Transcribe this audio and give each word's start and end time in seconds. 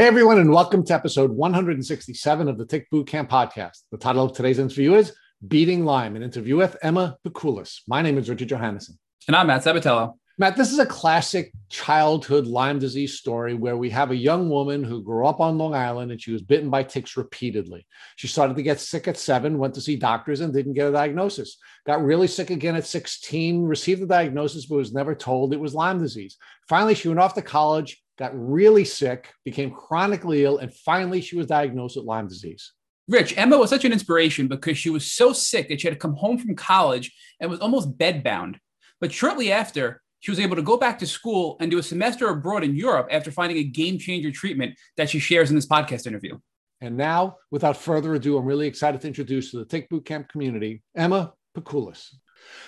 Hey, 0.00 0.06
everyone, 0.06 0.38
and 0.38 0.50
welcome 0.50 0.82
to 0.86 0.94
episode 0.94 1.30
167 1.30 2.48
of 2.48 2.56
the 2.56 2.64
Tick 2.64 2.88
Boot 2.88 3.06
Camp 3.06 3.28
podcast. 3.28 3.82
The 3.90 3.98
title 3.98 4.24
of 4.24 4.32
today's 4.32 4.58
interview 4.58 4.94
is 4.94 5.12
Beating 5.46 5.84
Lyme, 5.84 6.16
an 6.16 6.22
interview 6.22 6.56
with 6.56 6.74
Emma 6.82 7.18
Pikulis. 7.22 7.82
My 7.86 8.00
name 8.00 8.16
is 8.16 8.30
Richard 8.30 8.48
Johannesson. 8.48 8.96
And 9.26 9.36
I'm 9.36 9.48
Matt 9.48 9.62
Sabatello. 9.62 10.14
Matt, 10.40 10.56
this 10.56 10.72
is 10.72 10.78
a 10.78 10.86
classic 10.86 11.52
childhood 11.68 12.46
Lyme 12.46 12.78
disease 12.78 13.18
story 13.18 13.52
where 13.52 13.76
we 13.76 13.90
have 13.90 14.10
a 14.10 14.16
young 14.16 14.48
woman 14.48 14.82
who 14.82 15.02
grew 15.02 15.26
up 15.26 15.38
on 15.38 15.58
Long 15.58 15.74
Island 15.74 16.12
and 16.12 16.22
she 16.22 16.32
was 16.32 16.40
bitten 16.40 16.70
by 16.70 16.82
ticks 16.82 17.18
repeatedly. 17.18 17.86
She 18.16 18.26
started 18.26 18.56
to 18.56 18.62
get 18.62 18.80
sick 18.80 19.06
at 19.06 19.18
seven, 19.18 19.58
went 19.58 19.74
to 19.74 19.82
see 19.82 19.96
doctors 19.96 20.40
and 20.40 20.50
didn't 20.50 20.72
get 20.72 20.88
a 20.88 20.92
diagnosis. 20.92 21.58
Got 21.84 22.02
really 22.02 22.26
sick 22.26 22.48
again 22.48 22.74
at 22.74 22.86
16, 22.86 23.64
received 23.64 24.00
the 24.00 24.06
diagnosis, 24.06 24.64
but 24.64 24.76
was 24.76 24.94
never 24.94 25.14
told 25.14 25.52
it 25.52 25.60
was 25.60 25.74
Lyme 25.74 25.98
disease. 25.98 26.38
Finally, 26.70 26.94
she 26.94 27.08
went 27.08 27.20
off 27.20 27.34
to 27.34 27.42
college, 27.42 28.02
got 28.18 28.32
really 28.34 28.86
sick, 28.86 29.34
became 29.44 29.70
chronically 29.70 30.46
ill, 30.46 30.56
and 30.56 30.72
finally 30.72 31.20
she 31.20 31.36
was 31.36 31.48
diagnosed 31.48 31.96
with 31.98 32.06
Lyme 32.06 32.28
disease. 32.28 32.72
Rich, 33.08 33.36
Emma 33.36 33.58
was 33.58 33.68
such 33.68 33.84
an 33.84 33.92
inspiration 33.92 34.48
because 34.48 34.78
she 34.78 34.88
was 34.88 35.12
so 35.12 35.34
sick 35.34 35.68
that 35.68 35.82
she 35.82 35.86
had 35.86 35.92
to 35.92 36.00
come 36.00 36.14
home 36.14 36.38
from 36.38 36.56
college 36.56 37.14
and 37.40 37.50
was 37.50 37.60
almost 37.60 37.98
bedbound. 37.98 38.56
But 39.02 39.12
shortly 39.12 39.52
after, 39.52 40.00
she 40.20 40.30
was 40.30 40.38
able 40.40 40.56
to 40.56 40.62
go 40.62 40.76
back 40.76 40.98
to 40.98 41.06
school 41.06 41.56
and 41.60 41.70
do 41.70 41.78
a 41.78 41.82
semester 41.82 42.28
abroad 42.28 42.62
in 42.62 42.76
Europe 42.76 43.08
after 43.10 43.30
finding 43.30 43.58
a 43.58 43.64
game 43.64 43.98
changer 43.98 44.30
treatment 44.30 44.78
that 44.96 45.10
she 45.10 45.18
shares 45.18 45.50
in 45.50 45.56
this 45.56 45.66
podcast 45.66 46.06
interview. 46.06 46.38
And 46.80 46.96
now, 46.96 47.36
without 47.50 47.76
further 47.76 48.14
ado, 48.14 48.38
I'm 48.38 48.44
really 48.44 48.66
excited 48.66 49.00
to 49.02 49.06
introduce 49.06 49.50
to 49.50 49.58
the 49.58 49.64
Tick 49.64 49.88
Boot 49.88 50.04
Camp 50.04 50.28
community, 50.28 50.82
Emma 50.94 51.34
Pikulis. 51.56 52.14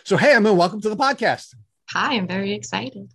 So, 0.04 0.16
hey, 0.16 0.34
Emma, 0.34 0.52
welcome 0.52 0.80
to 0.82 0.90
the 0.90 0.96
podcast. 0.96 1.54
Hi, 1.90 2.14
I'm 2.14 2.26
very 2.26 2.52
excited. 2.52 3.12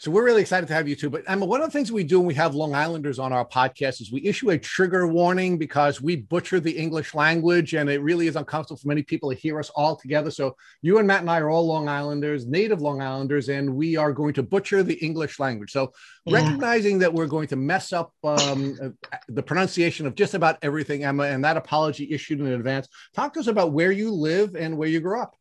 So 0.00 0.10
we're 0.10 0.24
really 0.24 0.40
excited 0.40 0.66
to 0.66 0.72
have 0.72 0.88
you 0.88 0.96
too. 0.96 1.10
But 1.10 1.24
Emma, 1.28 1.44
one 1.44 1.60
of 1.60 1.66
the 1.66 1.72
things 1.72 1.92
we 1.92 2.04
do 2.04 2.20
when 2.20 2.26
we 2.26 2.32
have 2.32 2.54
Long 2.54 2.74
Islanders 2.74 3.18
on 3.18 3.34
our 3.34 3.44
podcast 3.44 4.00
is 4.00 4.10
we 4.10 4.24
issue 4.24 4.48
a 4.48 4.56
trigger 4.56 5.06
warning 5.06 5.58
because 5.58 6.00
we 6.00 6.16
butcher 6.16 6.58
the 6.58 6.70
English 6.70 7.14
language 7.14 7.74
and 7.74 7.90
it 7.90 8.00
really 8.00 8.26
is 8.26 8.34
uncomfortable 8.34 8.78
for 8.78 8.88
many 8.88 9.02
people 9.02 9.28
to 9.28 9.36
hear 9.36 9.58
us 9.58 9.68
all 9.68 9.94
together. 9.94 10.30
So 10.30 10.56
you 10.80 10.96
and 10.96 11.06
Matt 11.06 11.20
and 11.20 11.30
I 11.30 11.38
are 11.40 11.50
all 11.50 11.66
Long 11.66 11.86
Islanders, 11.86 12.46
native 12.46 12.80
Long 12.80 13.02
Islanders, 13.02 13.50
and 13.50 13.74
we 13.74 13.94
are 13.98 14.14
going 14.14 14.32
to 14.34 14.42
butcher 14.42 14.82
the 14.82 14.94
English 15.04 15.38
language. 15.38 15.70
So 15.70 15.92
yeah. 16.24 16.38
recognizing 16.38 16.98
that 17.00 17.12
we're 17.12 17.26
going 17.26 17.48
to 17.48 17.56
mess 17.56 17.92
up 17.92 18.14
um, 18.24 18.96
the 19.28 19.42
pronunciation 19.42 20.06
of 20.06 20.14
just 20.14 20.32
about 20.32 20.56
everything, 20.62 21.04
Emma, 21.04 21.24
and 21.24 21.44
that 21.44 21.58
apology 21.58 22.10
issued 22.10 22.40
in 22.40 22.46
advance, 22.46 22.88
talk 23.14 23.34
to 23.34 23.40
us 23.40 23.48
about 23.48 23.72
where 23.72 23.92
you 23.92 24.10
live 24.10 24.56
and 24.56 24.78
where 24.78 24.88
you 24.88 25.00
grew 25.00 25.20
up. 25.20 25.36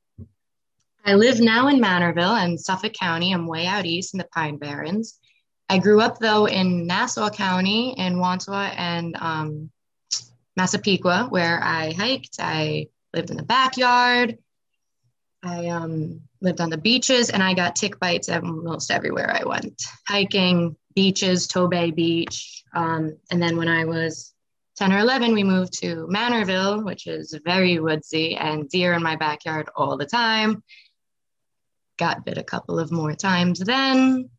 I 1.06 1.16
live 1.16 1.40
now 1.40 1.68
in 1.68 1.80
Manorville 1.80 2.44
in 2.44 2.58
Suffolk 2.58 2.94
County. 2.94 3.32
I'm 3.32 3.48
way 3.48 3.66
out 3.66 3.86
east 3.86 4.14
in 4.14 4.18
the 4.18 4.28
Pine 4.34 4.58
Barrens. 4.58 5.18
I 5.70 5.78
grew 5.80 6.02
up 6.02 6.20
though 6.20 6.46
in 6.46 6.88
Nassau 6.88 7.30
County 7.30 7.94
in 7.98 8.18
Wantagh 8.18 8.74
and 8.76 9.16
um, 9.20 9.72
Massapequa, 10.56 11.28
where 11.30 11.64
I 11.64 11.94
hiked. 11.94 12.36
I 12.40 12.88
lived 13.14 13.30
in 13.30 13.38
the 13.38 13.44
backyard. 13.44 14.38
I 15.42 15.68
um, 15.68 16.22
lived 16.42 16.60
on 16.60 16.70
the 16.70 16.78
beaches, 16.78 17.30
and 17.30 17.42
I 17.42 17.54
got 17.54 17.76
tick 17.76 18.00
bites 18.00 18.28
almost 18.28 18.92
everywhere 18.92 19.34
I 19.34 19.46
went. 19.46 19.82
Hiking, 20.08 20.76
beaches, 20.96 21.48
Tobay 21.48 21.96
Beach, 21.96 22.64
um, 22.74 23.18
and 23.32 23.42
then 23.42 23.56
when 23.56 23.70
I 23.70 23.86
was 23.86 24.34
10 24.78 24.92
or 24.92 25.00
11, 25.00 25.34
we 25.34 25.44
moved 25.44 25.80
to 25.80 26.08
Manorville, 26.12 26.84
which 26.84 27.08
is 27.08 27.38
very 27.46 27.80
woodsy 27.80 28.36
and 28.36 28.68
deer 28.70 28.94
in 28.94 29.04
my 29.04 29.16
backyard 29.16 29.70
all 29.76 29.96
the 29.96 30.06
time 30.06 30.62
got 32.00 32.26
bit 32.26 32.38
a 32.38 32.44
couple 32.44 32.80
of 32.80 32.92
more 32.92 33.14
times 33.14 33.60
then, 33.60 34.30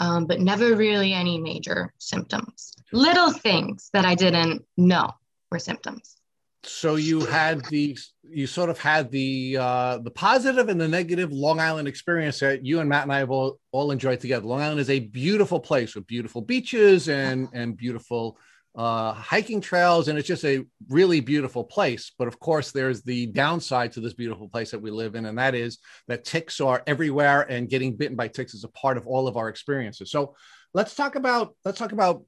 um, 0.00 0.26
but 0.26 0.40
never 0.40 0.76
really 0.76 1.12
any 1.12 1.38
major 1.38 1.94
symptoms. 1.98 2.74
Little 2.92 3.32
things 3.32 3.88
that 3.92 4.04
I 4.04 4.14
didn't 4.14 4.64
know 4.76 5.12
were 5.50 5.58
symptoms. 5.58 6.16
So 6.64 6.96
you 6.96 7.20
had 7.20 7.64
the 7.66 7.96
you 8.24 8.48
sort 8.48 8.70
of 8.70 8.78
had 8.78 9.12
the 9.12 9.56
uh, 9.58 9.98
the 9.98 10.10
positive 10.10 10.68
and 10.68 10.80
the 10.80 10.88
negative 10.88 11.32
Long 11.32 11.60
Island 11.60 11.86
experience 11.86 12.40
that 12.40 12.66
you 12.66 12.80
and 12.80 12.88
Matt 12.88 13.04
and 13.04 13.12
I 13.12 13.18
have 13.18 13.30
all, 13.30 13.60
all 13.70 13.92
enjoyed 13.92 14.18
together. 14.18 14.44
Long 14.44 14.60
Island 14.60 14.80
is 14.80 14.90
a 14.90 14.98
beautiful 14.98 15.60
place 15.60 15.94
with 15.94 16.08
beautiful 16.08 16.42
beaches 16.42 17.08
and 17.08 17.48
and 17.52 17.76
beautiful 17.76 18.36
uh, 18.76 19.14
hiking 19.14 19.62
trails, 19.62 20.08
and 20.08 20.18
it's 20.18 20.28
just 20.28 20.44
a 20.44 20.64
really 20.88 21.20
beautiful 21.20 21.64
place. 21.64 22.12
But 22.18 22.28
of 22.28 22.38
course, 22.38 22.72
there's 22.72 23.02
the 23.02 23.26
downside 23.26 23.92
to 23.92 24.00
this 24.00 24.12
beautiful 24.12 24.48
place 24.48 24.70
that 24.70 24.82
we 24.82 24.90
live 24.90 25.14
in, 25.14 25.24
and 25.24 25.38
that 25.38 25.54
is 25.54 25.78
that 26.08 26.24
ticks 26.24 26.60
are 26.60 26.82
everywhere, 26.86 27.42
and 27.50 27.70
getting 27.70 27.96
bitten 27.96 28.16
by 28.16 28.28
ticks 28.28 28.52
is 28.52 28.64
a 28.64 28.68
part 28.68 28.98
of 28.98 29.06
all 29.06 29.28
of 29.28 29.38
our 29.38 29.48
experiences. 29.48 30.10
So 30.10 30.36
let's 30.74 30.94
talk 30.94 31.14
about 31.14 31.56
let's 31.64 31.78
talk 31.78 31.92
about 31.92 32.24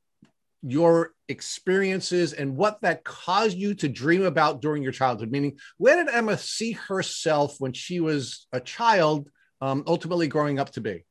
your 0.63 1.13
experiences 1.29 2.33
and 2.33 2.57
what 2.57 2.81
that 2.81 3.05
caused 3.05 3.57
you 3.57 3.75
to 3.75 3.89
dream 3.89 4.25
about 4.25 4.63
during 4.63 4.83
your 4.83 4.93
childhood. 4.93 5.31
Meaning, 5.31 5.59
where 5.77 5.97
did 5.97 6.13
Emma 6.13 6.39
see 6.39 6.73
herself 6.73 7.57
when 7.59 7.75
she 7.75 8.01
was 8.01 8.47
a 8.53 8.61
child, 8.61 9.29
um, 9.61 9.85
ultimately 9.87 10.29
growing 10.29 10.59
up 10.59 10.71
to 10.73 10.81
be? 10.81 11.05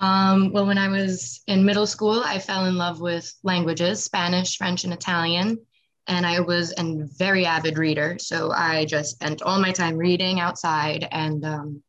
Um, 0.00 0.52
well, 0.52 0.66
when 0.66 0.78
I 0.78 0.88
was 0.88 1.40
in 1.46 1.64
middle 1.64 1.86
school, 1.86 2.22
I 2.24 2.38
fell 2.38 2.66
in 2.66 2.76
love 2.76 3.00
with 3.00 3.32
languages 3.42 4.02
Spanish, 4.04 4.56
French, 4.56 4.84
and 4.84 4.92
Italian. 4.92 5.58
And 6.06 6.26
I 6.26 6.40
was 6.40 6.72
a 6.76 7.06
very 7.16 7.46
avid 7.46 7.78
reader. 7.78 8.16
So 8.18 8.50
I 8.50 8.84
just 8.84 9.12
spent 9.12 9.42
all 9.42 9.60
my 9.60 9.72
time 9.72 9.96
reading 9.96 10.40
outside 10.40 11.08
and 11.10 11.44
um, 11.44 11.82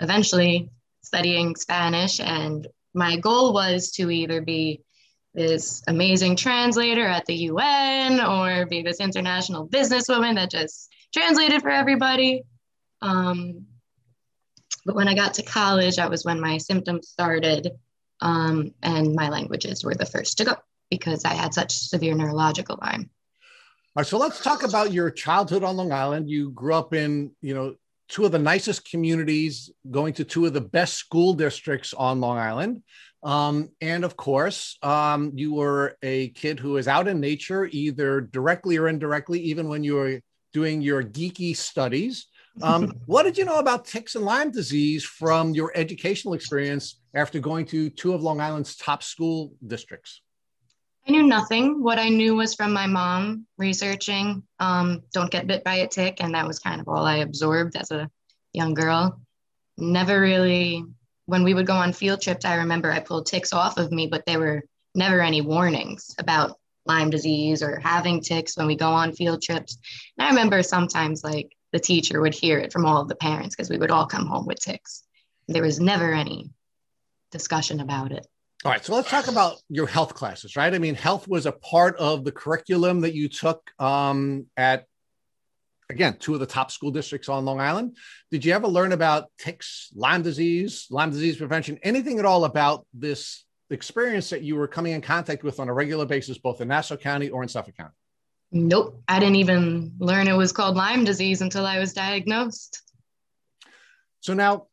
eventually 0.00 0.68
studying 1.02 1.56
Spanish. 1.56 2.20
And 2.20 2.66
my 2.94 3.16
goal 3.16 3.54
was 3.54 3.92
to 3.92 4.10
either 4.10 4.42
be 4.42 4.82
this 5.34 5.82
amazing 5.88 6.36
translator 6.36 7.06
at 7.06 7.24
the 7.24 7.34
UN 7.34 8.20
or 8.20 8.66
be 8.66 8.82
this 8.82 9.00
international 9.00 9.66
businesswoman 9.66 10.34
that 10.34 10.50
just 10.50 10.92
translated 11.14 11.62
for 11.62 11.70
everybody. 11.70 12.42
Um, 13.00 13.66
but 14.84 14.94
when 14.94 15.08
I 15.08 15.14
got 15.14 15.34
to 15.34 15.42
college, 15.42 15.96
that 15.96 16.10
was 16.10 16.24
when 16.24 16.40
my 16.40 16.58
symptoms 16.58 17.08
started, 17.08 17.70
um, 18.20 18.72
and 18.82 19.14
my 19.14 19.28
languages 19.28 19.84
were 19.84 19.94
the 19.94 20.06
first 20.06 20.38
to 20.38 20.44
go 20.44 20.56
because 20.90 21.24
I 21.24 21.34
had 21.34 21.54
such 21.54 21.72
severe 21.72 22.14
neurological 22.14 22.78
Lyme. 22.80 23.10
All 23.94 24.00
right, 24.00 24.06
so 24.06 24.18
let's 24.18 24.42
talk 24.42 24.62
about 24.62 24.92
your 24.92 25.10
childhood 25.10 25.64
on 25.64 25.76
Long 25.76 25.92
Island. 25.92 26.30
You 26.30 26.50
grew 26.50 26.74
up 26.74 26.94
in, 26.94 27.32
you 27.40 27.54
know, 27.54 27.74
two 28.08 28.24
of 28.24 28.32
the 28.32 28.38
nicest 28.38 28.90
communities, 28.90 29.70
going 29.90 30.12
to 30.14 30.24
two 30.24 30.46
of 30.46 30.52
the 30.52 30.60
best 30.60 30.94
school 30.94 31.34
districts 31.34 31.94
on 31.94 32.20
Long 32.20 32.38
Island. 32.38 32.82
Um, 33.22 33.70
and 33.80 34.04
of 34.04 34.16
course, 34.16 34.76
um, 34.82 35.32
you 35.34 35.54
were 35.54 35.96
a 36.02 36.28
kid 36.30 36.58
who 36.58 36.72
was 36.72 36.88
out 36.88 37.08
in 37.08 37.20
nature, 37.20 37.68
either 37.70 38.20
directly 38.20 38.76
or 38.76 38.88
indirectly, 38.88 39.40
even 39.40 39.68
when 39.68 39.84
you 39.84 39.94
were 39.94 40.20
doing 40.52 40.82
your 40.82 41.02
geeky 41.02 41.56
studies. 41.56 42.26
Um, 42.60 42.92
what 43.06 43.22
did 43.22 43.38
you 43.38 43.44
know 43.44 43.58
about 43.58 43.84
ticks 43.84 44.14
and 44.14 44.24
Lyme 44.24 44.50
disease 44.50 45.04
from 45.04 45.54
your 45.54 45.72
educational 45.74 46.34
experience 46.34 47.00
after 47.14 47.38
going 47.38 47.66
to 47.66 47.90
two 47.90 48.14
of 48.14 48.22
Long 48.22 48.40
Island's 48.40 48.76
top 48.76 49.02
school 49.02 49.54
districts? 49.66 50.20
I 51.06 51.10
knew 51.10 51.24
nothing. 51.24 51.82
What 51.82 51.98
I 51.98 52.08
knew 52.08 52.36
was 52.36 52.54
from 52.54 52.72
my 52.72 52.86
mom 52.86 53.46
researching 53.58 54.42
um, 54.60 55.02
don't 55.12 55.30
get 55.30 55.48
bit 55.48 55.64
by 55.64 55.76
a 55.76 55.88
tick. 55.88 56.22
And 56.22 56.34
that 56.34 56.46
was 56.46 56.60
kind 56.60 56.80
of 56.80 56.88
all 56.88 57.04
I 57.04 57.18
absorbed 57.18 57.76
as 57.76 57.90
a 57.90 58.08
young 58.52 58.74
girl. 58.74 59.20
Never 59.76 60.20
really, 60.20 60.84
when 61.26 61.42
we 61.42 61.54
would 61.54 61.66
go 61.66 61.74
on 61.74 61.92
field 61.92 62.22
trips, 62.22 62.44
I 62.44 62.56
remember 62.56 62.92
I 62.92 63.00
pulled 63.00 63.26
ticks 63.26 63.52
off 63.52 63.78
of 63.78 63.90
me, 63.90 64.06
but 64.06 64.24
there 64.26 64.38
were 64.38 64.62
never 64.94 65.20
any 65.20 65.40
warnings 65.40 66.14
about 66.18 66.56
Lyme 66.86 67.10
disease 67.10 67.62
or 67.62 67.80
having 67.80 68.20
ticks 68.20 68.56
when 68.56 68.66
we 68.66 68.76
go 68.76 68.90
on 68.90 69.12
field 69.12 69.42
trips. 69.42 69.78
And 70.16 70.26
I 70.26 70.30
remember 70.30 70.62
sometimes 70.62 71.24
like 71.24 71.52
the 71.72 71.80
teacher 71.80 72.20
would 72.20 72.34
hear 72.34 72.58
it 72.58 72.72
from 72.72 72.86
all 72.86 73.00
of 73.00 73.08
the 73.08 73.14
parents 73.14 73.56
because 73.56 73.70
we 73.70 73.78
would 73.78 73.90
all 73.90 74.06
come 74.06 74.26
home 74.26 74.46
with 74.46 74.60
ticks. 74.60 75.04
There 75.48 75.62
was 75.62 75.80
never 75.80 76.12
any 76.12 76.50
discussion 77.30 77.80
about 77.80 78.12
it. 78.12 78.26
All 78.64 78.70
right, 78.70 78.84
so 78.84 78.94
let's 78.94 79.10
talk 79.10 79.26
about 79.26 79.56
your 79.68 79.88
health 79.88 80.14
classes, 80.14 80.54
right? 80.54 80.72
I 80.72 80.78
mean, 80.78 80.94
health 80.94 81.26
was 81.26 81.46
a 81.46 81.52
part 81.52 81.96
of 81.96 82.24
the 82.24 82.30
curriculum 82.30 83.00
that 83.00 83.12
you 83.12 83.28
took 83.28 83.68
um, 83.80 84.46
at, 84.56 84.86
again, 85.90 86.16
two 86.20 86.34
of 86.34 86.40
the 86.40 86.46
top 86.46 86.70
school 86.70 86.92
districts 86.92 87.28
on 87.28 87.44
Long 87.44 87.58
Island. 87.58 87.96
Did 88.30 88.44
you 88.44 88.52
ever 88.52 88.68
learn 88.68 88.92
about 88.92 89.30
ticks, 89.36 89.90
Lyme 89.96 90.22
disease, 90.22 90.86
Lyme 90.90 91.10
disease 91.10 91.38
prevention, 91.38 91.80
anything 91.82 92.20
at 92.20 92.24
all 92.24 92.44
about 92.44 92.86
this 92.94 93.44
experience 93.70 94.30
that 94.30 94.42
you 94.42 94.54
were 94.54 94.68
coming 94.68 94.92
in 94.92 95.00
contact 95.00 95.42
with 95.42 95.58
on 95.58 95.68
a 95.68 95.74
regular 95.74 96.06
basis, 96.06 96.38
both 96.38 96.60
in 96.60 96.68
Nassau 96.68 96.96
County 96.96 97.30
or 97.30 97.42
in 97.42 97.48
Suffolk 97.48 97.76
County? 97.76 97.94
Nope. 98.52 99.02
I 99.08 99.18
didn't 99.18 99.36
even 99.36 99.92
learn 99.98 100.28
it 100.28 100.36
was 100.36 100.52
called 100.52 100.76
Lyme 100.76 101.04
disease 101.04 101.40
until 101.40 101.64
I 101.64 101.78
was 101.78 101.94
diagnosed. 101.94 102.82
So 104.20 104.34
now 104.34 104.66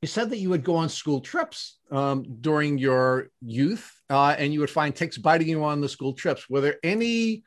you 0.00 0.08
said 0.08 0.30
that 0.30 0.38
you 0.38 0.50
would 0.50 0.64
go 0.64 0.76
on 0.76 0.88
school 0.88 1.20
trips 1.20 1.78
um, 1.90 2.24
during 2.40 2.78
your 2.78 3.28
youth 3.42 3.90
uh, 4.08 4.34
and 4.38 4.52
you 4.52 4.60
would 4.60 4.70
find 4.70 4.96
ticks 4.96 5.18
biting 5.18 5.48
you 5.48 5.62
on 5.64 5.80
the 5.80 5.88
school 5.88 6.14
trips. 6.14 6.48
Were 6.48 6.60
there 6.60 6.78
any 6.82 7.44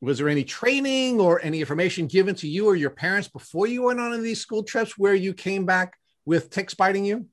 was 0.00 0.18
there 0.18 0.28
any 0.28 0.42
training 0.42 1.20
or 1.20 1.40
any 1.44 1.60
information 1.60 2.08
given 2.08 2.34
to 2.34 2.48
you 2.48 2.66
or 2.66 2.74
your 2.74 2.90
parents 2.90 3.28
before 3.28 3.68
you 3.68 3.84
went 3.84 4.00
on 4.00 4.20
these 4.20 4.40
school 4.40 4.64
trips 4.64 4.98
where 4.98 5.14
you 5.14 5.32
came 5.32 5.64
back 5.64 5.94
with 6.26 6.50
ticks 6.50 6.74
biting 6.74 7.04
you? 7.04 7.26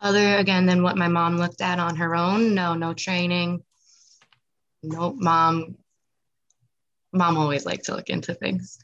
Other 0.00 0.36
again 0.36 0.66
than 0.66 0.84
what 0.84 0.96
my 0.96 1.08
mom 1.08 1.36
looked 1.36 1.60
at 1.60 1.80
on 1.80 1.96
her 1.96 2.14
own. 2.14 2.54
No, 2.54 2.74
no 2.74 2.94
training. 2.94 3.64
nope, 4.84 5.16
mom. 5.18 5.76
Mom 7.16 7.36
always 7.36 7.66
liked 7.66 7.84
to 7.86 7.96
look 7.96 8.10
into 8.10 8.34
things. 8.34 8.78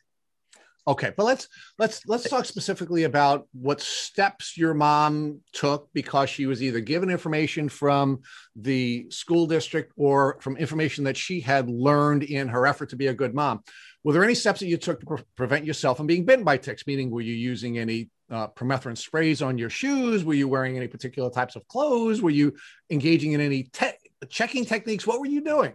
Okay, 0.84 1.12
but 1.16 1.24
let's 1.24 1.48
let's 1.78 2.04
let's 2.06 2.28
talk 2.28 2.44
specifically 2.44 3.04
about 3.04 3.46
what 3.52 3.80
steps 3.80 4.58
your 4.58 4.74
mom 4.74 5.38
took 5.52 5.88
because 5.92 6.28
she 6.28 6.46
was 6.46 6.60
either 6.60 6.80
given 6.80 7.08
information 7.08 7.68
from 7.68 8.22
the 8.56 9.06
school 9.08 9.46
district 9.46 9.92
or 9.96 10.38
from 10.40 10.56
information 10.56 11.04
that 11.04 11.16
she 11.16 11.38
had 11.38 11.70
learned 11.70 12.24
in 12.24 12.48
her 12.48 12.66
effort 12.66 12.88
to 12.88 12.96
be 12.96 13.06
a 13.06 13.14
good 13.14 13.32
mom. 13.32 13.62
Were 14.02 14.12
there 14.12 14.24
any 14.24 14.34
steps 14.34 14.58
that 14.58 14.66
you 14.66 14.76
took 14.76 14.98
to 14.98 15.06
pre- 15.06 15.22
prevent 15.36 15.64
yourself 15.64 15.98
from 15.98 16.08
being 16.08 16.24
bitten 16.24 16.44
by 16.44 16.56
ticks? 16.56 16.84
Meaning, 16.84 17.10
were 17.10 17.20
you 17.20 17.34
using 17.34 17.78
any 17.78 18.10
uh, 18.28 18.48
permethrin 18.48 18.98
sprays 18.98 19.40
on 19.40 19.58
your 19.58 19.70
shoes? 19.70 20.24
Were 20.24 20.34
you 20.34 20.48
wearing 20.48 20.76
any 20.76 20.88
particular 20.88 21.30
types 21.30 21.54
of 21.54 21.66
clothes? 21.68 22.20
Were 22.20 22.30
you 22.30 22.54
engaging 22.90 23.32
in 23.32 23.40
any 23.40 23.64
te- 23.64 23.92
checking 24.28 24.64
techniques? 24.64 25.06
What 25.06 25.20
were 25.20 25.26
you 25.26 25.44
doing? 25.44 25.74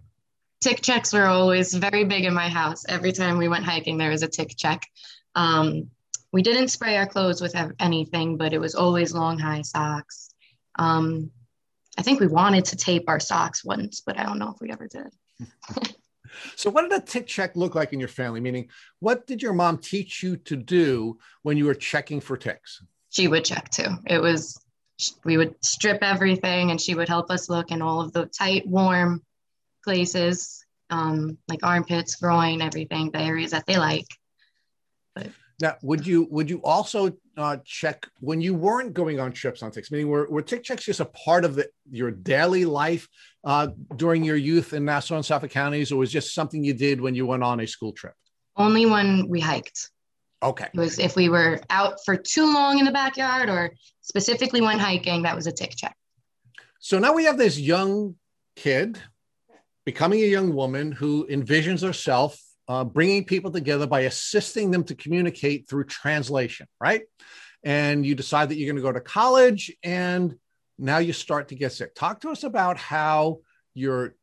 Tick 0.67 0.81
checks 0.81 1.13
were 1.13 1.25
always 1.25 1.73
very 1.73 2.03
big 2.03 2.25
in 2.25 2.33
my 2.33 2.49
house. 2.49 2.83
Every 2.89 3.13
time 3.13 3.37
we 3.37 3.47
went 3.47 3.63
hiking, 3.63 3.97
there 3.97 4.09
was 4.09 4.21
a 4.21 4.27
tick 4.27 4.53
check. 4.57 4.85
Um, 5.33 5.91
we 6.33 6.41
didn't 6.41 6.67
spray 6.67 6.97
our 6.97 7.05
clothes 7.05 7.41
with 7.41 7.55
anything, 7.79 8.35
but 8.35 8.51
it 8.51 8.59
was 8.59 8.75
always 8.75 9.13
long 9.13 9.39
high 9.39 9.61
socks. 9.61 10.29
Um, 10.77 11.31
I 11.97 12.01
think 12.01 12.19
we 12.19 12.27
wanted 12.27 12.65
to 12.65 12.75
tape 12.75 13.05
our 13.07 13.21
socks 13.21 13.63
once, 13.63 14.01
but 14.05 14.19
I 14.19 14.23
don't 14.23 14.39
know 14.39 14.53
if 14.53 14.59
we 14.59 14.69
ever 14.69 14.89
did. 14.89 15.87
so, 16.57 16.69
what 16.69 16.81
did 16.81 17.01
a 17.01 17.03
tick 17.03 17.27
check 17.27 17.55
look 17.55 17.73
like 17.73 17.93
in 17.93 17.99
your 17.99 18.09
family? 18.09 18.41
Meaning, 18.41 18.67
what 18.99 19.25
did 19.25 19.41
your 19.41 19.53
mom 19.53 19.77
teach 19.77 20.21
you 20.21 20.35
to 20.35 20.57
do 20.57 21.17
when 21.43 21.55
you 21.55 21.63
were 21.63 21.75
checking 21.75 22.19
for 22.19 22.35
ticks? 22.35 22.83
She 23.09 23.29
would 23.29 23.45
check 23.45 23.69
too. 23.69 23.87
It 24.05 24.21
was, 24.21 24.59
we 25.23 25.37
would 25.37 25.55
strip 25.63 25.99
everything 26.01 26.71
and 26.71 26.81
she 26.81 26.93
would 26.93 27.07
help 27.07 27.31
us 27.31 27.49
look 27.49 27.71
in 27.71 27.81
all 27.81 28.01
of 28.01 28.11
the 28.11 28.25
tight, 28.25 28.67
warm 28.67 29.23
places, 29.87 30.65
um, 30.89 31.37
like 31.47 31.61
armpits, 31.63 32.17
groin, 32.17 32.61
everything, 32.61 33.09
the 33.11 33.21
areas 33.21 33.51
that 33.51 33.65
they 33.65 33.77
like. 33.77 34.05
But 35.15 35.29
now, 35.61 35.75
would 35.81 36.05
you 36.05 36.27
would 36.29 36.49
you 36.49 36.61
also 36.61 37.17
uh, 37.37 37.57
check 37.63 38.05
when 38.19 38.41
you 38.41 38.53
weren't 38.53 38.93
going 38.93 39.17
on 39.21 39.31
trips 39.31 39.63
on 39.63 39.71
ticks? 39.71 39.89
Meaning, 39.89 40.09
were, 40.09 40.27
were 40.29 40.41
tick 40.41 40.61
checks 40.63 40.83
just 40.83 40.99
a 40.99 41.05
part 41.05 41.45
of 41.45 41.55
the, 41.55 41.69
your 41.89 42.11
daily 42.11 42.65
life 42.65 43.07
uh, 43.45 43.67
during 43.95 44.25
your 44.25 44.35
youth 44.35 44.73
in 44.73 44.83
Nassau 44.83 45.15
and 45.15 45.25
Suffolk 45.25 45.51
counties, 45.51 45.91
or 45.93 45.95
was 45.95 46.11
just 46.11 46.35
something 46.35 46.65
you 46.65 46.73
did 46.73 46.99
when 46.99 47.15
you 47.15 47.25
went 47.25 47.43
on 47.43 47.61
a 47.61 47.65
school 47.65 47.93
trip? 47.93 48.13
Only 48.57 48.85
when 48.85 49.29
we 49.29 49.39
hiked. 49.39 49.89
Okay. 50.43 50.67
It 50.73 50.77
was 50.77 50.99
if 50.99 51.15
we 51.15 51.29
were 51.29 51.61
out 51.69 51.95
for 52.05 52.17
too 52.17 52.53
long 52.53 52.79
in 52.79 52.85
the 52.85 52.91
backyard, 52.91 53.47
or 53.47 53.71
specifically 54.01 54.59
when 54.59 54.79
hiking, 54.79 55.23
that 55.23 55.35
was 55.35 55.47
a 55.47 55.53
tick 55.53 55.73
check. 55.77 55.95
So 56.79 56.99
now 56.99 57.13
we 57.13 57.23
have 57.23 57.37
this 57.37 57.57
young 57.57 58.15
kid 58.55 58.99
becoming 59.87 60.19
a 60.19 60.25
young 60.25 60.53
woman 60.53 60.91
who 60.91 61.25
envisions 61.27 61.81
herself 61.81 62.37
uh, 62.67 62.83
bringing 62.83 63.23
people 63.23 63.49
together 63.49 63.87
by 63.87 64.01
assisting 64.01 64.69
them 64.69 64.83
to 64.83 64.93
communicate 64.93 65.65
through 65.69 65.85
translation, 65.85 66.67
right? 66.81 67.03
And 67.63 68.05
you 68.05 68.13
decide 68.13 68.49
that 68.49 68.57
you're 68.57 68.65
going 68.65 68.75
to 68.75 68.81
go 68.81 68.91
to 68.91 68.99
college 68.99 69.73
and 69.85 70.35
now 70.77 70.97
you 70.97 71.13
start 71.13 71.47
to 71.47 71.55
get 71.55 71.71
sick. 71.71 71.95
Talk 71.95 72.19
to 72.19 72.31
us 72.31 72.43
about 72.43 72.77
how 72.77 73.37
your 73.75 74.15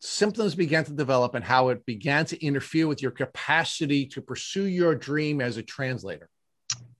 symptoms 0.00 0.56
began 0.56 0.84
to 0.86 0.92
develop 0.92 1.36
and 1.36 1.44
how 1.44 1.68
it 1.68 1.86
began 1.86 2.24
to 2.26 2.44
interfere 2.44 2.88
with 2.88 3.00
your 3.00 3.12
capacity 3.12 4.06
to 4.06 4.20
pursue 4.20 4.66
your 4.66 4.96
dream 4.96 5.40
as 5.40 5.58
a 5.58 5.62
translator. 5.62 6.28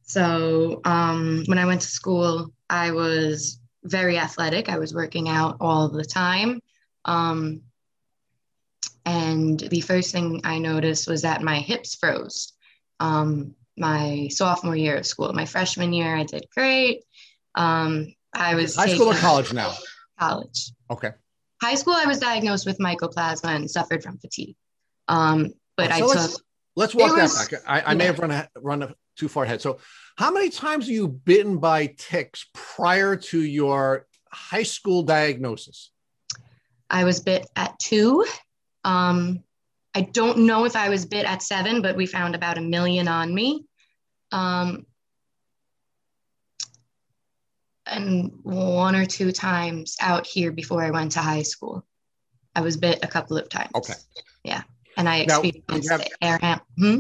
So, 0.03 0.83
um, 0.85 1.43
when 1.47 1.59
I 1.59 1.67
went 1.67 1.81
to 1.81 1.89
school, 1.89 2.53
I 2.71 2.93
was 2.93 3.59
very 3.83 4.19
athletic. 4.19 4.69
I 4.69 4.79
was 4.79 4.95
working 4.95 5.29
out 5.29 5.57
all 5.61 5.89
the 5.89 6.05
time. 6.05 6.61
Um, 7.05 7.63
and 9.05 9.59
the 9.61 9.81
first 9.81 10.13
thing 10.13 10.41
I 10.45 10.59
noticed 10.59 11.09
was 11.09 11.23
that 11.23 11.43
my 11.43 11.61
hips 11.61 11.95
froze. 11.95 12.53
Um, 13.01 13.55
my 13.77 14.29
sophomore 14.31 14.77
year 14.77 14.97
of 14.97 15.07
school, 15.07 15.33
my 15.33 15.45
freshman 15.45 15.93
year, 15.93 16.17
I 16.17 16.23
did 16.25 16.47
great. 16.55 17.03
Um, 17.55 18.15
I 18.33 18.55
was 18.55 18.77
high 18.77 18.95
school 18.95 19.09
or 19.09 19.15
college 19.15 19.53
now? 19.53 19.73
College. 20.19 20.71
Okay. 20.91 21.11
High 21.61 21.75
school, 21.75 21.95
I 21.95 22.07
was 22.07 22.19
diagnosed 22.19 22.67
with 22.67 22.79
mycoplasma 22.79 23.55
and 23.55 23.71
suffered 23.71 24.03
from 24.03 24.19
fatigue. 24.19 24.57
Um, 25.09 25.53
but 25.77 25.91
so 25.91 25.97
I 25.97 26.01
let's, 26.07 26.33
took. 26.33 26.45
Let's 26.77 26.95
walk 26.95 27.17
that 27.17 27.23
was, 27.23 27.49
back. 27.49 27.63
I, 27.67 27.81
I 27.81 27.91
yeah. 27.91 27.95
may 27.95 28.05
have 28.07 28.19
run 28.19 28.31
a, 28.31 28.49
run 28.57 28.83
a, 28.83 28.95
too 29.17 29.29
far 29.29 29.45
ahead. 29.45 29.61
So, 29.61 29.79
how 30.17 30.33
many 30.33 30.51
times 30.51 30.89
are 30.89 30.93
you 30.93 31.09
bitten 31.09 31.59
by 31.59 31.87
ticks 31.87 32.47
prior 32.53 33.17
to 33.17 33.41
your 33.41 34.07
high 34.31 34.63
school 34.63 35.03
diagnosis? 35.03 35.91
I 36.91 37.05
was 37.05 37.21
bit 37.21 37.47
at 37.57 37.79
two 37.79 38.25
um, 38.85 39.43
I 39.95 40.03
don't 40.03 40.39
know 40.41 40.65
if 40.65 40.77
I 40.77 40.89
was 40.89 41.07
bit 41.07 41.25
at 41.25 41.43
seven, 41.43 41.81
but 41.83 41.97
we 41.97 42.07
found 42.07 42.35
about 42.35 42.59
a 42.59 42.61
million 42.61 43.09
on 43.09 43.33
me. 43.35 43.65
Um, 44.33 44.87
and 47.87 48.33
one 48.43 48.97
or 48.97 49.05
two 49.07 49.31
times 49.31 49.97
out 50.01 50.27
here 50.27 50.51
before 50.51 50.83
I 50.83 50.91
went 50.91 51.13
to 51.13 51.21
high 51.21 51.43
school. 51.43 51.85
I 52.55 52.61
was 52.61 52.77
bit 52.77 53.01
a 53.03 53.07
couple 53.07 53.37
of 53.37 53.49
times. 53.49 53.71
Okay. 53.75 53.95
Yeah. 54.43 54.63
And 54.97 55.09
I 55.09 55.19
experienced 55.19 55.91
now, 55.91 55.99
have, 55.99 56.09
air 56.21 56.39
ham. 56.41 56.61
Hmm? 56.79 56.99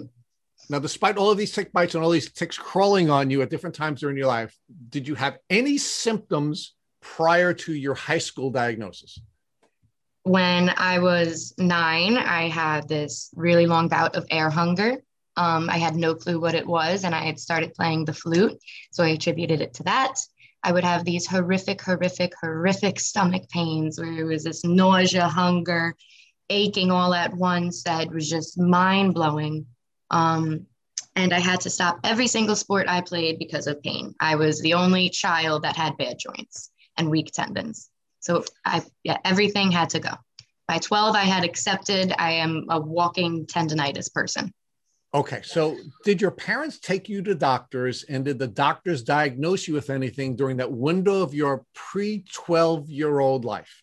Now, 0.69 0.79
despite 0.79 1.17
all 1.17 1.31
of 1.31 1.39
these 1.39 1.53
tick 1.53 1.73
bites 1.73 1.95
and 1.95 2.03
all 2.03 2.11
these 2.11 2.31
ticks 2.31 2.59
crawling 2.59 3.11
on 3.11 3.31
you 3.31 3.43
at 3.43 3.51
different 3.51 3.77
times 3.77 4.01
during 4.01 4.17
your 4.17 4.27
life, 4.27 4.57
did 4.89 5.07
you 5.07 5.15
have 5.15 5.39
any 5.51 5.79
symptoms 5.79 6.75
prior 7.01 7.53
to 7.53 7.73
your 7.73 7.95
high 7.95 8.19
school 8.19 8.51
diagnosis? 8.51 9.21
When 10.25 10.71
I 10.71 10.99
was 10.99 11.55
nine, 11.59 12.17
I 12.17 12.49
had 12.49 12.89
this 12.89 13.31
really 13.37 13.67
long 13.67 13.89
bout 13.89 14.17
of 14.17 14.27
air 14.31 14.51
hunger. 14.51 14.97
Um, 15.37 15.69
I 15.69 15.77
had 15.77 15.97
no 15.97 16.15
clue 16.15 16.41
what 16.41 16.55
it 16.55 16.67
was, 16.67 17.05
and 17.05 17.15
I 17.15 17.25
had 17.25 17.39
started 17.39 17.75
playing 17.75 18.05
the 18.05 18.15
flute. 18.15 18.59
So 18.91 19.05
I 19.05 19.09
attributed 19.09 19.61
it 19.61 19.75
to 19.75 19.83
that. 19.85 20.15
I 20.63 20.73
would 20.73 20.85
have 20.85 21.05
these 21.05 21.27
horrific, 21.27 21.83
horrific, 21.83 22.33
horrific 22.41 22.99
stomach 22.99 23.51
pains 23.51 24.01
where 24.01 24.13
it 24.13 24.25
was 24.25 24.45
this 24.45 24.65
nausea, 24.65 25.29
hunger, 25.29 25.95
aching 26.49 26.91
all 26.91 27.13
at 27.13 27.35
once 27.35 27.83
that 27.83 28.11
was 28.11 28.29
just 28.29 28.59
mind 28.59 29.13
blowing. 29.13 29.67
Um, 30.11 30.67
and 31.17 31.35
I 31.35 31.39
had 31.41 31.61
to 31.63 31.71
stop 31.71 32.01
every 32.03 32.29
single 32.29 32.57
sport 32.57 32.89
I 32.89 33.03
played 33.03 33.39
because 33.39 33.67
of 33.67 33.83
pain. 33.83 34.15
I 34.21 34.37
was 34.37 34.61
the 34.61 34.75
only 34.75 35.11
child 35.11 35.65
that 35.65 35.77
had 35.77 35.99
bad 35.99 36.19
joints 36.19 36.71
and 36.97 37.11
weak 37.11 37.31
tendons. 37.31 37.91
So 38.25 38.43
I, 38.65 38.83
yeah, 39.03 39.19
everything 39.23 39.71
had 39.71 39.91
to 39.91 40.01
go. 40.01 40.13
By 40.67 40.79
12, 40.79 41.15
I 41.15 41.25
had 41.25 41.45
accepted 41.45 42.15
I 42.19 42.33
am 42.33 42.65
a 42.71 42.81
walking 42.81 43.45
tendonitis 43.45 44.13
person. 44.13 44.51
Okay. 45.13 45.43
So 45.45 45.77
did 46.05 46.23
your 46.23 46.31
parents 46.31 46.79
take 46.81 47.09
you 47.09 47.21
to 47.23 47.35
doctors 47.35 48.03
and 48.05 48.25
did 48.25 48.39
the 48.39 48.49
doctors 48.49 49.03
diagnose 49.03 49.69
you 49.69 49.75
with 49.75 49.91
anything 49.91 50.37
during 50.37 50.57
that 50.57 50.73
window 50.73 51.21
of 51.21 51.35
your 51.35 51.67
pre 51.75 52.25
12 52.33 52.89
year 52.89 53.21
old 53.21 53.45
life? 53.45 53.83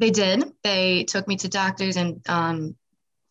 They 0.00 0.10
did. 0.10 0.52
They 0.64 1.04
took 1.04 1.28
me 1.28 1.36
to 1.36 1.48
doctors 1.48 1.96
and 1.96 2.20
um, 2.28 2.76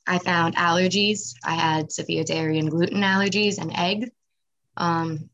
I 0.08 0.18
found 0.20 0.56
allergies. 0.56 1.34
I 1.44 1.56
had 1.56 1.92
severe 1.92 2.24
dairy 2.24 2.58
and 2.58 2.72
gluten 2.72 3.02
allergies 3.02 3.58
and 3.60 3.78
egg. 3.78 4.12
Um, 4.78 5.30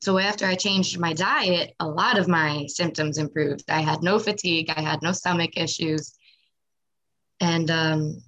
so 0.00 0.18
after 0.18 0.46
I 0.46 0.54
changed 0.54 0.98
my 0.98 1.12
diet, 1.12 1.74
a 1.80 1.86
lot 1.86 2.18
of 2.18 2.28
my 2.28 2.66
symptoms 2.68 3.18
improved. 3.18 3.64
I 3.68 3.80
had 3.80 4.02
no 4.02 4.18
fatigue, 4.18 4.72
I 4.74 4.80
had 4.80 5.02
no 5.02 5.12
stomach 5.12 5.56
issues. 5.56 6.14
And 7.40 7.70
um, 7.70 8.22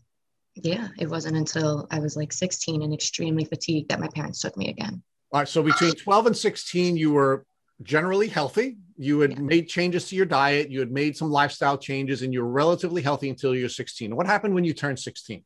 yeah, 0.56 0.88
it 0.98 1.08
wasn't 1.08 1.36
until 1.36 1.86
I 1.90 2.00
was 2.00 2.16
like 2.16 2.32
16 2.32 2.82
and 2.82 2.92
extremely 2.92 3.44
fatigued 3.44 3.90
that 3.90 4.00
my 4.00 4.08
parents 4.08 4.40
took 4.40 4.56
me 4.56 4.68
again. 4.68 5.02
All 5.32 5.40
right. 5.40 5.48
So 5.48 5.62
between 5.62 5.92
12 5.92 6.26
and 6.26 6.36
16, 6.36 6.96
you 6.96 7.12
were 7.12 7.46
generally 7.82 8.28
healthy. 8.28 8.78
You 8.96 9.20
had 9.20 9.32
yeah. 9.32 9.38
made 9.38 9.68
changes 9.68 10.08
to 10.08 10.16
your 10.16 10.26
diet, 10.26 10.70
you 10.70 10.80
had 10.80 10.90
made 10.90 11.16
some 11.16 11.30
lifestyle 11.30 11.78
changes, 11.78 12.22
and 12.22 12.32
you 12.32 12.42
were 12.42 12.50
relatively 12.50 13.00
healthy 13.00 13.30
until 13.30 13.54
you 13.54 13.62
were 13.62 13.68
16. 13.68 14.14
What 14.14 14.26
happened 14.26 14.54
when 14.54 14.64
you 14.64 14.74
turned 14.74 14.98
16? 14.98 15.44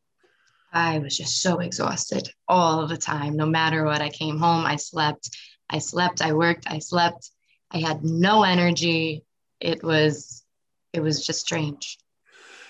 I 0.72 0.98
was 0.98 1.16
just 1.16 1.40
so 1.40 1.60
exhausted 1.60 2.28
all 2.48 2.88
the 2.88 2.96
time. 2.96 3.36
No 3.36 3.46
matter 3.46 3.84
what, 3.84 4.00
I 4.00 4.08
came 4.08 4.38
home, 4.38 4.64
I 4.66 4.74
slept 4.74 5.30
I 5.68 5.78
slept, 5.78 6.22
I 6.22 6.32
worked, 6.32 6.66
I 6.68 6.78
slept. 6.78 7.30
I 7.70 7.78
had 7.78 8.04
no 8.04 8.44
energy. 8.44 9.24
It 9.60 9.82
was 9.82 10.44
it 10.92 11.00
was 11.00 11.26
just 11.26 11.40
strange. 11.40 11.98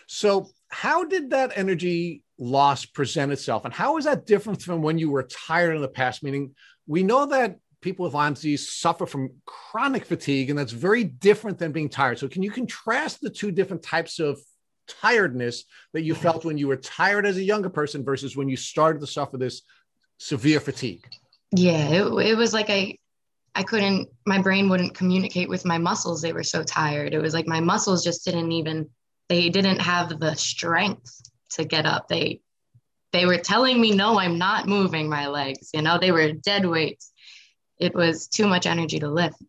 So, 0.07 0.49
how 0.69 1.05
did 1.05 1.31
that 1.31 1.53
energy 1.57 2.23
loss 2.39 2.85
present 2.85 3.33
itself 3.33 3.65
and 3.65 3.73
how 3.73 3.97
is 3.97 4.07
that 4.07 4.27
different 4.27 4.61
from 4.61 4.83
when 4.83 4.99
you 4.99 5.11
were 5.11 5.23
tired 5.23 5.77
in 5.77 5.81
the 5.81 5.89
past 5.89 6.25
meaning 6.25 6.53
we 6.89 7.05
know 7.05 7.27
that 7.27 7.59
people 7.81 8.05
with 8.05 8.13
Lyme 8.13 8.35
disease 8.35 8.73
suffer 8.73 9.07
from 9.07 9.31
chronic 9.47 10.05
fatigue 10.05 10.51
and 10.51 10.59
that's 10.59 10.73
very 10.73 11.05
different 11.05 11.59
than 11.59 11.71
being 11.71 11.89
tired. 11.89 12.19
So, 12.19 12.29
can 12.29 12.43
you 12.43 12.51
contrast 12.51 13.21
the 13.21 13.31
two 13.31 13.51
different 13.51 13.83
types 13.83 14.19
of 14.19 14.39
tiredness 14.89 15.65
that 15.93 16.03
you 16.03 16.15
felt 16.15 16.45
when 16.45 16.59
you 16.59 16.69
were 16.69 16.77
tired 16.77 17.27
as 17.27 17.37
a 17.37 17.43
younger 17.43 17.71
person 17.71 18.05
versus 18.05 18.37
when 18.37 18.49
you 18.49 18.57
started 18.57 19.01
to 19.01 19.07
suffer 19.07 19.37
this 19.37 19.63
severe 20.19 20.61
fatigue? 20.61 21.07
Yeah, 21.57 21.89
it, 21.89 22.27
it 22.27 22.37
was 22.37 22.53
like 22.53 22.69
I 22.69 22.99
I 23.55 23.63
couldn't 23.63 24.09
my 24.27 24.43
brain 24.43 24.69
wouldn't 24.69 24.95
communicate 24.95 25.49
with 25.49 25.65
my 25.65 25.79
muscles. 25.79 26.21
They 26.21 26.33
were 26.33 26.43
so 26.43 26.63
tired. 26.65 27.15
It 27.15 27.21
was 27.21 27.33
like 27.35 27.47
my 27.47 27.61
muscles 27.61 28.03
just 28.03 28.25
didn't 28.25 28.51
even 28.53 28.91
they 29.29 29.49
didn't 29.51 29.81
have 29.81 30.19
the 30.19 30.35
strength 30.35 31.21
to 31.51 31.65
get 31.65 31.87
up. 31.87 32.09
They 32.09 32.41
they 33.13 33.27
were 33.27 33.39
telling 33.39 33.81
me, 33.81 33.93
no, 33.93 34.19
I'm 34.19 34.39
not 34.39 34.67
moving 34.67 35.09
my 35.09 35.29
legs. 35.29 35.71
You 35.73 35.83
know, 35.83 35.99
they 35.99 36.11
were 36.11 36.33
dead 36.33 36.67
weights. 36.67 37.13
It 37.79 37.95
was 37.95 38.27
too 38.27 38.49
much 38.49 38.67
energy 38.67 38.99
to 38.99 39.09
lift. 39.09 39.41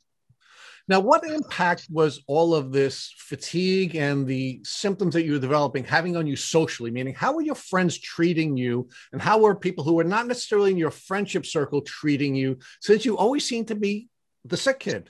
Now, 0.87 0.99
what 0.99 1.25
impact 1.25 1.87
was 1.89 2.21
all 2.27 2.53
of 2.53 2.71
this 2.71 3.11
fatigue 3.17 3.95
and 3.95 4.27
the 4.27 4.61
symptoms 4.63 5.15
that 5.15 5.25
you 5.25 5.33
were 5.33 5.39
developing 5.39 5.83
having 5.83 6.15
on 6.15 6.27
you 6.27 6.35
socially? 6.35 6.91
Meaning, 6.91 7.15
how 7.15 7.33
were 7.33 7.41
your 7.41 7.55
friends 7.55 7.97
treating 7.97 8.55
you, 8.55 8.87
and 9.11 9.19
how 9.19 9.39
were 9.39 9.55
people 9.55 9.83
who 9.83 9.93
were 9.93 10.03
not 10.03 10.27
necessarily 10.27 10.69
in 10.71 10.77
your 10.77 10.91
friendship 10.91 11.45
circle 11.45 11.81
treating 11.81 12.35
you, 12.35 12.59
since 12.81 13.03
you 13.03 13.17
always 13.17 13.47
seemed 13.47 13.69
to 13.69 13.75
be 13.75 14.09
the 14.43 14.57
sick 14.57 14.79
kid? 14.79 15.09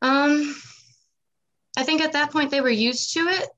Um, 0.00 0.54
I 1.76 1.82
think 1.82 2.02
at 2.02 2.12
that 2.12 2.30
point 2.30 2.52
they 2.52 2.60
were 2.60 2.70
used 2.70 3.14
to 3.14 3.20
it. 3.20 3.48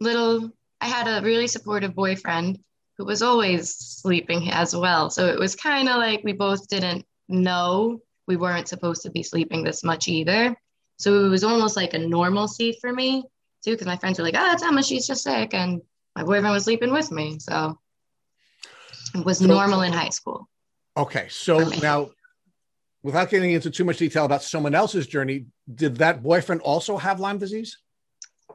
Little, 0.00 0.50
I 0.82 0.86
had 0.86 1.08
a 1.08 1.24
really 1.24 1.46
supportive 1.46 1.94
boyfriend 1.94 2.58
who 2.98 3.06
was 3.06 3.22
always 3.22 3.74
sleeping 3.74 4.50
as 4.50 4.76
well. 4.76 5.08
So 5.08 5.28
it 5.28 5.38
was 5.38 5.56
kind 5.56 5.88
of 5.88 5.96
like 5.96 6.20
we 6.24 6.34
both 6.34 6.68
didn't 6.68 7.06
know 7.28 8.02
we 8.30 8.36
weren't 8.36 8.68
supposed 8.68 9.02
to 9.02 9.10
be 9.10 9.24
sleeping 9.24 9.64
this 9.64 9.82
much 9.82 10.06
either. 10.06 10.56
So 11.00 11.24
it 11.24 11.28
was 11.28 11.42
almost 11.42 11.76
like 11.76 11.94
a 11.94 11.98
normalcy 11.98 12.78
for 12.80 12.92
me 12.92 13.24
too, 13.64 13.72
because 13.72 13.88
my 13.88 13.96
friends 13.96 14.18
were 14.18 14.24
like, 14.24 14.36
oh, 14.38 14.52
it's 14.52 14.62
Emma, 14.62 14.84
she's 14.84 15.04
just 15.04 15.24
sick. 15.24 15.52
And 15.52 15.82
my 16.14 16.22
boyfriend 16.22 16.54
was 16.54 16.62
sleeping 16.62 16.92
with 16.92 17.10
me. 17.10 17.40
So 17.40 17.76
it 19.16 19.24
was 19.24 19.38
so, 19.38 19.46
normal 19.46 19.82
in 19.82 19.92
high 19.92 20.10
school. 20.10 20.48
Okay. 20.96 21.26
So 21.28 21.58
now, 21.82 22.10
without 23.02 23.30
getting 23.30 23.50
into 23.50 23.68
too 23.68 23.84
much 23.84 23.98
detail 23.98 24.26
about 24.26 24.44
someone 24.44 24.76
else's 24.76 25.08
journey, 25.08 25.46
did 25.74 25.96
that 25.96 26.22
boyfriend 26.22 26.60
also 26.60 26.96
have 26.96 27.18
Lyme 27.18 27.38
disease? 27.38 27.78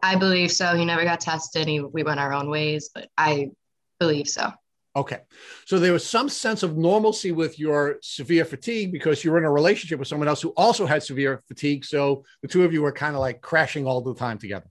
I 0.01 0.15
believe 0.15 0.53
so. 0.53 0.74
He 0.77 0.86
never 0.86 1.03
got 1.03 1.20
tested. 1.20 1.67
He, 1.67 1.82
we 1.82 2.03
went 2.03 2.22
our 2.22 2.32
own 2.32 2.50
ways, 2.50 2.91
but 2.96 3.10
I 3.17 3.51
believe 4.00 4.29
so. 4.29 4.53
Okay. 4.96 5.20
So 5.66 5.78
there 5.78 5.92
was 5.92 6.08
some 6.08 6.30
sense 6.30 6.64
of 6.64 6.78
normalcy 6.78 7.34
with 7.34 7.60
your 7.60 7.98
severe 8.02 8.46
fatigue 8.46 8.94
because 8.94 9.24
you 9.24 9.32
were 9.32 9.38
in 9.38 9.44
a 9.44 9.52
relationship 9.52 10.00
with 10.00 10.08
someone 10.08 10.30
else 10.30 10.42
who 10.42 10.54
also 10.56 10.86
had 10.86 11.04
severe 11.04 11.44
fatigue. 11.48 11.84
So 11.84 12.24
the 12.42 12.48
two 12.48 12.64
of 12.64 12.72
you 12.72 12.82
were 12.82 12.94
kind 12.94 13.14
of 13.14 13.20
like 13.20 13.42
crashing 13.42 13.86
all 13.86 14.02
the 14.02 14.16
time 14.16 14.38
together. 14.38 14.68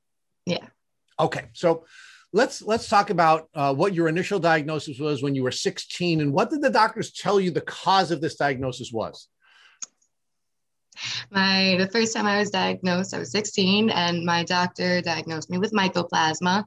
Yeah. 0.47 0.67
Okay. 1.21 1.49
So 1.53 1.85
let's 2.33 2.63
let's 2.63 2.89
talk 2.89 3.11
about 3.11 3.49
uh, 3.55 3.75
what 3.75 3.93
your 3.93 4.09
initial 4.09 4.39
diagnosis 4.39 4.99
was 4.99 5.23
when 5.23 5.35
you 5.35 5.43
were 5.43 5.53
16 5.53 6.23
and 6.23 6.33
what 6.33 6.49
did 6.49 6.63
the 6.63 6.71
doctors 6.71 7.13
tell 7.13 7.39
you 7.39 7.51
the 7.51 7.61
cause 7.61 8.11
of 8.11 8.23
this 8.23 8.37
diagnosis 8.37 8.91
was? 8.91 9.29
My 11.31 11.77
the 11.79 11.89
first 11.89 12.15
time 12.15 12.27
I 12.27 12.39
was 12.39 12.51
diagnosed, 12.51 13.13
I 13.13 13.19
was 13.19 13.33
16, 13.33 13.91
and 13.91 14.25
my 14.25 14.45
doctor 14.45 15.03
diagnosed 15.03 15.51
me 15.51 15.59
with 15.59 15.73
mycoplasma 15.73 16.65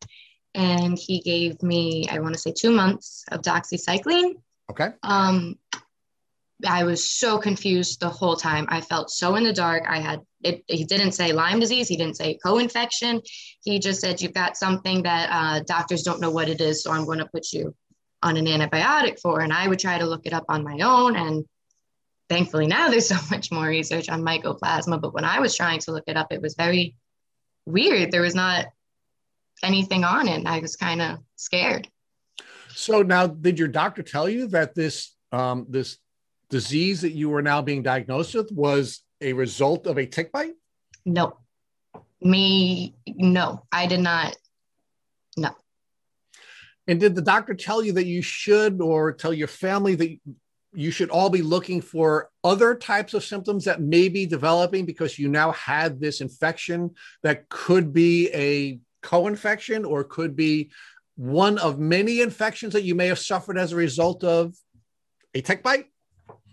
and 0.57 0.97
he 0.97 1.21
gave 1.21 1.61
me, 1.61 2.07
I 2.09 2.19
want 2.19 2.33
to 2.33 2.39
say, 2.39 2.51
two 2.51 2.71
months 2.71 3.23
of 3.31 3.43
doxycycline. 3.43 4.33
Okay. 4.71 4.89
Um, 5.03 5.59
I 6.67 6.83
was 6.83 7.07
so 7.07 7.37
confused 7.37 7.99
the 7.99 8.09
whole 8.09 8.35
time. 8.35 8.65
I 8.69 8.81
felt 8.81 9.11
so 9.11 9.35
in 9.35 9.43
the 9.43 9.53
dark. 9.53 9.83
I 9.87 9.99
had 9.99 10.21
it. 10.41 10.63
He 10.67 10.83
didn't 10.83 11.11
say 11.11 11.31
Lyme 11.31 11.59
disease. 11.59 11.87
He 11.87 11.95
didn't 11.95 12.17
say 12.17 12.39
co-infection. 12.43 13.21
He 13.63 13.77
just 13.77 14.01
said 14.01 14.19
you've 14.19 14.33
got 14.33 14.57
something 14.57 15.03
that 15.03 15.29
uh, 15.31 15.63
doctors 15.67 16.01
don't 16.01 16.19
know 16.19 16.31
what 16.31 16.49
it 16.49 16.59
is. 16.59 16.81
So 16.81 16.91
I'm 16.91 17.05
going 17.05 17.19
to 17.19 17.29
put 17.31 17.53
you 17.53 17.75
on 18.23 18.35
an 18.35 18.45
antibiotic 18.45 19.19
for. 19.19 19.41
And 19.41 19.53
I 19.53 19.67
would 19.67 19.77
try 19.77 19.99
to 19.99 20.07
look 20.07 20.25
it 20.25 20.33
up 20.33 20.45
on 20.49 20.63
my 20.63 20.79
own. 20.81 21.15
And 21.15 21.45
thankfully 22.29 22.65
now 22.65 22.89
there's 22.89 23.09
so 23.09 23.19
much 23.29 23.51
more 23.51 23.67
research 23.67 24.09
on 24.09 24.23
mycoplasma. 24.23 24.99
But 24.99 25.13
when 25.13 25.25
I 25.25 25.39
was 25.39 25.55
trying 25.55 25.81
to 25.81 25.91
look 25.91 26.05
it 26.07 26.17
up, 26.17 26.33
it 26.33 26.41
was 26.41 26.55
very 26.55 26.95
weird. 27.67 28.11
There 28.11 28.21
was 28.21 28.33
not 28.33 28.65
anything 29.63 30.03
on 30.03 30.27
it. 30.27 30.45
I 30.45 30.59
was 30.59 30.75
kind 30.75 31.01
of 31.01 31.19
scared. 31.35 31.87
So 32.69 33.01
now, 33.01 33.27
did 33.27 33.57
your 33.57 33.67
doctor 33.67 34.03
tell 34.03 34.29
you 34.29 34.47
that 34.49 34.75
this 34.75 35.15
um, 35.31 35.65
this 35.69 35.97
disease 36.49 37.01
that 37.01 37.11
you 37.11 37.29
were 37.29 37.41
now 37.41 37.61
being 37.61 37.83
diagnosed 37.83 38.35
with 38.35 38.51
was 38.51 39.03
a 39.19 39.33
result 39.33 39.87
of 39.87 39.97
a 39.97 40.05
tick 40.05 40.31
bite? 40.31 40.53
No, 41.05 41.37
me, 42.21 42.95
no, 43.07 43.63
I 43.71 43.87
did 43.87 43.99
not. 43.99 44.35
No. 45.35 45.51
And 46.87 46.99
did 46.99 47.15
the 47.15 47.21
doctor 47.21 47.53
tell 47.53 47.83
you 47.83 47.93
that 47.93 48.05
you 48.05 48.21
should, 48.21 48.81
or 48.81 49.11
tell 49.11 49.33
your 49.33 49.47
family 49.47 49.95
that 49.95 50.19
you 50.73 50.91
should 50.91 51.09
all 51.09 51.29
be 51.29 51.41
looking 51.41 51.81
for 51.81 52.29
other 52.43 52.75
types 52.75 53.13
of 53.13 53.23
symptoms 53.23 53.65
that 53.65 53.81
may 53.81 54.09
be 54.09 54.25
developing 54.25 54.85
because 54.85 55.17
you 55.17 55.27
now 55.27 55.51
had 55.53 55.99
this 55.99 56.21
infection 56.21 56.91
that 57.23 57.49
could 57.49 57.93
be 57.93 58.29
a 58.33 58.79
co-infection 59.07 59.85
or 59.85 60.03
could 60.03 60.35
be 60.35 60.69
one 61.15 61.57
of 61.59 61.79
many 61.79 62.19
infections 62.19 62.73
that 62.73 62.83
you 62.83 62.93
may 62.93 63.07
have 63.07 63.17
suffered 63.17 63.57
as 63.57 63.71
a 63.71 63.75
result 63.75 64.23
of 64.25 64.53
a 65.33 65.41
tick 65.41 65.63
bite? 65.63 65.85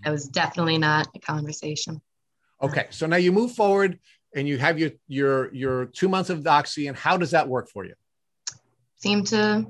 It 0.06 0.10
was 0.10 0.28
definitely 0.28 0.78
not 0.78 1.08
a 1.16 1.18
conversation. 1.18 2.00
Okay, 2.62 2.86
so 2.90 3.06
now 3.06 3.16
you 3.16 3.32
move 3.32 3.52
forward 3.52 3.98
and 4.36 4.46
you 4.46 4.56
have 4.58 4.78
your 4.78 4.92
your 5.08 5.52
your 5.52 5.86
two 5.86 6.08
months 6.08 6.30
of 6.30 6.40
doxy, 6.40 6.88
and 6.88 6.96
how 6.96 7.16
does 7.16 7.32
that 7.32 7.48
work 7.48 7.68
for 7.68 7.84
you? 7.84 7.94
Seemed 8.96 9.26
to 9.28 9.66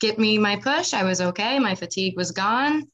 get 0.00 0.18
me 0.18 0.38
my 0.38 0.56
push. 0.56 0.92
I 0.92 1.04
was 1.04 1.20
okay. 1.20 1.60
My 1.60 1.76
fatigue 1.76 2.16
was 2.16 2.32
gone. 2.32 2.88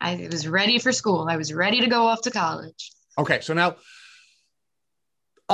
I 0.00 0.28
was 0.30 0.46
ready 0.46 0.78
for 0.78 0.92
school. 0.92 1.26
I 1.28 1.36
was 1.36 1.52
ready 1.52 1.80
to 1.80 1.88
go 1.88 2.06
off 2.06 2.22
to 2.22 2.30
college. 2.30 2.92
Okay, 3.18 3.40
so 3.40 3.54
now 3.54 3.76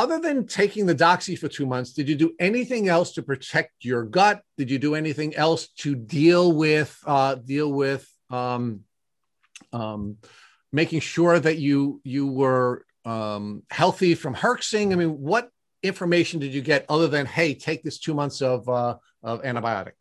other 0.01 0.19
than 0.19 0.47
taking 0.47 0.87
the 0.87 0.95
doxy 0.95 1.39
for 1.39 1.47
two 1.47 1.67
months, 1.67 1.93
did 1.93 2.09
you 2.09 2.15
do 2.15 2.33
anything 2.41 2.89
else 2.89 3.13
to 3.13 3.23
protect 3.23 3.85
your 3.85 4.03
gut? 4.03 4.41
Did 4.57 4.71
you 4.71 4.79
do 4.79 4.95
anything 4.95 5.37
else 5.37 5.69
to 5.81 5.95
deal 5.95 6.53
with 6.53 6.99
uh, 7.07 7.35
deal 7.35 7.71
with 7.71 8.09
um, 8.31 8.81
um, 9.75 10.17
making 10.73 11.01
sure 11.01 11.39
that 11.39 11.59
you 11.59 12.01
you 12.03 12.27
were 12.27 12.87
um, 13.05 13.63
healthy 13.71 14.15
from 14.15 14.35
herxing? 14.35 14.93
I 14.93 14.97
mean, 14.97 15.21
what 15.21 15.51
information 15.83 16.41
did 16.41 16.55
you 16.55 16.63
get 16.63 16.87
other 16.89 17.07
than 17.07 17.27
hey, 17.27 17.53
take 17.53 17.83
this 17.83 17.99
two 17.99 18.15
months 18.15 18.41
of 18.41 18.67
uh, 18.71 18.97
of 19.23 19.43
antibiotic? 19.43 19.93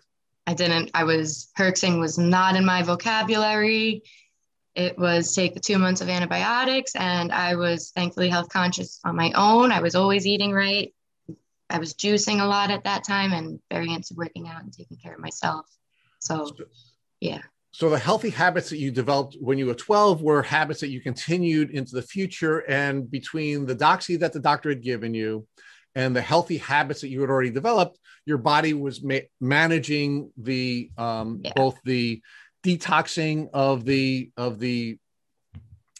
I 0.47 0.53
didn't. 0.53 0.91
I 0.93 1.03
was 1.03 1.51
herxing 1.57 1.99
was 1.99 2.17
not 2.17 2.55
in 2.55 2.63
my 2.63 2.83
vocabulary 2.83 4.01
it 4.75 4.97
was 4.97 5.33
take 5.33 5.53
the 5.53 5.59
two 5.59 5.77
months 5.77 6.01
of 6.01 6.09
antibiotics 6.09 6.95
and 6.95 7.31
i 7.31 7.55
was 7.55 7.91
thankfully 7.91 8.29
health 8.29 8.49
conscious 8.49 8.99
on 9.03 9.15
my 9.15 9.31
own. 9.35 9.71
I 9.71 9.81
was 9.81 9.95
always 9.95 10.27
eating 10.27 10.51
right. 10.53 10.93
I 11.69 11.79
was 11.79 11.93
juicing 11.93 12.41
a 12.41 12.45
lot 12.45 12.71
at 12.71 12.83
that 12.83 13.03
time 13.03 13.33
and 13.33 13.59
very 13.71 13.93
into 13.93 14.13
working 14.15 14.47
out 14.47 14.63
and 14.63 14.73
taking 14.73 14.97
care 14.97 15.13
of 15.13 15.19
myself. 15.19 15.65
So 16.19 16.51
yeah. 17.21 17.41
so 17.71 17.89
the 17.89 17.99
healthy 17.99 18.29
habits 18.29 18.69
that 18.71 18.77
you 18.77 18.91
developed 18.91 19.37
when 19.39 19.57
you 19.57 19.67
were 19.67 19.75
12 19.75 20.21
were 20.21 20.41
habits 20.41 20.79
that 20.81 20.89
you 20.89 21.01
continued 21.01 21.71
into 21.71 21.95
the 21.95 22.01
future 22.01 22.59
and 22.69 23.09
between 23.09 23.65
the 23.65 23.75
doxy 23.75 24.19
that 24.19 24.33
the 24.33 24.39
doctor 24.39 24.69
had 24.69 24.81
given 24.81 25.13
you 25.13 25.47
and 25.95 26.15
the 26.15 26.21
healthy 26.21 26.57
habits 26.57 27.01
that 27.01 27.09
you 27.09 27.21
had 27.21 27.29
already 27.29 27.51
developed 27.51 27.97
your 28.25 28.37
body 28.37 28.73
was 28.73 29.03
ma- 29.03 29.27
managing 29.39 30.31
the 30.37 30.91
um, 30.97 31.41
yeah. 31.43 31.51
both 31.55 31.79
the 31.83 32.21
detoxing 32.63 33.49
of 33.53 33.85
the 33.85 34.31
of 34.37 34.59
the 34.59 34.97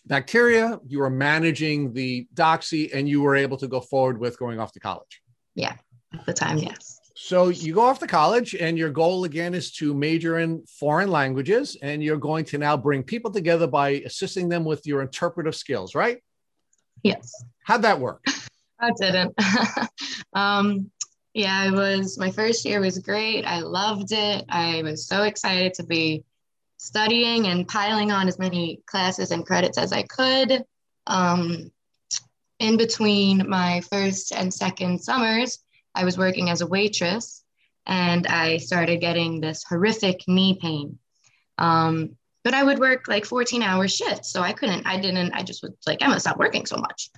bacteria 0.06 0.80
you 0.88 1.00
were 1.00 1.10
managing 1.10 1.94
the 1.94 2.28
doxy 2.34 2.94
and 2.94 3.08
you 3.08 3.22
were 3.22 3.36
able 3.36 3.58
to 3.58 3.68
go 3.68 3.80
forward 3.80 4.20
with 4.20 4.38
going 4.39 4.60
off 4.60 4.72
to 4.74 4.80
college. 4.80 5.22
Yeah 5.56 5.75
at 6.13 6.25
the 6.25 6.34
time 6.34 6.58
yes. 6.58 7.00
So 7.16 7.50
you 7.50 7.74
go 7.74 7.82
off 7.82 8.00
to 8.00 8.08
college 8.08 8.56
and 8.56 8.78
your 8.78 8.89
goal 8.89 9.25
again 9.25 9.54
is 9.54 9.72
to 9.74 9.94
major 9.94 10.39
in 10.39 10.63
foreign 10.66 11.12
languages 11.12 11.78
and 11.82 12.01
you're 12.01 12.18
going 12.18 12.46
to 12.46 12.58
now 12.58 12.78
bring 12.78 13.04
people 13.04 13.30
together 13.30 13.68
by 13.68 13.89
assisting 14.06 14.48
them 14.48 14.63
with 14.63 14.86
your 14.88 15.01
interpretive 15.01 15.56
skills 15.56 15.96
right? 15.96 16.20
Yes. 17.04 17.32
How'd 17.63 17.82
that 17.84 18.00
work? 18.00 18.24
I 18.80 18.92
didn't. 19.00 19.36
Um 20.36 20.92
yeah 21.34 21.66
it 21.66 21.72
was 21.72 22.20
my 22.20 22.30
first 22.30 22.63
year 22.63 22.80
was 22.80 23.00
great. 23.00 23.46
I 23.46 23.62
loved 23.62 24.12
it. 24.12 24.46
I 24.48 24.84
was 24.84 25.08
so 25.08 25.24
excited 25.24 25.74
to 25.75 25.84
be 25.84 26.24
studying 26.79 27.48
and 27.48 27.67
piling 27.67 28.09
on 28.09 28.27
as 28.27 28.39
many 28.39 28.81
classes 28.86 29.31
and 29.31 29.45
credits 29.45 29.77
as 29.77 29.91
I 29.91 30.03
could. 30.03 30.63
Um, 31.05 31.71
in 32.59 32.77
between 32.77 33.50
my 33.50 33.81
first 33.81 34.31
and 34.31 34.51
second 34.51 35.00
summers, 35.03 35.59
I 35.93 36.05
was 36.05 36.17
working 36.17 36.50
as 36.50 36.62
a 36.62 36.67
waitress 36.67 37.43
and 37.86 38.25
I 38.27 38.57
started 38.57 39.01
getting 39.01 39.41
this 39.41 39.63
horrific 39.67 40.21
knee 40.27 40.57
pain. 40.59 40.98
Um, 41.57 42.15
but 42.45 42.53
I 42.53 42.63
would 42.63 42.79
work 42.79 43.09
like 43.09 43.25
14 43.25 43.62
hour 43.62 43.88
shifts. 43.89 44.31
So 44.31 44.41
I 44.41 44.53
couldn't, 44.53 44.88
I 44.88 45.00
didn't, 45.00 45.33
I 45.33 45.43
just 45.43 45.62
was 45.62 45.74
like, 45.86 46.01
Emma, 46.01 46.19
stop 46.19 46.38
working 46.38 46.65
so 46.65 46.77
much. 46.77 47.09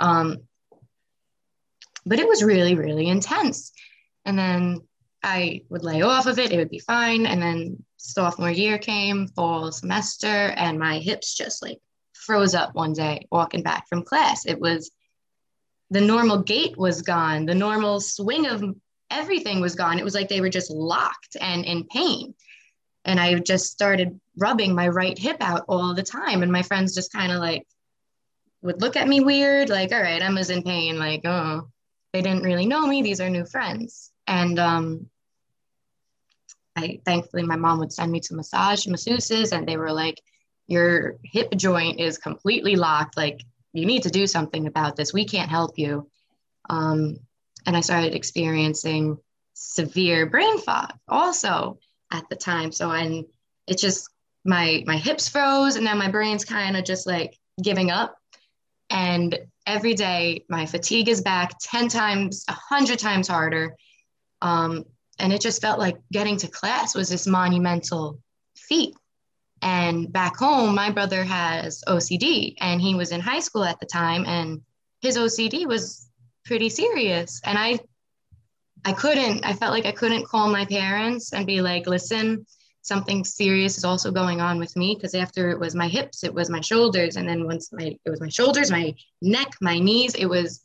Um, 0.00 0.38
but 2.04 2.18
it 2.18 2.26
was 2.26 2.42
really, 2.42 2.74
really 2.74 3.06
intense. 3.06 3.72
And 4.24 4.36
then 4.36 4.80
I 5.22 5.62
would 5.68 5.84
lay 5.84 6.02
off 6.02 6.26
of 6.26 6.40
it, 6.40 6.50
it 6.50 6.56
would 6.56 6.70
be 6.70 6.80
fine. 6.80 7.26
And 7.26 7.40
then 7.40 7.84
sophomore 8.04 8.50
year 8.50 8.78
came, 8.78 9.28
fall 9.28 9.72
semester, 9.72 10.26
and 10.26 10.78
my 10.78 10.98
hips 10.98 11.34
just 11.34 11.62
like 11.62 11.78
froze 12.12 12.54
up 12.54 12.74
one 12.74 12.92
day 12.92 13.26
walking 13.30 13.62
back 13.62 13.88
from 13.88 14.02
class. 14.02 14.46
It 14.46 14.60
was 14.60 14.90
the 15.90 16.00
normal 16.00 16.42
gait 16.42 16.76
was 16.76 17.02
gone. 17.02 17.46
The 17.46 17.54
normal 17.54 18.00
swing 18.00 18.46
of 18.46 18.62
everything 19.10 19.60
was 19.60 19.74
gone. 19.74 19.98
It 19.98 20.04
was 20.04 20.14
like 20.14 20.28
they 20.28 20.40
were 20.40 20.48
just 20.48 20.70
locked 20.70 21.36
and 21.40 21.64
in 21.64 21.84
pain. 21.84 22.34
And 23.04 23.20
I 23.20 23.38
just 23.38 23.70
started 23.70 24.18
rubbing 24.36 24.74
my 24.74 24.88
right 24.88 25.18
hip 25.18 25.36
out 25.40 25.64
all 25.68 25.94
the 25.94 26.02
time. 26.02 26.42
And 26.42 26.50
my 26.50 26.62
friends 26.62 26.94
just 26.94 27.12
kind 27.12 27.32
of 27.32 27.38
like 27.38 27.66
would 28.62 28.80
look 28.80 28.96
at 28.96 29.08
me 29.08 29.20
weird, 29.20 29.68
like, 29.68 29.92
all 29.92 30.00
right, 30.00 30.22
Emma's 30.22 30.50
in 30.50 30.62
pain. 30.62 30.98
Like, 30.98 31.20
oh, 31.26 31.68
they 32.12 32.22
didn't 32.22 32.44
really 32.44 32.66
know 32.66 32.86
me. 32.86 33.02
These 33.02 33.20
are 33.20 33.28
new 33.28 33.44
friends. 33.44 34.10
And 34.26 34.58
um, 34.58 35.10
I 36.76 37.00
thankfully 37.04 37.44
my 37.44 37.56
mom 37.56 37.78
would 37.78 37.92
send 37.92 38.10
me 38.10 38.20
to 38.20 38.34
massage 38.34 38.86
masseuses 38.86 39.52
and 39.52 39.66
they 39.66 39.76
were 39.76 39.92
like, 39.92 40.20
your 40.66 41.16
hip 41.22 41.54
joint 41.56 42.00
is 42.00 42.18
completely 42.18 42.76
locked. 42.76 43.16
Like 43.16 43.44
you 43.72 43.86
need 43.86 44.04
to 44.04 44.10
do 44.10 44.26
something 44.26 44.66
about 44.66 44.96
this. 44.96 45.12
We 45.12 45.24
can't 45.24 45.50
help 45.50 45.78
you. 45.78 46.08
Um, 46.70 47.18
and 47.66 47.76
I 47.76 47.80
started 47.80 48.14
experiencing 48.14 49.18
severe 49.54 50.26
brain 50.26 50.58
fog 50.58 50.92
also 51.08 51.78
at 52.10 52.28
the 52.28 52.36
time. 52.36 52.72
So 52.72 52.90
and 52.90 53.24
it 53.66 53.78
just 53.78 54.08
my 54.44 54.82
my 54.86 54.96
hips 54.96 55.28
froze 55.28 55.76
and 55.76 55.84
now 55.84 55.94
my 55.94 56.10
brain's 56.10 56.44
kind 56.44 56.76
of 56.76 56.84
just 56.84 57.06
like 57.06 57.38
giving 57.62 57.90
up. 57.90 58.16
And 58.90 59.38
every 59.66 59.94
day 59.94 60.44
my 60.48 60.66
fatigue 60.66 61.08
is 61.08 61.22
back 61.22 61.54
10 61.60 61.88
times, 61.88 62.44
100 62.48 62.98
times 62.98 63.28
harder. 63.28 63.76
Um, 64.42 64.84
and 65.18 65.32
it 65.32 65.40
just 65.40 65.60
felt 65.60 65.78
like 65.78 65.96
getting 66.12 66.36
to 66.38 66.48
class 66.48 66.94
was 66.94 67.08
this 67.08 67.26
monumental 67.26 68.18
feat. 68.56 68.94
And 69.62 70.12
back 70.12 70.36
home, 70.36 70.74
my 70.74 70.90
brother 70.90 71.24
has 71.24 71.82
OCD 71.88 72.54
and 72.60 72.80
he 72.80 72.94
was 72.94 73.12
in 73.12 73.20
high 73.20 73.40
school 73.40 73.64
at 73.64 73.80
the 73.80 73.86
time 73.86 74.26
and 74.26 74.60
his 75.00 75.16
OCD 75.16 75.66
was 75.66 76.08
pretty 76.44 76.68
serious. 76.68 77.40
And 77.44 77.58
I 77.58 77.78
I 78.84 78.92
couldn't, 78.92 79.44
I 79.46 79.54
felt 79.54 79.72
like 79.72 79.86
I 79.86 79.92
couldn't 79.92 80.26
call 80.26 80.48
my 80.50 80.66
parents 80.66 81.32
and 81.32 81.46
be 81.46 81.62
like, 81.62 81.86
listen, 81.86 82.44
something 82.82 83.24
serious 83.24 83.78
is 83.78 83.84
also 83.84 84.10
going 84.10 84.42
on 84.42 84.58
with 84.58 84.76
me. 84.76 84.94
Cause 85.00 85.14
after 85.14 85.50
it 85.50 85.58
was 85.58 85.74
my 85.74 85.88
hips, 85.88 86.22
it 86.22 86.34
was 86.34 86.50
my 86.50 86.60
shoulders. 86.60 87.16
And 87.16 87.26
then 87.26 87.46
once 87.46 87.72
my 87.72 87.96
it 88.04 88.10
was 88.10 88.20
my 88.20 88.28
shoulders, 88.28 88.70
my 88.70 88.94
neck, 89.22 89.54
my 89.62 89.78
knees, 89.78 90.14
it 90.14 90.26
was 90.26 90.62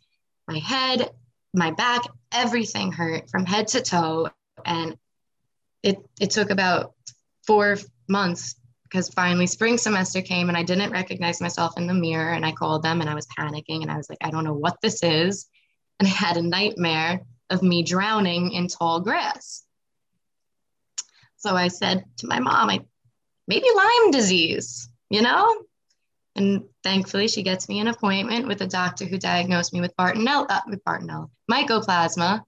my 0.47 0.59
head, 0.59 1.11
my 1.53 1.71
back, 1.71 2.01
everything 2.33 2.91
hurt 2.91 3.29
from 3.29 3.45
head 3.45 3.67
to 3.69 3.81
toe. 3.81 4.29
And 4.65 4.97
it 5.83 5.97
it 6.19 6.31
took 6.31 6.49
about 6.49 6.93
four 7.45 7.77
months 8.07 8.55
because 8.83 9.09
finally 9.09 9.47
spring 9.47 9.77
semester 9.77 10.21
came 10.21 10.49
and 10.49 10.57
I 10.57 10.63
didn't 10.63 10.91
recognize 10.91 11.41
myself 11.41 11.77
in 11.77 11.87
the 11.87 11.93
mirror 11.93 12.31
and 12.31 12.45
I 12.45 12.51
called 12.51 12.83
them 12.83 13.01
and 13.01 13.09
I 13.09 13.13
was 13.13 13.27
panicking 13.37 13.81
and 13.81 13.91
I 13.91 13.97
was 13.97 14.09
like, 14.09 14.17
I 14.21 14.31
don't 14.31 14.43
know 14.43 14.53
what 14.53 14.81
this 14.81 15.03
is. 15.03 15.47
And 15.99 16.07
I 16.07 16.11
had 16.11 16.37
a 16.37 16.41
nightmare 16.41 17.21
of 17.49 17.61
me 17.61 17.83
drowning 17.83 18.51
in 18.51 18.67
tall 18.67 18.99
grass. 19.01 19.63
So 21.37 21.55
I 21.55 21.67
said 21.67 22.03
to 22.17 22.27
my 22.27 22.39
mom, 22.39 22.69
I 22.69 22.81
maybe 23.47 23.67
Lyme 23.75 24.11
disease, 24.11 24.89
you 25.09 25.21
know? 25.21 25.63
And 26.35 26.65
thankfully, 26.83 27.27
she 27.27 27.43
gets 27.43 27.67
me 27.67 27.79
an 27.79 27.87
appointment 27.87 28.47
with 28.47 28.61
a 28.61 28.67
doctor 28.67 29.05
who 29.05 29.17
diagnosed 29.17 29.73
me 29.73 29.81
with 29.81 29.95
Bartonella, 29.97 30.45
uh, 30.49 30.61
with 30.67 30.83
Bartonella, 30.83 31.29
mycoplasma, 31.51 32.43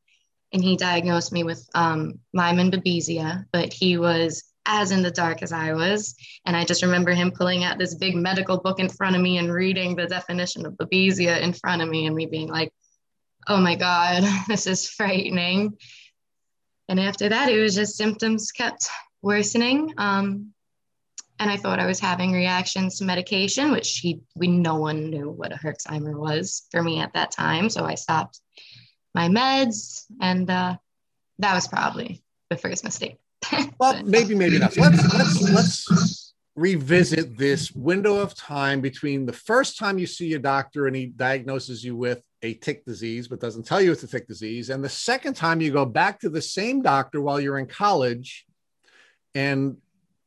and 0.53 0.63
he 0.63 0.75
diagnosed 0.75 1.31
me 1.31 1.43
with 1.43 1.67
um, 1.73 2.19
Lyme 2.33 2.59
and 2.59 2.73
Babesia. 2.73 3.45
But 3.51 3.73
he 3.73 3.97
was 3.97 4.43
as 4.65 4.91
in 4.91 5.01
the 5.01 5.11
dark 5.11 5.41
as 5.41 5.51
I 5.51 5.73
was. 5.73 6.15
And 6.45 6.55
I 6.55 6.65
just 6.65 6.83
remember 6.83 7.11
him 7.11 7.31
pulling 7.31 7.63
out 7.63 7.77
this 7.77 7.95
big 7.95 8.15
medical 8.15 8.59
book 8.59 8.79
in 8.79 8.89
front 8.89 9.15
of 9.15 9.21
me 9.21 9.37
and 9.37 9.51
reading 9.51 9.95
the 9.95 10.07
definition 10.07 10.65
of 10.65 10.73
babesia 10.73 11.41
in 11.41 11.53
front 11.53 11.81
of 11.81 11.89
me 11.89 12.05
and 12.05 12.15
me 12.15 12.25
being 12.25 12.47
like, 12.47 12.71
oh 13.47 13.57
my 13.57 13.75
God, 13.75 14.23
this 14.47 14.67
is 14.67 14.89
frightening. 14.89 15.77
And 16.87 16.99
after 16.99 17.29
that, 17.29 17.49
it 17.49 17.59
was 17.59 17.75
just 17.75 17.95
symptoms 17.95 18.51
kept 18.51 18.89
worsening. 19.21 19.93
Um, 19.97 20.53
and 21.39 21.49
I 21.49 21.57
thought 21.57 21.79
I 21.79 21.87
was 21.87 21.99
having 21.99 22.33
reactions 22.33 22.99
to 22.99 23.03
medication, 23.03 23.71
which 23.71 23.97
he, 23.97 24.21
we 24.35 24.47
no 24.47 24.75
one 24.75 25.09
knew 25.09 25.31
what 25.31 25.51
a 25.51 25.55
Herxheimer 25.55 26.15
was 26.15 26.67
for 26.69 26.83
me 26.83 26.99
at 26.99 27.13
that 27.13 27.31
time. 27.31 27.69
So 27.69 27.83
I 27.83 27.95
stopped 27.95 28.39
my 29.13 29.27
meds, 29.27 30.05
and 30.19 30.49
uh, 30.49 30.77
that 31.39 31.55
was 31.55 31.67
probably 31.67 32.23
the 32.49 32.57
first 32.57 32.83
mistake 32.83 33.17
well, 33.79 34.01
maybe, 34.03 34.35
maybe 34.35 34.59
not. 34.59 34.75
Let's 34.77 35.13
let's 35.13 35.41
let's 35.41 36.33
revisit 36.55 37.37
this 37.37 37.71
window 37.71 38.17
of 38.17 38.35
time 38.35 38.81
between 38.81 39.25
the 39.25 39.33
first 39.33 39.77
time 39.77 39.97
you 39.97 40.05
see 40.05 40.27
your 40.27 40.39
doctor 40.39 40.87
and 40.87 40.95
he 40.95 41.07
diagnoses 41.07 41.83
you 41.83 41.95
with 41.95 42.23
a 42.43 42.55
tick 42.55 42.85
disease, 42.85 43.27
but 43.27 43.39
doesn't 43.39 43.65
tell 43.65 43.81
you 43.81 43.91
it's 43.91 44.03
a 44.03 44.07
tick 44.07 44.27
disease, 44.27 44.69
and 44.69 44.83
the 44.83 44.89
second 44.89 45.35
time 45.35 45.61
you 45.61 45.71
go 45.71 45.85
back 45.85 46.19
to 46.19 46.29
the 46.29 46.41
same 46.41 46.81
doctor 46.81 47.21
while 47.21 47.39
you're 47.39 47.59
in 47.59 47.67
college, 47.67 48.45
and 49.35 49.77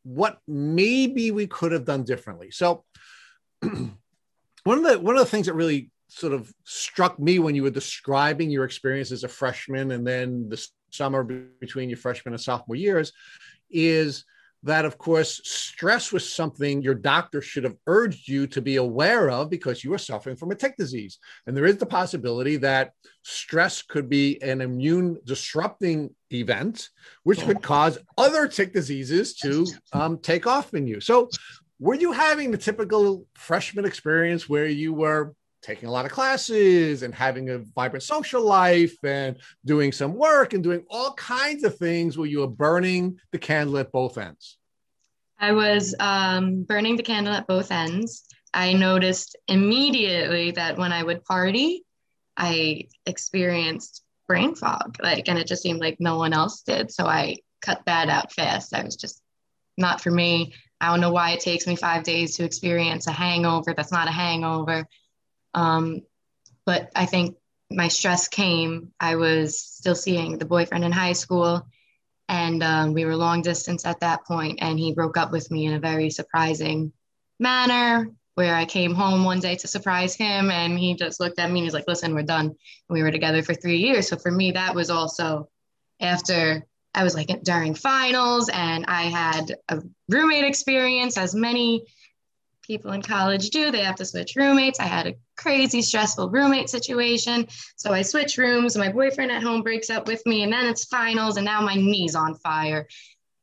what 0.02 0.38
maybe 0.46 1.30
we 1.30 1.46
could 1.46 1.72
have 1.72 1.84
done 1.84 2.04
differently. 2.04 2.50
So 2.50 2.84
one 3.60 4.78
of 4.78 4.84
the 4.84 4.98
one 4.98 5.16
of 5.16 5.20
the 5.20 5.30
things 5.30 5.46
that 5.46 5.54
really 5.54 5.90
sort 6.14 6.32
of 6.32 6.52
struck 6.64 7.18
me 7.18 7.38
when 7.38 7.54
you 7.54 7.62
were 7.62 7.70
describing 7.70 8.50
your 8.50 8.64
experience 8.64 9.10
as 9.10 9.24
a 9.24 9.28
freshman 9.28 9.90
and 9.90 10.06
then 10.06 10.48
the 10.48 10.66
summer 10.90 11.24
between 11.24 11.88
your 11.88 11.98
freshman 11.98 12.34
and 12.34 12.40
sophomore 12.40 12.76
years 12.76 13.12
is 13.70 14.24
that 14.62 14.84
of 14.84 14.96
course 14.96 15.40
stress 15.44 16.10
was 16.10 16.30
something 16.30 16.80
your 16.80 16.94
doctor 16.94 17.42
should 17.42 17.64
have 17.64 17.76
urged 17.86 18.28
you 18.28 18.46
to 18.46 18.62
be 18.62 18.76
aware 18.76 19.28
of 19.28 19.50
because 19.50 19.84
you 19.84 19.90
were 19.90 19.98
suffering 19.98 20.36
from 20.36 20.50
a 20.50 20.54
tick 20.54 20.74
disease. 20.78 21.18
And 21.46 21.54
there 21.54 21.66
is 21.66 21.76
the 21.76 21.86
possibility 21.86 22.56
that 22.58 22.92
stress 23.22 23.82
could 23.82 24.08
be 24.08 24.40
an 24.42 24.62
immune 24.62 25.18
disrupting 25.24 26.14
event 26.32 26.88
which 27.24 27.42
could 27.42 27.62
cause 27.62 27.98
other 28.16 28.48
tick 28.48 28.72
diseases 28.72 29.34
to 29.36 29.66
um, 29.92 30.18
take 30.18 30.46
off 30.46 30.72
in 30.72 30.86
you. 30.86 30.98
So 30.98 31.28
were 31.78 31.94
you 31.94 32.12
having 32.12 32.50
the 32.50 32.58
typical 32.58 33.26
freshman 33.34 33.84
experience 33.84 34.48
where 34.48 34.66
you 34.66 34.94
were 34.94 35.34
taking 35.64 35.88
a 35.88 35.92
lot 35.92 36.04
of 36.04 36.12
classes 36.12 37.02
and 37.02 37.14
having 37.14 37.48
a 37.48 37.58
vibrant 37.58 38.02
social 38.02 38.42
life 38.42 38.96
and 39.02 39.36
doing 39.64 39.92
some 39.92 40.14
work 40.14 40.52
and 40.52 40.62
doing 40.62 40.84
all 40.90 41.14
kinds 41.14 41.64
of 41.64 41.76
things 41.78 42.18
where 42.18 42.28
you 42.28 42.40
were 42.40 42.46
burning 42.46 43.18
the 43.32 43.38
candle 43.38 43.78
at 43.78 43.90
both 43.90 44.18
ends? 44.18 44.58
I 45.38 45.52
was 45.52 45.94
um, 45.98 46.62
burning 46.64 46.96
the 46.96 47.02
candle 47.02 47.32
at 47.32 47.46
both 47.46 47.72
ends. 47.72 48.24
I 48.52 48.74
noticed 48.74 49.36
immediately 49.48 50.52
that 50.52 50.76
when 50.76 50.92
I 50.92 51.02
would 51.02 51.24
party, 51.24 51.84
I 52.36 52.88
experienced 53.06 54.02
brain 54.28 54.54
fog, 54.54 54.96
like, 55.02 55.28
and 55.28 55.38
it 55.38 55.46
just 55.46 55.62
seemed 55.62 55.80
like 55.80 55.96
no 55.98 56.18
one 56.18 56.32
else 56.32 56.62
did. 56.62 56.92
So 56.92 57.06
I 57.06 57.38
cut 57.62 57.82
that 57.86 58.08
out 58.08 58.32
fast. 58.32 58.74
I 58.74 58.84
was 58.84 58.96
just 58.96 59.20
not 59.76 60.00
for 60.00 60.10
me. 60.10 60.54
I 60.80 60.90
don't 60.90 61.00
know 61.00 61.12
why 61.12 61.30
it 61.30 61.40
takes 61.40 61.66
me 61.66 61.76
five 61.76 62.04
days 62.04 62.36
to 62.36 62.44
experience 62.44 63.06
a 63.06 63.12
hangover 63.12 63.72
that's 63.74 63.92
not 63.92 64.08
a 64.08 64.12
hangover. 64.12 64.86
Um, 65.54 66.02
but 66.66 66.90
I 66.94 67.06
think 67.06 67.36
my 67.70 67.88
stress 67.88 68.28
came. 68.28 68.92
I 69.00 69.16
was 69.16 69.58
still 69.58 69.94
seeing 69.94 70.38
the 70.38 70.44
boyfriend 70.44 70.84
in 70.84 70.92
high 70.92 71.12
school, 71.12 71.66
and 72.28 72.62
um, 72.62 72.92
we 72.92 73.04
were 73.04 73.16
long 73.16 73.42
distance 73.42 73.84
at 73.86 74.00
that 74.00 74.24
point, 74.24 74.58
and 74.62 74.78
he 74.78 74.94
broke 74.94 75.16
up 75.16 75.30
with 75.32 75.50
me 75.50 75.66
in 75.66 75.74
a 75.74 75.80
very 75.80 76.10
surprising 76.10 76.92
manner. 77.38 78.10
Where 78.36 78.56
I 78.56 78.64
came 78.64 78.96
home 78.96 79.24
one 79.24 79.38
day 79.38 79.54
to 79.54 79.68
surprise 79.68 80.16
him, 80.16 80.50
and 80.50 80.76
he 80.76 80.94
just 80.94 81.20
looked 81.20 81.38
at 81.38 81.48
me 81.48 81.60
and 81.60 81.66
he's 81.66 81.74
like, 81.74 81.86
"Listen, 81.86 82.14
we're 82.14 82.22
done." 82.22 82.46
And 82.46 82.56
we 82.88 83.02
were 83.02 83.12
together 83.12 83.44
for 83.44 83.54
three 83.54 83.78
years. 83.78 84.08
So 84.08 84.16
for 84.16 84.30
me, 84.32 84.50
that 84.52 84.74
was 84.74 84.90
also 84.90 85.48
after 86.00 86.66
I 86.94 87.04
was 87.04 87.14
like 87.14 87.28
during 87.44 87.74
finals, 87.74 88.48
and 88.48 88.86
I 88.86 89.04
had 89.04 89.54
a 89.68 89.82
roommate 90.08 90.44
experience, 90.44 91.16
as 91.16 91.34
many 91.34 91.86
people 92.62 92.92
in 92.92 93.02
college 93.02 93.50
do. 93.50 93.70
They 93.70 93.84
have 93.84 93.96
to 93.96 94.04
switch 94.04 94.34
roommates. 94.36 94.80
I 94.80 94.84
had 94.84 95.06
a 95.06 95.14
crazy 95.36 95.82
stressful 95.82 96.30
roommate 96.30 96.68
situation. 96.68 97.46
So 97.76 97.92
I 97.92 98.02
switch 98.02 98.38
rooms. 98.38 98.76
My 98.76 98.90
boyfriend 98.90 99.30
at 99.30 99.42
home 99.42 99.62
breaks 99.62 99.90
up 99.90 100.06
with 100.06 100.24
me, 100.26 100.42
and 100.42 100.52
then 100.52 100.66
it's 100.66 100.84
finals, 100.84 101.36
and 101.36 101.44
now 101.44 101.60
my 101.60 101.74
knee's 101.74 102.14
on 102.14 102.34
fire. 102.36 102.86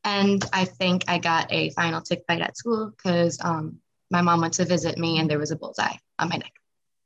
And 0.04 0.44
I 0.52 0.64
think 0.64 1.04
I 1.08 1.18
got 1.18 1.52
a 1.52 1.70
final 1.70 2.00
tick 2.00 2.26
bite 2.26 2.40
at 2.40 2.56
school 2.56 2.92
because 2.96 3.38
um, 3.42 3.78
my 4.10 4.20
mom 4.20 4.40
went 4.40 4.54
to 4.54 4.64
visit 4.64 4.98
me, 4.98 5.18
and 5.18 5.30
there 5.30 5.38
was 5.38 5.50
a 5.50 5.56
bullseye 5.56 5.96
on 6.18 6.28
my 6.28 6.36
neck. 6.36 6.52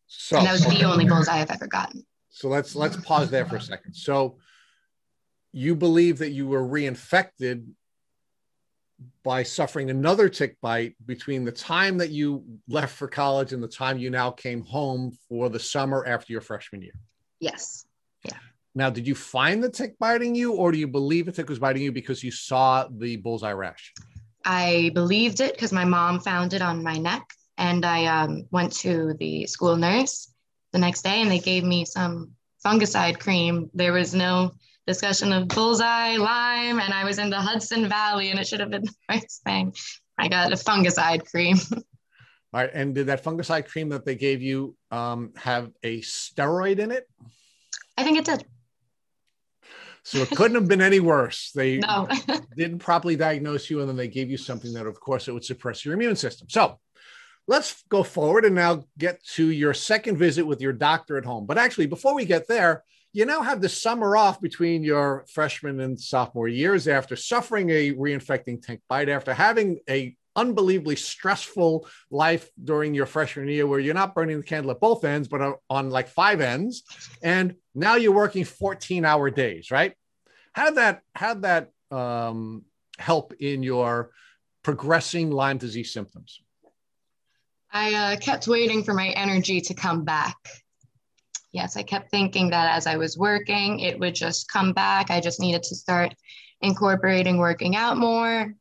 So 0.07 0.38
and 0.38 0.46
that 0.46 0.53
was 0.53 0.64
the 0.64 0.85
only 0.85 1.05
bullseye 1.05 1.40
I've 1.40 1.51
ever 1.51 1.66
gotten. 1.66 2.07
So 2.29 2.49
let's 2.49 2.77
let's 2.77 2.96
pause 2.96 3.31
there 3.31 3.46
for 3.46 3.57
a 3.57 3.61
second. 3.61 3.94
So 3.94 4.38
you 5.53 5.75
believe 5.75 6.18
that 6.18 6.31
you 6.31 6.46
were 6.46 6.62
reinfected 6.62 7.66
by 9.22 9.42
suffering 9.42 9.90
another 9.90 10.28
tick 10.28 10.56
bite 10.61 10.94
between 11.04 11.44
the 11.44 11.52
time 11.52 11.98
that 11.98 12.11
you 12.11 12.44
left 12.68 12.94
for 12.94 13.09
college 13.09 13.52
and 13.52 13.62
the 13.62 13.68
time 13.68 13.98
you 13.98 14.09
now 14.09 14.30
came 14.30 14.62
home 14.64 15.16
for 15.28 15.48
the 15.48 15.59
summer 15.59 16.04
after 16.06 16.32
your 16.32 16.40
freshman 16.40 16.80
year. 16.82 16.94
Yes. 17.40 17.87
Yeah. 18.24 18.38
Now, 18.74 18.90
did 18.90 19.06
you 19.06 19.14
find 19.14 19.62
the 19.62 19.70
tick 19.70 19.98
biting 19.98 20.35
you, 20.35 20.52
or 20.52 20.72
do 20.72 20.78
you 20.78 20.87
believe 20.87 21.26
the 21.26 21.32
tick 21.32 21.48
was 21.48 21.59
biting 21.59 21.82
you 21.82 21.92
because 21.92 22.22
you 22.22 22.30
saw 22.30 22.87
the 22.90 23.16
bullseye 23.16 23.52
rash? 23.52 23.92
I 24.44 24.90
believed 24.94 25.40
it 25.40 25.54
because 25.54 25.72
my 25.72 25.85
mom 25.85 26.20
found 26.20 26.54
it 26.54 26.62
on 26.62 26.82
my 26.82 26.96
neck, 26.96 27.28
and 27.59 27.85
I 27.85 28.06
um, 28.06 28.46
went 28.50 28.72
to 28.78 29.14
the 29.18 29.46
school 29.46 29.76
nurse. 29.76 30.32
the 30.72 30.78
next 30.78 31.02
day 31.02 31.22
and 31.22 31.30
they 31.30 31.38
gave 31.38 31.64
me 31.64 31.85
some 31.85 32.32
fungicide 32.64 33.18
cream. 33.18 33.70
There 33.74 33.92
was 33.92 34.14
no 34.14 34.52
discussion 34.87 35.33
of 35.33 35.49
bullseye, 35.49 36.16
Lyme, 36.16 36.81
and 36.81 36.92
I 36.94 37.05
was 37.05 37.18
in 37.18 37.31
the 37.31 37.40
Hudson 37.40 37.88
Valley 37.88 38.31
and 38.31 38.38
it 38.38 38.46
should 38.46 38.61
have 38.61 38.70
been 38.70 38.85
the 39.09 39.14
first 39.20 39.42
thing. 39.44 39.75
I 40.18 40.29
got 40.29 40.53
a 40.53 40.57
fungicide 40.57 41.27
cream. 41.31 41.57
All 41.72 42.61
right. 42.62 42.70
And 42.72 42.94
did 42.94 43.09
that 43.09 43.22
fungicide 43.25 43.66
cream 43.66 43.88
that 43.90 44.05
they 44.05 44.14
gave 44.14 44.40
you 44.40 44.77
um, 44.90 45.33
have 45.37 45.72
a 45.83 46.01
steroid 46.01 46.79
in 46.79 46.90
it? 46.90 47.07
I 47.99 48.05
think 48.05 48.18
it 48.18 48.25
did. 48.25 48.44
So 50.05 50.18
it 50.18 50.31
couldn't 50.31 50.55
have 50.55 50.68
been 50.68 50.81
any 50.81 51.01
worse. 51.01 51.51
They 51.53 51.79
No. 51.79 52.09
didn't 52.57 52.79
properly 52.79 53.16
diagnose 53.16 53.68
you, 53.68 53.81
and 53.81 53.88
then 53.88 53.96
they 53.96 54.07
gave 54.07 54.31
you 54.31 54.37
something 54.37 54.72
that, 54.75 54.87
of 54.87 55.01
course, 55.01 55.27
it 55.27 55.33
would 55.33 55.44
suppress 55.44 55.85
your 55.85 55.94
immune 55.94 56.14
system. 56.14 56.49
So 56.49 56.79
let's 57.49 57.83
go 57.88 58.05
forward 58.05 58.44
and 58.44 58.55
now 58.55 58.85
get 58.96 59.25
to 59.35 59.51
your 59.51 59.75
second 59.75 60.16
visit 60.16 60.46
with 60.46 60.61
your 60.61 60.72
doctor 60.72 61.16
at 61.16 61.25
home. 61.25 61.44
But 61.44 61.59
actually, 61.59 61.87
before 61.87 62.14
we 62.14 62.25
get 62.25 62.46
there, 62.46 62.85
you 63.16 63.24
now 63.24 63.40
have 63.40 63.62
the 63.62 63.68
summer 63.68 64.14
off 64.14 64.42
between 64.42 64.83
your 64.83 65.24
freshman 65.26 65.81
and 65.81 65.98
sophomore 65.98 66.48
years 66.48 66.87
after 66.87 67.16
suffering 67.16 67.70
a 67.70 67.92
reinfecting 67.94 68.62
tick 68.62 68.83
bite, 68.90 69.09
after 69.09 69.33
having 69.33 69.79
a 69.88 70.14
unbelievably 70.37 70.96
stressful 70.96 71.88
life 72.11 72.50
during 72.62 72.92
your 72.92 73.07
freshman 73.07 73.48
year 73.48 73.66
where 73.66 73.81
you're 73.81 73.94
not 73.94 74.14
burning 74.14 74.37
the 74.37 74.42
candle 74.42 74.70
at 74.70 74.81
both 74.81 75.02
ends, 75.02 75.29
but 75.29 75.59
on, 75.70 75.88
like 75.88 76.09
five 76.09 76.42
ends. 76.42 76.83
And 77.22 77.55
now 77.74 77.94
you're 77.94 78.12
working 78.12 78.44
14 78.44 79.07
hour 79.07 79.31
days, 79.31 79.70
right? 79.70 79.94
How'd 80.52 80.74
that, 80.74 81.00
how'd 81.14 81.40
that 81.40 81.70
um, 81.90 82.66
help 82.98 83.33
in 83.40 83.62
your 83.62 84.11
progressing 84.62 85.31
Lyme 85.31 85.57
disease 85.57 85.90
symptoms? 85.90 86.42
I 87.72 87.94
uh, 87.94 88.16
kept 88.18 88.46
waiting 88.46 88.85
for 88.85 88.92
my 88.92 89.09
energy 89.09 89.62
to 89.62 89.72
come 89.72 90.05
back. 90.05 90.37
Yes, 91.56 91.74
I 91.78 91.82
kept 91.82 92.10
thinking 92.10 92.50
that 92.50 92.76
as 92.76 92.86
I 92.86 92.98
was 92.98 93.16
working, 93.16 93.80
it 93.80 93.98
would 93.98 94.14
just 94.14 94.46
come 94.52 94.74
back. 94.74 95.10
I 95.10 95.20
just 95.22 95.40
needed 95.40 95.62
to 95.62 95.74
start 95.74 96.14
incorporating 96.60 97.38
working 97.38 97.74
out 97.74 97.96
more. 97.96 98.54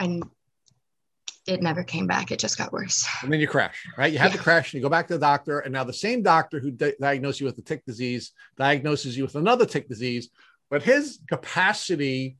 And 0.00 0.24
it 1.46 1.62
never 1.62 1.84
came 1.84 2.08
back. 2.08 2.32
It 2.32 2.40
just 2.40 2.58
got 2.58 2.72
worse. 2.72 3.06
And 3.22 3.32
then 3.32 3.38
you 3.38 3.46
crash, 3.46 3.84
right? 3.96 4.12
You 4.12 4.18
have 4.18 4.32
Yeah. 4.32 4.38
the 4.38 4.42
crash 4.42 4.72
and 4.72 4.80
you 4.80 4.82
go 4.82 4.88
back 4.90 5.06
to 5.08 5.14
the 5.14 5.20
doctor. 5.20 5.60
And 5.60 5.72
now 5.72 5.84
the 5.84 5.92
same 5.92 6.22
doctor 6.24 6.58
who 6.58 6.72
di- 6.72 6.94
diagnosed 7.00 7.38
you 7.38 7.46
with 7.46 7.54
the 7.54 7.62
tick 7.62 7.84
disease 7.86 8.32
diagnoses 8.58 9.16
you 9.16 9.22
with 9.22 9.36
another 9.36 9.64
tick 9.64 9.88
disease, 9.88 10.28
but 10.70 10.82
his 10.82 11.20
capacity 11.28 12.36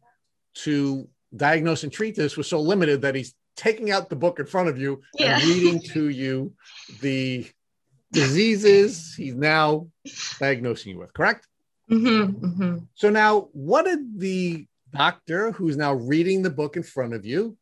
to 0.55 1.09
diagnose 1.37 1.85
and 1.85 1.93
treat 1.93 2.17
this 2.17 2.37
was 2.37 2.49
so 2.49 2.61
limited 2.61 3.03
that 3.03 3.15
he's 3.15 3.33
taking 3.57 3.93
out 3.93 4.09
the 4.11 4.17
book 4.17 4.41
in 4.41 4.47
front 4.47 4.69
of 4.69 4.77
you 4.77 5.01
Yeah. 5.15 5.37
and 5.39 5.45
reading 5.45 5.81
to 5.95 6.09
you 6.09 6.53
the 7.01 7.47
diseases 8.13 9.15
he's 9.15 9.35
now 9.35 9.87
diagnosing 10.39 10.93
you 10.93 10.99
with, 10.99 11.13
correct? 11.13 11.47
hmm 11.89 12.25
hmm 12.25 12.79
So 12.95 13.11
now, 13.11 13.49
what 13.53 13.85
did 13.85 14.19
the 14.19 14.67
doctor 14.93 15.53
who's 15.53 15.77
now 15.77 15.95
reading 15.95 16.43
the 16.43 16.51
book 16.51 16.77
in 16.77 16.83
front 16.83 17.15
of 17.15 17.25
you 17.25 17.57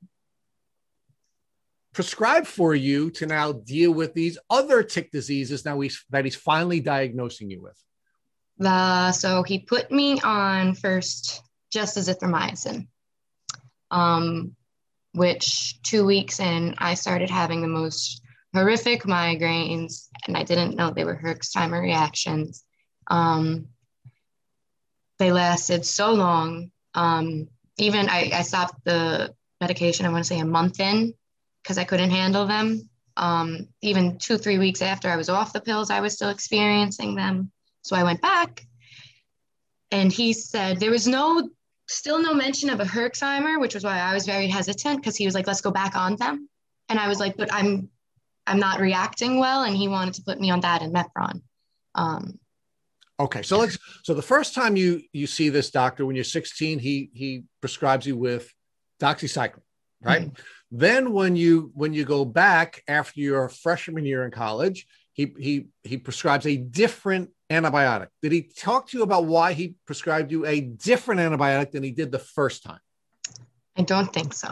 prescribe 1.92 2.46
for 2.46 2.74
you 2.74 3.10
to 3.10 3.26
now 3.26 3.50
deal 3.50 3.92
with 3.92 4.14
these 4.14 4.38
other 4.50 4.82
tick 4.82 5.10
diseases 5.10 5.64
now 5.64 5.80
he's, 5.80 6.04
that 6.10 6.24
he's 6.24 6.36
finally 6.36 6.80
diagnosing 6.80 7.50
you 7.50 7.60
with? 7.60 7.76
The, 8.58 9.12
so 9.12 9.42
he 9.42 9.60
put 9.60 9.90
me 9.90 10.20
on 10.20 10.74
first 10.74 11.42
just 11.72 11.96
azithromycin, 11.96 12.86
um, 13.90 14.54
which 15.12 15.80
two 15.82 16.04
weeks 16.04 16.40
in, 16.40 16.74
I 16.78 16.94
started 16.94 17.30
having 17.30 17.62
the 17.62 17.68
most 17.68 18.22
horrific 18.58 19.04
migraines, 19.04 20.08
and 20.26 20.36
I 20.36 20.42
didn't 20.42 20.74
know 20.74 20.90
they 20.90 21.04
were 21.04 21.16
Herxheimer 21.16 21.80
reactions. 21.80 22.64
Um, 23.06 23.68
they 25.18 25.30
lasted 25.32 25.86
so 25.86 26.12
long. 26.12 26.70
Um, 26.94 27.48
even 27.76 28.08
I, 28.08 28.30
I 28.34 28.42
stopped 28.42 28.84
the 28.84 29.34
medication, 29.60 30.06
I 30.06 30.08
want 30.08 30.24
to 30.24 30.28
say 30.28 30.40
a 30.40 30.44
month 30.44 30.80
in, 30.80 31.14
because 31.62 31.78
I 31.78 31.84
couldn't 31.84 32.10
handle 32.10 32.46
them. 32.46 32.88
Um, 33.16 33.68
even 33.80 34.18
two, 34.18 34.38
three 34.38 34.58
weeks 34.58 34.82
after 34.82 35.08
I 35.08 35.16
was 35.16 35.28
off 35.28 35.52
the 35.52 35.60
pills, 35.60 35.90
I 35.90 36.00
was 36.00 36.14
still 36.14 36.30
experiencing 36.30 37.14
them. 37.14 37.50
So 37.82 37.94
I 37.96 38.02
went 38.02 38.20
back 38.20 38.66
and 39.90 40.12
he 40.12 40.32
said 40.32 40.78
there 40.78 40.90
was 40.90 41.06
no, 41.06 41.48
still 41.88 42.20
no 42.20 42.34
mention 42.34 42.70
of 42.70 42.80
a 42.80 42.84
Herxheimer, 42.84 43.60
which 43.60 43.74
was 43.74 43.84
why 43.84 43.98
I 43.98 44.14
was 44.14 44.26
very 44.26 44.48
hesitant 44.48 44.98
because 44.98 45.16
he 45.16 45.26
was 45.26 45.34
like, 45.34 45.46
let's 45.46 45.60
go 45.60 45.70
back 45.70 45.96
on 45.96 46.16
them. 46.16 46.48
And 46.88 46.98
I 46.98 47.08
was 47.08 47.18
like, 47.18 47.36
but 47.36 47.52
I'm, 47.52 47.90
I'm 48.48 48.58
not 48.58 48.80
reacting 48.80 49.38
well. 49.38 49.62
And 49.62 49.76
he 49.76 49.88
wanted 49.88 50.14
to 50.14 50.22
put 50.22 50.40
me 50.40 50.50
on 50.50 50.60
that 50.60 50.82
and 50.82 50.94
Mepron. 50.94 51.42
Um, 51.94 52.38
Okay, 53.20 53.42
so 53.42 53.58
let's. 53.58 53.76
So 54.04 54.14
the 54.14 54.22
first 54.22 54.54
time 54.54 54.76
you 54.76 55.02
you 55.12 55.26
see 55.26 55.48
this 55.48 55.70
doctor 55.70 56.06
when 56.06 56.14
you're 56.14 56.24
16, 56.24 56.78
he 56.78 57.10
he 57.12 57.42
prescribes 57.60 58.06
you 58.06 58.16
with 58.16 58.52
doxycycline, 59.00 59.60
right? 60.00 60.30
Then 60.70 61.12
when 61.12 61.34
you 61.34 61.72
when 61.74 61.92
you 61.92 62.04
go 62.04 62.24
back 62.24 62.84
after 62.86 63.20
your 63.20 63.48
freshman 63.48 64.04
year 64.04 64.24
in 64.24 64.30
college, 64.30 64.86
he 65.14 65.34
he 65.36 65.66
he 65.82 65.96
prescribes 65.96 66.46
a 66.46 66.56
different 66.56 67.30
antibiotic. 67.50 68.08
Did 68.22 68.30
he 68.30 68.42
talk 68.42 68.88
to 68.90 68.98
you 68.98 69.02
about 69.02 69.24
why 69.24 69.52
he 69.52 69.74
prescribed 69.84 70.30
you 70.30 70.46
a 70.46 70.60
different 70.60 71.20
antibiotic 71.20 71.72
than 71.72 71.82
he 71.82 71.90
did 71.90 72.12
the 72.12 72.20
first 72.20 72.62
time? 72.62 72.80
I 73.76 73.82
don't 73.82 74.12
think 74.12 74.32
so. 74.32 74.50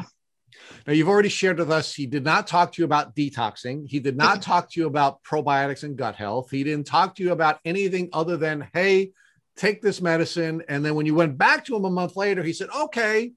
Now, 0.86 0.92
you've 0.92 1.08
already 1.08 1.28
shared 1.28 1.58
with 1.58 1.70
us, 1.70 1.92
he 1.92 2.06
did 2.06 2.24
not 2.24 2.46
talk 2.46 2.72
to 2.72 2.82
you 2.82 2.84
about 2.84 3.16
detoxing. 3.16 3.88
He 3.88 3.98
did 3.98 4.16
not 4.16 4.40
talk 4.50 4.70
to 4.70 4.80
you 4.80 4.86
about 4.86 5.22
probiotics 5.24 5.82
and 5.82 5.96
gut 5.96 6.14
health. 6.14 6.50
He 6.50 6.62
didn't 6.62 6.86
talk 6.86 7.16
to 7.16 7.22
you 7.22 7.32
about 7.32 7.58
anything 7.64 8.08
other 8.12 8.36
than, 8.36 8.68
hey, 8.72 9.10
take 9.56 9.82
this 9.82 10.00
medicine. 10.00 10.62
And 10.68 10.84
then 10.84 10.94
when 10.94 11.06
you 11.06 11.14
went 11.14 11.36
back 11.36 11.64
to 11.64 11.76
him 11.76 11.84
a 11.84 11.90
month 11.90 12.14
later, 12.16 12.42
he 12.42 12.52
said, 12.52 12.68
okay, 12.76 13.32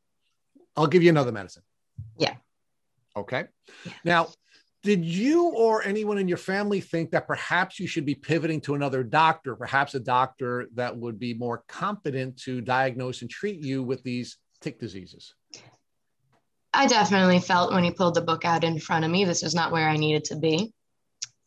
I'll 0.75 0.88
give 0.88 1.01
you 1.01 1.09
another 1.09 1.31
medicine. 1.31 1.63
Yeah. 2.17 2.35
Okay. 3.15 3.45
Yeah. 3.85 3.93
Now, 4.03 4.27
did 4.83 5.03
you 5.03 5.47
or 5.49 5.83
anyone 5.83 6.17
in 6.17 6.27
your 6.27 6.38
family 6.38 6.79
think 6.79 7.12
that 7.12 7.27
perhaps 7.27 7.79
you 7.79 7.88
should 7.88 8.05
be 8.05 8.15
pivoting 8.15 8.62
to 8.62 8.75
another 8.75 9.03
doctor, 9.03 9.55
perhaps 9.55 9.93
a 9.95 9.99
doctor 9.99 10.67
that 10.75 10.95
would 10.95 11.19
be 11.19 11.33
more 11.33 11.63
competent 11.67 12.38
to 12.43 12.62
diagnose 12.62 13.21
and 13.21 13.29
treat 13.29 13.62
you 13.62 13.83
with 13.83 14.03
these 14.03 14.38
tick 14.62 14.79
diseases? 14.79 15.33
I 16.73 16.88
definitely 16.88 17.39
felt 17.39 17.73
when 17.73 17.84
he 17.84 17.91
pulled 17.91 18.15
the 18.15 18.21
book 18.21 18.45
out 18.45 18.63
in 18.63 18.79
front 18.79 19.05
of 19.05 19.12
me, 19.12 19.25
this 19.25 19.41
was 19.41 19.55
not 19.55 19.71
where 19.71 19.89
I 19.89 19.97
needed 19.97 20.25
to 20.25 20.36
be. 20.36 20.71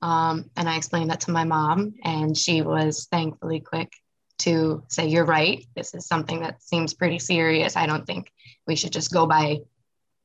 Um, 0.01 0.51
and 0.57 0.69
I 0.69 0.77
explained 0.77 1.11
that 1.11 1.21
to 1.23 1.31
my 1.31 1.45
mom, 1.45 1.95
and 2.03 2.37
she 2.37 2.61
was 2.63 3.07
thankfully 3.11 3.61
quick 3.61 3.93
to 4.39 4.83
say, 4.89 5.07
You're 5.07 5.25
right. 5.25 5.65
This 5.77 5.95
is 5.95 6.07
something 6.09 6.41
that 6.41 6.63
seems 6.63 6.95
pretty 6.95 7.21
serious. 7.21 7.77
I 7.77 7.87
don't 7.87 8.05
think 8.05 8.31
we 8.67 8.75
should 8.75 8.93
just 8.93 9.13
go 9.13 9.27
by 9.27 9.59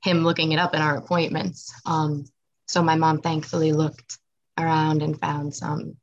him 0.03 0.23
looking 0.23 0.51
it 0.51 0.60
up 0.60 0.73
in 0.73 0.81
our 0.81 0.97
appointments. 0.97 1.71
Um, 1.86 2.25
so 2.67 2.81
my 2.81 2.95
mom 2.95 3.21
thankfully 3.21 3.71
looked 3.71 4.17
around 4.57 5.03
and 5.03 5.19
found 5.19 5.53
some 5.53 5.95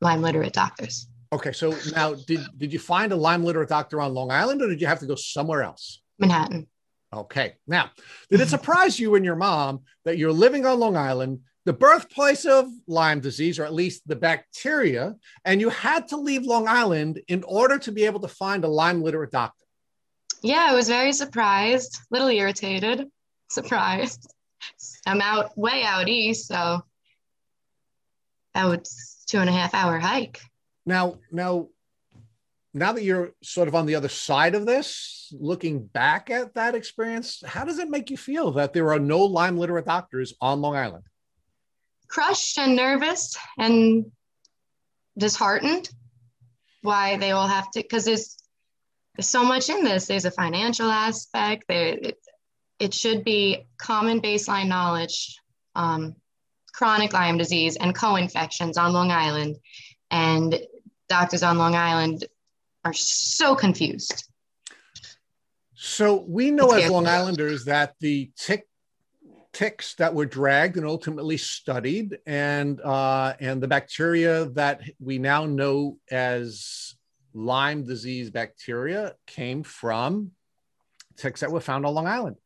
Lyme 0.00 0.22
literate 0.22 0.52
doctors. 0.52 1.06
Okay, 1.32 1.52
so 1.52 1.76
now 1.94 2.14
did 2.14 2.40
did 2.58 2.72
you 2.72 2.78
find 2.78 3.12
a 3.12 3.16
Lyme 3.16 3.44
literate 3.44 3.68
doctor 3.68 4.00
on 4.00 4.12
Long 4.12 4.30
Island, 4.30 4.60
or 4.60 4.68
did 4.68 4.80
you 4.80 4.86
have 4.86 5.00
to 5.00 5.06
go 5.06 5.14
somewhere 5.14 5.62
else? 5.62 6.00
Manhattan. 6.18 6.66
Okay, 7.14 7.54
now 7.66 7.90
did 8.30 8.40
it 8.40 8.48
surprise 8.48 8.98
you 8.98 9.14
and 9.14 9.24
your 9.24 9.36
mom 9.36 9.80
that 10.04 10.18
you're 10.18 10.32
living 10.32 10.66
on 10.66 10.78
Long 10.80 10.96
Island, 10.96 11.40
the 11.64 11.72
birthplace 11.72 12.44
of 12.44 12.68
Lyme 12.86 13.20
disease, 13.20 13.58
or 13.58 13.64
at 13.64 13.72
least 13.72 14.02
the 14.06 14.16
bacteria, 14.16 15.14
and 15.44 15.60
you 15.60 15.70
had 15.70 16.08
to 16.08 16.16
leave 16.16 16.42
Long 16.42 16.68
Island 16.68 17.20
in 17.28 17.42
order 17.44 17.78
to 17.78 17.92
be 17.92 18.04
able 18.04 18.20
to 18.20 18.28
find 18.28 18.64
a 18.64 18.68
Lyme 18.68 19.02
literate 19.02 19.30
doctor? 19.30 19.64
Yeah, 20.42 20.66
I 20.68 20.74
was 20.74 20.88
very 20.88 21.12
surprised, 21.12 21.96
a 21.96 22.06
little 22.10 22.28
irritated, 22.28 23.06
surprised. 23.48 24.30
I'm 25.06 25.20
out 25.20 25.56
way 25.56 25.84
out 25.84 26.08
east, 26.08 26.48
so 26.48 26.82
that 28.54 28.64
was 28.66 29.24
two 29.26 29.38
and 29.38 29.48
a 29.48 29.52
half 29.52 29.74
hour 29.74 29.98
hike. 29.98 30.40
Now, 30.84 31.16
now, 31.32 31.68
now 32.74 32.92
that 32.92 33.04
you're 33.04 33.30
sort 33.40 33.68
of 33.68 33.76
on 33.76 33.86
the 33.86 33.94
other 33.94 34.08
side 34.08 34.56
of 34.56 34.66
this, 34.66 35.32
looking 35.38 35.86
back 35.86 36.28
at 36.28 36.54
that 36.54 36.74
experience, 36.74 37.40
how 37.46 37.64
does 37.64 37.78
it 37.78 37.88
make 37.88 38.10
you 38.10 38.16
feel 38.16 38.50
that 38.52 38.72
there 38.72 38.92
are 38.92 38.98
no 38.98 39.20
Lyme 39.20 39.56
literate 39.56 39.86
doctors 39.86 40.34
on 40.40 40.60
Long 40.60 40.74
Island? 40.74 41.04
Crushed 42.08 42.58
and 42.58 42.74
nervous 42.74 43.36
and 43.56 44.10
disheartened. 45.16 45.88
Why 46.82 47.16
they 47.16 47.30
all 47.30 47.46
have 47.46 47.70
to, 47.70 47.80
because 47.80 48.04
there's 48.04 48.36
there's 49.16 49.28
so 49.28 49.44
much 49.44 49.70
in 49.70 49.84
this. 49.84 50.06
There's 50.06 50.24
a 50.24 50.30
financial 50.30 50.90
aspect. 50.90 51.64
There, 51.68 51.86
it, 51.86 52.18
it 52.80 52.92
should 52.92 53.24
be 53.24 53.68
common 53.78 54.20
baseline 54.20 54.66
knowledge, 54.66 55.40
um, 55.76 56.16
chronic 56.74 57.12
Lyme 57.12 57.38
disease 57.38 57.76
and 57.76 57.94
co-infections 57.94 58.76
on 58.76 58.92
Long 58.92 59.12
Island, 59.12 59.56
and 60.10 60.60
doctors 61.08 61.44
on 61.44 61.56
Long 61.56 61.76
Island 61.76 62.24
are 62.84 62.92
so 62.92 63.54
confused. 63.54 64.28
So 65.74 66.24
we 66.26 66.50
know 66.50 66.72
It's 66.72 66.86
as 66.86 66.90
Long. 66.90 67.06
Islanders 67.06 67.64
that 67.66 67.94
the 68.00 68.30
tick 68.36 68.66
ticks 69.52 69.94
that 69.96 70.14
were 70.14 70.26
dragged 70.26 70.76
and 70.76 70.86
ultimately 70.86 71.36
studied, 71.36 72.18
and 72.26 72.80
uh, 72.80 73.34
and 73.40 73.62
the 73.62 73.68
bacteria 73.68 74.46
that 74.46 74.82
we 74.98 75.18
now 75.18 75.46
know 75.46 75.98
as 76.10 76.94
Lyme 77.34 77.84
disease 77.84 78.30
bacteria 78.30 79.14
came 79.26 79.62
from 79.62 80.32
ticks 81.16 81.40
that 81.40 81.50
were 81.50 81.60
found 81.60 81.86
on 81.86 81.94
Long 81.94 82.06
Island. 82.06 82.36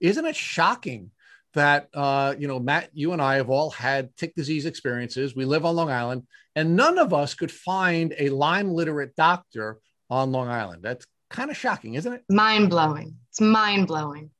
Isn't 0.00 0.26
it 0.26 0.36
shocking 0.36 1.10
that 1.54 1.88
uh, 1.94 2.34
you 2.38 2.46
know, 2.46 2.60
Matt, 2.60 2.90
you 2.92 3.12
and 3.12 3.22
I 3.22 3.36
have 3.36 3.50
all 3.50 3.70
had 3.70 4.14
tick 4.16 4.34
disease 4.34 4.66
experiences. 4.66 5.34
We 5.34 5.44
live 5.44 5.64
on 5.64 5.76
Long 5.76 5.90
Island, 5.90 6.26
and 6.54 6.76
none 6.76 6.98
of 6.98 7.14
us 7.14 7.34
could 7.34 7.50
find 7.50 8.14
a 8.18 8.28
Lyme 8.28 8.70
literate 8.70 9.16
doctor 9.16 9.78
on 10.10 10.32
Long 10.32 10.48
Island. 10.48 10.82
That's 10.82 11.06
kind 11.30 11.50
of 11.50 11.56
shocking, 11.56 11.94
isn't 11.94 12.12
it? 12.12 12.22
Mind 12.28 12.70
blowing. 12.70 13.16
It's 13.30 13.40
mind 13.40 13.86
blowing. 13.86 14.30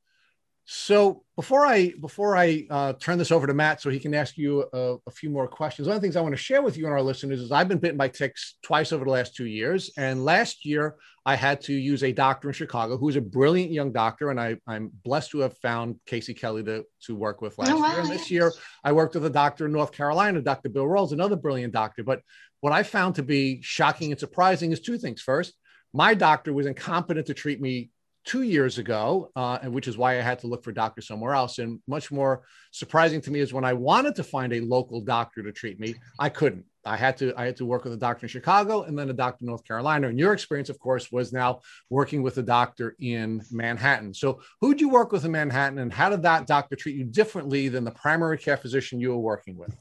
So 0.71 1.23
before 1.35 1.65
I 1.65 1.93
before 1.99 2.37
I 2.37 2.67
uh, 2.69 2.93
turn 2.93 3.17
this 3.17 3.31
over 3.31 3.47
to 3.47 3.55
Matt, 3.55 3.81
so 3.81 3.89
he 3.89 3.99
can 3.99 4.13
ask 4.13 4.37
you 4.37 4.65
a, 4.71 4.97
a, 5.07 5.11
few 5.11 5.31
more 5.31 5.47
questions. 5.47 5.87
One 5.87 5.97
of 5.97 6.01
the 6.01 6.05
things 6.05 6.15
I 6.15 6.21
want 6.21 6.33
to 6.33 6.41
share 6.41 6.61
with 6.61 6.77
you 6.77 6.85
and 6.85 6.93
our 6.93 7.01
listeners 7.01 7.41
is 7.41 7.51
I've 7.51 7.67
been 7.67 7.79
bitten 7.79 7.97
by 7.97 8.07
ticks 8.07 8.57
twice 8.61 8.93
over 8.93 9.03
the 9.03 9.09
last 9.09 9.35
two 9.35 9.47
years, 9.47 9.89
and 9.97 10.23
last 10.23 10.65
year 10.65 10.97
I 11.25 11.35
had 11.35 11.61
to 11.61 11.73
use 11.73 12.03
a 12.03 12.11
doctor 12.11 12.49
in 12.49 12.53
Chicago 12.53 12.97
who 12.97 13.09
is 13.09 13.15
a 13.15 13.21
brilliant 13.21 13.71
young 13.71 13.91
doctor, 13.91 14.29
and 14.29 14.39
I, 14.39 14.57
I'm 14.67 14.91
blessed 15.03 15.31
to 15.31 15.39
have 15.39 15.57
found 15.57 15.99
Casey 16.05 16.35
Kelly 16.35 16.63
to 16.65 16.85
to 17.05 17.15
work 17.15 17.41
with 17.41 17.57
last 17.57 17.71
oh, 17.71 17.79
wow. 17.79 17.91
year. 17.93 18.01
And 18.01 18.09
this 18.11 18.29
year 18.29 18.53
I 18.83 18.91
worked 18.91 19.15
with 19.15 19.25
a 19.25 19.31
doctor 19.31 19.65
in 19.65 19.71
North 19.71 19.91
Carolina, 19.91 20.39
Dr. 20.39 20.69
Bill 20.69 20.85
Rawls, 20.85 21.13
another 21.13 21.35
brilliant 21.35 21.73
doctor. 21.73 22.03
But 22.03 22.21
what 22.61 22.73
I 22.73 22.83
found 22.83 23.15
to 23.15 23.23
be 23.23 23.59
shocking 23.63 24.11
and 24.11 24.19
surprising 24.19 24.71
is 24.71 24.81
two 24.81 24.99
things. 24.99 25.19
First, 25.19 25.55
my 25.93 26.13
doctor 26.13 26.53
was 26.53 26.65
incompetent 26.65 27.27
to 27.27 27.33
treat 27.33 27.61
me 27.61 27.89
two 28.25 28.43
years 28.43 28.77
ago, 28.77 29.31
uh, 29.35 29.57
and 29.61 29.73
which 29.73 29.87
is 29.87 29.97
why 29.97 30.17
I 30.17 30.21
had 30.21 30.39
to 30.39 30.47
look 30.47 30.63
for 30.63 30.69
a 30.69 30.73
doctor 30.73 31.01
somewhere 31.01 31.33
else. 31.33 31.57
And 31.57 31.79
much 31.87 32.11
more 32.11 32.43
surprising 32.71 33.21
to 33.21 33.31
me 33.31 33.39
is 33.39 33.53
when 33.53 33.65
I 33.65 33.73
wanted 33.73 34.15
to 34.17 34.23
find 34.23 34.53
a 34.53 34.61
local 34.61 35.01
doctor 35.01 35.41
to 35.41 35.51
treat 35.51 35.79
me, 35.79 35.95
I 36.19 36.29
couldn't. 36.29 36.65
I 36.85 36.95
had 36.95 37.17
to 37.17 37.33
I 37.35 37.45
had 37.45 37.57
to 37.57 37.65
work 37.65 37.83
with 37.83 37.93
a 37.93 37.97
doctor 37.97 38.25
in 38.25 38.29
Chicago 38.29 38.83
and 38.83 38.97
then 38.97 39.09
a 39.09 39.13
doctor 39.13 39.43
in 39.43 39.47
North 39.47 39.65
Carolina. 39.65 40.07
And 40.07 40.17
your 40.17 40.33
experience, 40.33 40.69
of 40.69 40.79
course, 40.79 41.11
was 41.11 41.33
now 41.33 41.61
working 41.89 42.23
with 42.23 42.37
a 42.37 42.43
doctor 42.43 42.95
in 42.99 43.43
Manhattan. 43.51 44.13
So 44.13 44.41
who'd 44.61 44.79
you 44.79 44.89
work 44.89 45.11
with 45.11 45.25
in 45.25 45.31
Manhattan, 45.31 45.79
and 45.79 45.91
how 45.91 46.09
did 46.09 46.23
that 46.23 46.47
doctor 46.47 46.75
treat 46.75 46.95
you 46.95 47.05
differently 47.05 47.67
than 47.67 47.83
the 47.83 47.91
primary 47.91 48.37
care 48.37 48.57
physician 48.57 48.99
you 48.99 49.09
were 49.09 49.17
working 49.17 49.57
with? 49.57 49.75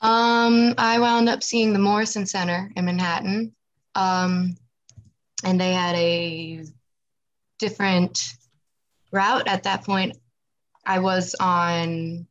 Um, 0.00 0.74
I 0.78 0.98
wound 0.98 1.28
up 1.28 1.42
seeing 1.42 1.72
the 1.72 1.78
Morrison 1.78 2.24
Center 2.24 2.70
in 2.76 2.84
Manhattan. 2.84 3.54
Um, 3.94 4.56
and 5.44 5.60
they 5.60 5.72
had 5.72 5.94
a 5.94 6.64
different 7.58 8.20
route 9.12 9.48
at 9.48 9.64
that 9.64 9.84
point. 9.84 10.16
I 10.84 11.00
was 11.00 11.34
on, 11.38 12.26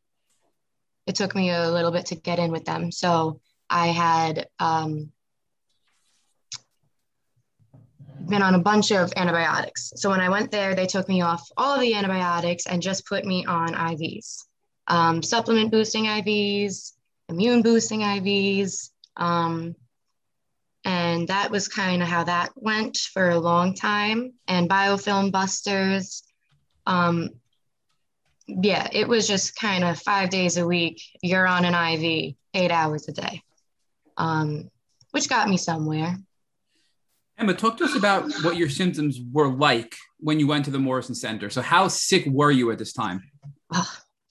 it 1.06 1.14
took 1.14 1.34
me 1.34 1.50
a 1.50 1.70
little 1.70 1.90
bit 1.90 2.06
to 2.06 2.14
get 2.14 2.38
in 2.38 2.50
with 2.50 2.64
them. 2.64 2.90
So 2.90 3.40
I 3.70 3.88
had 3.88 4.48
um, 4.58 5.12
been 8.28 8.42
on 8.42 8.54
a 8.54 8.58
bunch 8.58 8.90
of 8.92 9.12
antibiotics. 9.16 9.92
So 9.96 10.10
when 10.10 10.20
I 10.20 10.28
went 10.28 10.50
there, 10.50 10.74
they 10.74 10.86
took 10.86 11.08
me 11.08 11.22
off 11.22 11.48
all 11.56 11.74
of 11.74 11.80
the 11.80 11.94
antibiotics 11.94 12.66
and 12.66 12.82
just 12.82 13.06
put 13.06 13.24
me 13.24 13.46
on 13.46 13.74
IVs, 13.74 14.44
um, 14.86 15.22
supplement 15.22 15.70
boosting 15.70 16.04
IVs, 16.04 16.92
immune 17.28 17.62
boosting 17.62 18.00
IVs. 18.00 18.90
Um, 19.16 19.74
and 20.84 21.28
that 21.28 21.50
was 21.50 21.68
kind 21.68 22.02
of 22.02 22.08
how 22.08 22.24
that 22.24 22.50
went 22.54 22.96
for 22.96 23.30
a 23.30 23.38
long 23.38 23.74
time. 23.74 24.32
And 24.46 24.68
biofilm 24.68 25.32
busters, 25.32 26.22
um, 26.86 27.30
yeah, 28.46 28.88
it 28.92 29.06
was 29.06 29.28
just 29.28 29.56
kind 29.56 29.84
of 29.84 30.00
five 30.00 30.30
days 30.30 30.56
a 30.56 30.66
week. 30.66 31.02
You're 31.22 31.46
on 31.46 31.64
an 31.64 31.74
IV, 31.74 32.34
eight 32.54 32.70
hours 32.70 33.08
a 33.08 33.12
day, 33.12 33.42
um, 34.16 34.70
which 35.10 35.28
got 35.28 35.48
me 35.48 35.56
somewhere. 35.56 36.16
Emma, 37.36 37.54
talk 37.54 37.76
to 37.76 37.84
us 37.84 37.94
about 37.94 38.32
what 38.42 38.56
your 38.56 38.68
symptoms 38.68 39.20
were 39.32 39.48
like 39.48 39.94
when 40.18 40.40
you 40.40 40.46
went 40.46 40.64
to 40.64 40.70
the 40.70 40.78
Morrison 40.78 41.14
Center. 41.14 41.50
So, 41.50 41.62
how 41.62 41.86
sick 41.86 42.24
were 42.26 42.50
you 42.50 42.70
at 42.72 42.78
this 42.78 42.92
time? 42.92 43.22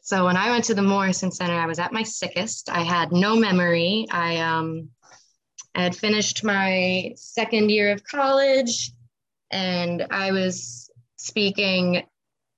So, 0.02 0.24
when 0.24 0.38
I 0.38 0.50
went 0.50 0.64
to 0.66 0.74
the 0.74 0.82
Morrison 0.82 1.32
Center, 1.32 1.54
I 1.54 1.66
was 1.66 1.80
at 1.80 1.92
my 1.92 2.04
sickest. 2.04 2.70
I 2.70 2.82
had 2.82 3.12
no 3.12 3.36
memory. 3.36 4.08
I 4.10 4.38
um, 4.38 4.90
I 5.78 5.84
had 5.84 5.96
finished 5.96 6.44
my 6.44 7.14
second 7.16 7.70
year 7.70 7.92
of 7.92 8.04
college 8.04 8.92
and 9.52 10.08
I 10.10 10.32
was 10.32 10.90
speaking. 11.18 12.04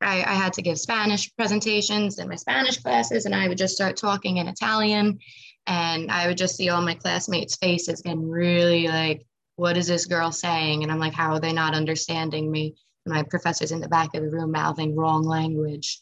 I, 0.02 0.24
I, 0.24 0.34
had 0.34 0.54
to 0.54 0.62
give 0.62 0.80
Spanish 0.80 1.36
presentations 1.36 2.20
in 2.20 2.30
my 2.30 2.36
Spanish 2.36 2.78
classes, 2.78 3.26
and 3.26 3.36
I 3.36 3.50
would 3.50 3.58
just 3.58 3.76
start 3.76 3.98
talking 3.98 4.38
in 4.38 4.48
Italian. 4.48 5.20
And 5.68 6.10
I 6.10 6.28
would 6.28 6.38
just 6.38 6.56
see 6.56 6.70
all 6.70 6.82
my 6.82 6.94
classmates' 6.94 7.58
faces 7.58 8.02
getting 8.02 8.30
really 8.30 8.88
like, 8.88 9.26
what 9.58 9.76
is 9.76 9.88
this 9.88 10.06
girl 10.06 10.32
saying? 10.32 10.84
And 10.84 10.92
I'm 10.92 11.00
like, 11.00 11.14
how 11.14 11.34
are 11.34 11.42
they 11.42 11.52
not 11.52 11.76
understanding 11.76 12.50
me? 12.50 12.76
And 13.06 13.14
my 13.14 13.24
professor's 13.24 13.74
in 13.74 13.82
the 13.82 13.90
back 13.90 14.16
of 14.16 14.24
the 14.24 14.30
room 14.30 14.54
mouthing 14.54 14.96
wrong 14.96 15.24
language. 15.24 16.00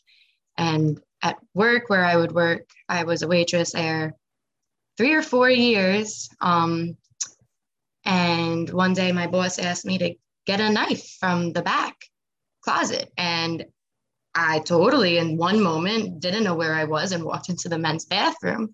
And 0.56 1.02
at 1.24 1.40
work, 1.56 1.90
where 1.90 2.06
I 2.06 2.16
would 2.16 2.32
work, 2.32 2.70
I 2.88 3.06
was 3.06 3.24
a 3.24 3.28
waitress 3.28 3.72
there 3.72 4.14
three 4.98 5.14
or 5.14 5.24
four 5.24 5.50
years. 5.50 6.30
Um, 6.42 6.98
and 8.08 8.70
one 8.70 8.94
day 8.94 9.12
my 9.12 9.28
boss 9.28 9.60
asked 9.60 9.86
me 9.86 9.98
to 9.98 10.16
get 10.46 10.62
a 10.62 10.70
knife 10.70 11.18
from 11.20 11.52
the 11.52 11.62
back 11.62 11.96
closet. 12.62 13.12
And 13.18 13.66
I 14.34 14.60
totally, 14.60 15.18
in 15.18 15.36
one 15.36 15.62
moment, 15.62 16.22
didn't 16.22 16.46
know 16.46 16.56
where 16.56 16.74
I 16.74 16.86
was 16.86 17.12
and 17.12 17.24
walked 17.24 17.50
into 17.50 17.68
the 17.68 17.78
men's 17.78 18.06
bathroom. 18.06 18.74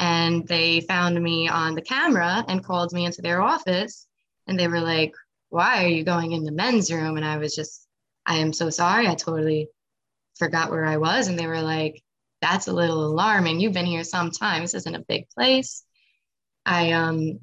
And 0.00 0.48
they 0.48 0.80
found 0.80 1.22
me 1.22 1.48
on 1.48 1.76
the 1.76 1.82
camera 1.82 2.44
and 2.48 2.64
called 2.64 2.92
me 2.92 3.06
into 3.06 3.22
their 3.22 3.40
office. 3.40 4.06
And 4.48 4.58
they 4.58 4.66
were 4.66 4.80
like, 4.80 5.12
Why 5.50 5.84
are 5.84 5.88
you 5.88 6.02
going 6.02 6.32
in 6.32 6.42
the 6.42 6.50
men's 6.50 6.92
room? 6.92 7.16
And 7.16 7.24
I 7.24 7.36
was 7.36 7.54
just, 7.54 7.86
I 8.26 8.38
am 8.38 8.52
so 8.52 8.68
sorry. 8.68 9.06
I 9.06 9.14
totally 9.14 9.68
forgot 10.38 10.70
where 10.70 10.84
I 10.84 10.96
was. 10.96 11.28
And 11.28 11.38
they 11.38 11.46
were 11.46 11.62
like, 11.62 12.02
That's 12.40 12.66
a 12.66 12.72
little 12.72 13.04
alarming. 13.04 13.60
You've 13.60 13.74
been 13.74 13.86
here 13.86 14.02
some 14.02 14.32
time. 14.32 14.62
This 14.62 14.74
isn't 14.74 14.96
a 14.96 15.04
big 15.06 15.28
place. 15.30 15.84
I 16.66 16.92
um 16.92 17.38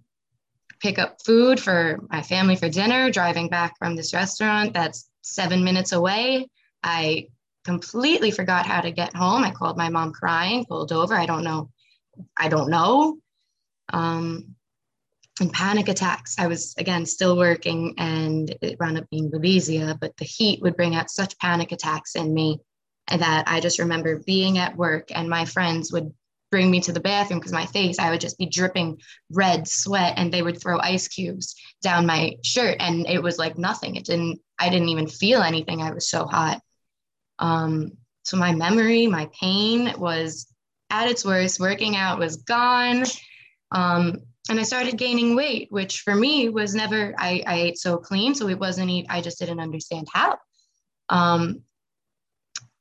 pick 0.80 0.98
up 0.98 1.18
food 1.26 1.60
for 1.60 2.00
my 2.10 2.22
family 2.22 2.56
for 2.56 2.70
dinner, 2.70 3.12
driving 3.12 3.50
back 3.50 3.78
from 3.78 3.96
this 3.96 4.14
restaurant 4.14 4.74
that's 4.74 5.10
seven 5.22 5.64
minutes 5.64 5.92
away. 5.92 6.50
I 6.84 7.28
completely 7.66 8.32
forgot 8.32 8.66
how 8.66 8.82
to 8.82 8.92
get 8.92 9.16
home. 9.16 9.44
I 9.44 9.52
called 9.52 9.78
my 9.78 9.90
mom 9.90 10.14
crying, 10.14 10.66
pulled 10.66 10.92
over. 10.92 11.14
I 11.14 11.26
don't 11.26 11.44
know. 11.44 11.70
I 12.38 12.48
don't 12.48 12.70
know. 12.70 13.18
Um, 13.92 14.56
and 15.40 15.54
panic 15.54 15.88
attacks. 15.88 16.38
I 16.38 16.48
was 16.48 16.76
again 16.78 17.06
still 17.06 17.38
working 17.38 17.96
and 17.98 18.54
it 18.62 18.80
wound 18.80 18.98
up 18.98 19.10
being 19.10 19.32
Babesia, 19.32 19.98
but 20.00 20.16
the 20.18 20.26
heat 20.26 20.62
would 20.62 20.76
bring 20.76 20.96
out 20.96 21.10
such 21.10 21.38
panic 21.40 21.72
attacks 21.72 22.16
in 22.16 22.34
me 22.34 22.60
that 23.08 23.46
I 23.48 23.60
just 23.60 23.80
remember 23.80 24.22
being 24.26 24.58
at 24.58 24.76
work 24.76 25.10
and 25.14 25.30
my 25.30 25.46
friends 25.46 25.92
would 25.92 26.14
bring 26.52 26.70
me 26.72 26.82
to 26.82 26.92
the 26.92 27.00
bathroom 27.00 27.40
because 27.40 27.54
my 27.54 27.66
face, 27.68 28.00
I 28.00 28.10
would 28.10 28.22
just 28.22 28.38
be 28.38 28.46
dripping 28.46 29.00
red 29.32 29.68
sweat 29.68 30.14
and 30.18 30.34
they 30.34 30.42
would 30.42 30.62
throw 30.62 30.80
ice 30.80 31.08
cubes 31.08 31.56
down 31.82 32.06
my 32.06 32.36
shirt 32.44 32.78
and 32.80 33.08
it 33.08 33.22
was 33.22 33.38
like 33.38 33.58
nothing. 33.58 33.96
It 33.96 34.06
didn't, 34.06 34.40
I 34.60 34.70
didn't 34.70 34.90
even 34.90 35.08
feel 35.08 35.42
anything. 35.42 35.82
I 35.82 35.92
was 35.92 36.10
so 36.10 36.26
hot. 36.26 36.62
Um, 37.40 37.94
so 38.24 38.38
my 38.38 38.54
memory, 38.54 39.08
my 39.08 39.30
pain 39.40 39.94
was 39.98 40.48
at 40.90 41.10
its 41.10 41.24
worst. 41.24 41.60
Working 41.60 41.96
out 41.96 42.20
was 42.20 42.38
gone. 42.38 43.06
Um, 43.72 44.18
and 44.50 44.60
I 44.60 44.64
started 44.64 44.98
gaining 44.98 45.36
weight, 45.36 45.68
which 45.72 46.02
for 46.02 46.16
me 46.16 46.50
was 46.50 46.74
never, 46.74 47.14
I, 47.18 47.44
I 47.46 47.56
ate 47.56 47.78
so 47.78 47.98
clean. 47.98 48.34
So 48.34 48.50
it 48.50 48.60
wasn't, 48.60 49.06
I 49.10 49.22
just 49.22 49.40
didn't 49.40 49.60
understand 49.60 50.08
how. 50.12 50.38
Um, 51.10 51.62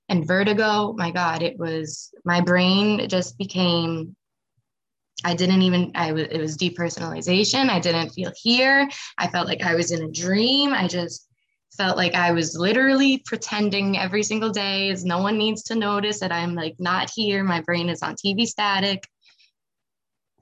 and 0.09 0.27
vertigo 0.27 0.93
my 0.97 1.11
god 1.11 1.43
it 1.43 1.59
was 1.59 2.13
my 2.25 2.41
brain 2.41 3.09
just 3.09 3.37
became 3.39 4.15
i 5.25 5.35
didn't 5.35 5.63
even 5.63 5.93
i 5.95 6.13
was 6.13 6.25
it 6.31 6.41
was 6.41 6.57
depersonalization. 6.57 7.69
I 7.69 7.81
didn't 7.81 8.11
feel 8.11 8.33
here. 8.37 8.89
I 9.19 9.29
felt 9.29 9.47
like 9.47 9.63
i 9.63 9.75
was 9.75 9.91
in 9.93 10.03
a 10.03 10.11
dream. 10.11 10.73
I 10.73 10.89
just 10.89 11.29
felt 11.77 11.97
like 11.97 12.15
i 12.15 12.33
was 12.33 12.57
literally 12.57 13.19
pretending 13.27 13.99
every 13.99 14.23
single 14.23 14.51
day 14.51 14.91
as 14.91 15.05
no 15.05 15.19
one 15.21 15.39
needs 15.39 15.63
to 15.65 15.75
notice 15.75 16.21
that 16.21 16.33
i'm 16.33 16.55
like 16.55 16.77
not 16.79 17.11
here. 17.15 17.45
My 17.45 17.61
brain 17.61 17.89
is 17.89 18.03
on 18.03 18.15
tv 18.15 18.47
static. 18.47 19.07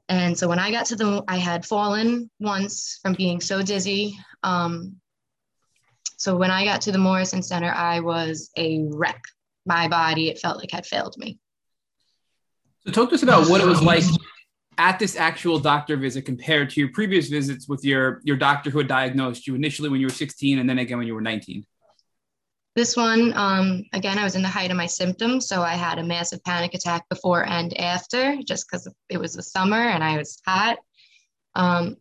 And 0.08 0.38
so 0.38 0.46
when 0.48 0.58
i 0.58 0.70
got 0.70 0.86
to 0.86 0.96
the 0.96 1.24
i 1.26 1.36
had 1.36 1.66
fallen 1.66 2.30
once 2.38 2.98
from 3.02 3.14
being 3.14 3.40
so 3.40 3.62
dizzy. 3.62 4.18
Um, 4.42 4.96
so 6.18 6.36
when 6.36 6.50
i 6.50 6.64
got 6.64 6.82
to 6.82 6.92
the 6.92 6.98
morrison 6.98 7.42
center 7.42 7.70
i 7.70 8.00
was 8.00 8.50
a 8.56 8.80
wreck 8.90 9.20
my 9.66 9.88
body, 9.88 10.28
it 10.28 10.38
felt 10.38 10.58
like 10.58 10.70
had 10.70 10.86
failed 10.86 11.14
me. 11.18 11.38
So, 12.84 12.92
talk 12.92 13.08
to 13.10 13.14
us 13.16 13.22
about 13.22 13.48
what 13.48 13.60
it 13.60 13.66
was 13.66 13.82
like 13.82 14.04
at 14.78 14.98
this 14.98 15.16
actual 15.16 15.58
doctor 15.58 15.96
visit 15.96 16.22
compared 16.22 16.70
to 16.70 16.80
your 16.80 16.90
previous 16.90 17.28
visits 17.28 17.68
with 17.68 17.84
your 17.84 18.20
your 18.24 18.36
doctor 18.36 18.70
who 18.70 18.78
had 18.78 18.88
diagnosed 18.88 19.46
you 19.46 19.54
initially 19.54 19.88
when 19.88 20.00
you 20.00 20.06
were 20.06 20.12
16 20.12 20.58
and 20.58 20.68
then 20.68 20.78
again 20.78 20.98
when 20.98 21.06
you 21.06 21.14
were 21.14 21.20
19. 21.20 21.64
This 22.76 22.94
one, 22.94 23.32
um, 23.34 23.84
again, 23.94 24.18
I 24.18 24.24
was 24.24 24.36
in 24.36 24.42
the 24.42 24.48
height 24.48 24.70
of 24.70 24.76
my 24.76 24.84
symptoms. 24.84 25.48
So 25.48 25.62
I 25.62 25.72
had 25.72 25.98
a 25.98 26.02
massive 26.02 26.44
panic 26.44 26.74
attack 26.74 27.08
before 27.08 27.42
and 27.42 27.74
after, 27.80 28.36
just 28.46 28.66
because 28.70 28.86
it 29.08 29.16
was 29.16 29.32
the 29.32 29.42
summer 29.42 29.80
and 29.80 30.04
I 30.04 30.18
was 30.18 30.42
hot. 30.46 30.76
Um, 31.54 31.96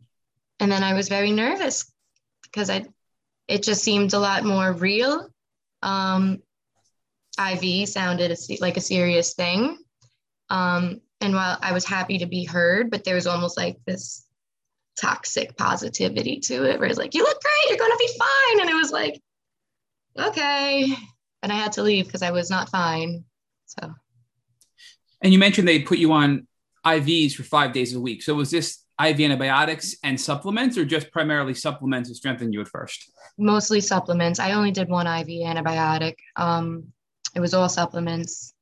and 0.59 0.69
then 0.69 0.83
I 0.83 0.93
was 0.93 1.07
very 1.07 1.31
nervous 1.31 1.89
because 2.43 2.69
I, 2.69 2.85
it 3.47 3.63
just 3.63 3.83
seemed 3.83 4.13
a 4.13 4.19
lot 4.19 4.43
more 4.43 4.73
real. 4.73 5.29
Um, 5.81 6.41
IV 7.39 7.87
sounded 7.89 8.31
a, 8.31 8.37
like 8.61 8.77
a 8.77 8.81
serious 8.81 9.33
thing. 9.33 9.77
Um, 10.49 11.01
and 11.21 11.33
while 11.33 11.57
I 11.61 11.71
was 11.71 11.85
happy 11.85 12.17
to 12.19 12.25
be 12.25 12.43
heard, 12.43 12.91
but 12.91 13.03
there 13.03 13.15
was 13.15 13.27
almost 13.27 13.57
like 13.57 13.77
this 13.85 14.25
toxic 14.99 15.57
positivity 15.57 16.39
to 16.39 16.69
it 16.69 16.79
where 16.79 16.87
it's 16.87 16.97
like, 16.97 17.13
you 17.13 17.23
look 17.23 17.41
great, 17.41 17.69
you're 17.69 17.77
going 17.77 17.91
to 17.91 17.97
be 17.97 18.19
fine. 18.19 18.61
And 18.61 18.69
it 18.69 18.75
was 18.75 18.91
like, 18.91 19.21
okay. 20.17 20.93
And 21.43 21.51
I 21.51 21.55
had 21.55 21.73
to 21.73 21.83
leave 21.83 22.05
because 22.05 22.21
I 22.21 22.31
was 22.31 22.49
not 22.49 22.69
fine. 22.69 23.23
So. 23.65 23.93
And 25.21 25.33
you 25.33 25.39
mentioned 25.39 25.67
they 25.67 25.81
put 25.81 25.97
you 25.97 26.11
on 26.11 26.47
IVs 26.85 27.33
for 27.33 27.43
five 27.43 27.73
days 27.73 27.95
a 27.95 27.99
week. 27.99 28.21
So 28.21 28.35
was 28.35 28.51
this 28.51 28.83
IV 29.01 29.19
antibiotics 29.19 29.95
and 30.03 30.19
supplements, 30.19 30.77
or 30.77 30.85
just 30.85 31.11
primarily 31.11 31.53
supplements 31.53 32.09
to 32.09 32.15
strengthen 32.15 32.53
you 32.53 32.61
at 32.61 32.67
first? 32.67 33.11
Mostly 33.37 33.81
supplements. 33.81 34.39
I 34.39 34.53
only 34.53 34.71
did 34.71 34.87
one 34.87 35.07
IV 35.07 35.27
antibiotic. 35.27 36.15
Um, 36.37 36.93
it 37.33 37.39
was 37.39 37.53
all 37.53 37.69
supplements. 37.69 38.53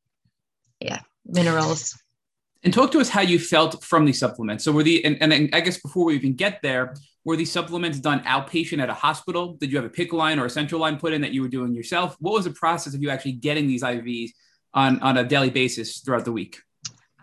Yeah, 0.79 0.99
minerals. 1.25 1.97
And 2.63 2.73
talk 2.73 2.91
to 2.93 2.99
us 2.99 3.09
how 3.09 3.21
you 3.21 3.39
felt 3.39 3.83
from 3.83 4.05
these 4.05 4.19
supplements. 4.19 4.63
So 4.63 4.71
were 4.71 4.83
the 4.83 5.03
and, 5.03 5.21
and 5.21 5.49
I 5.53 5.59
guess 5.59 5.77
before 5.77 6.05
we 6.05 6.15
even 6.15 6.35
get 6.35 6.61
there, 6.61 6.95
were 7.25 7.35
these 7.35 7.51
supplements 7.51 7.99
done 7.99 8.21
outpatient 8.23 8.81
at 8.81 8.89
a 8.89 8.93
hospital? 8.93 9.53
Did 9.53 9.71
you 9.71 9.77
have 9.77 9.85
a 9.85 9.89
PICC 9.89 10.13
line 10.13 10.39
or 10.39 10.45
a 10.45 10.49
central 10.49 10.81
line 10.81 10.97
put 10.97 11.13
in 11.13 11.21
that 11.21 11.31
you 11.31 11.41
were 11.41 11.49
doing 11.49 11.73
yourself? 11.73 12.15
What 12.19 12.33
was 12.33 12.45
the 12.45 12.51
process 12.51 12.93
of 12.93 13.01
you 13.01 13.09
actually 13.09 13.33
getting 13.33 13.67
these 13.67 13.83
IVs 13.83 14.31
on, 14.73 14.99
on 15.01 15.17
a 15.17 15.23
daily 15.23 15.49
basis 15.49 15.99
throughout 15.99 16.25
the 16.25 16.31
week? 16.31 16.59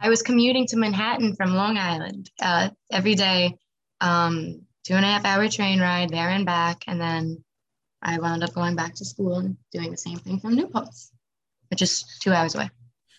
I 0.00 0.08
was 0.08 0.22
commuting 0.22 0.66
to 0.68 0.76
Manhattan 0.76 1.36
from 1.36 1.54
Long 1.54 1.76
Island 1.76 2.30
uh, 2.40 2.70
every 2.90 3.14
day, 3.14 3.58
um, 4.00 4.62
two 4.84 4.94
and 4.94 5.04
a 5.04 5.08
half 5.08 5.26
hour 5.26 5.46
train 5.48 5.80
ride 5.80 6.08
there 6.08 6.30
and 6.30 6.46
back. 6.46 6.84
And 6.86 6.98
then 6.98 7.44
I 8.02 8.18
wound 8.18 8.42
up 8.42 8.54
going 8.54 8.76
back 8.76 8.94
to 8.96 9.04
school 9.04 9.36
and 9.36 9.56
doing 9.72 9.90
the 9.90 9.98
same 9.98 10.18
thing 10.18 10.40
from 10.40 10.54
New 10.54 10.68
Paltz, 10.68 11.12
is 11.82 12.04
two 12.20 12.32
hours 12.32 12.54
away. 12.54 12.70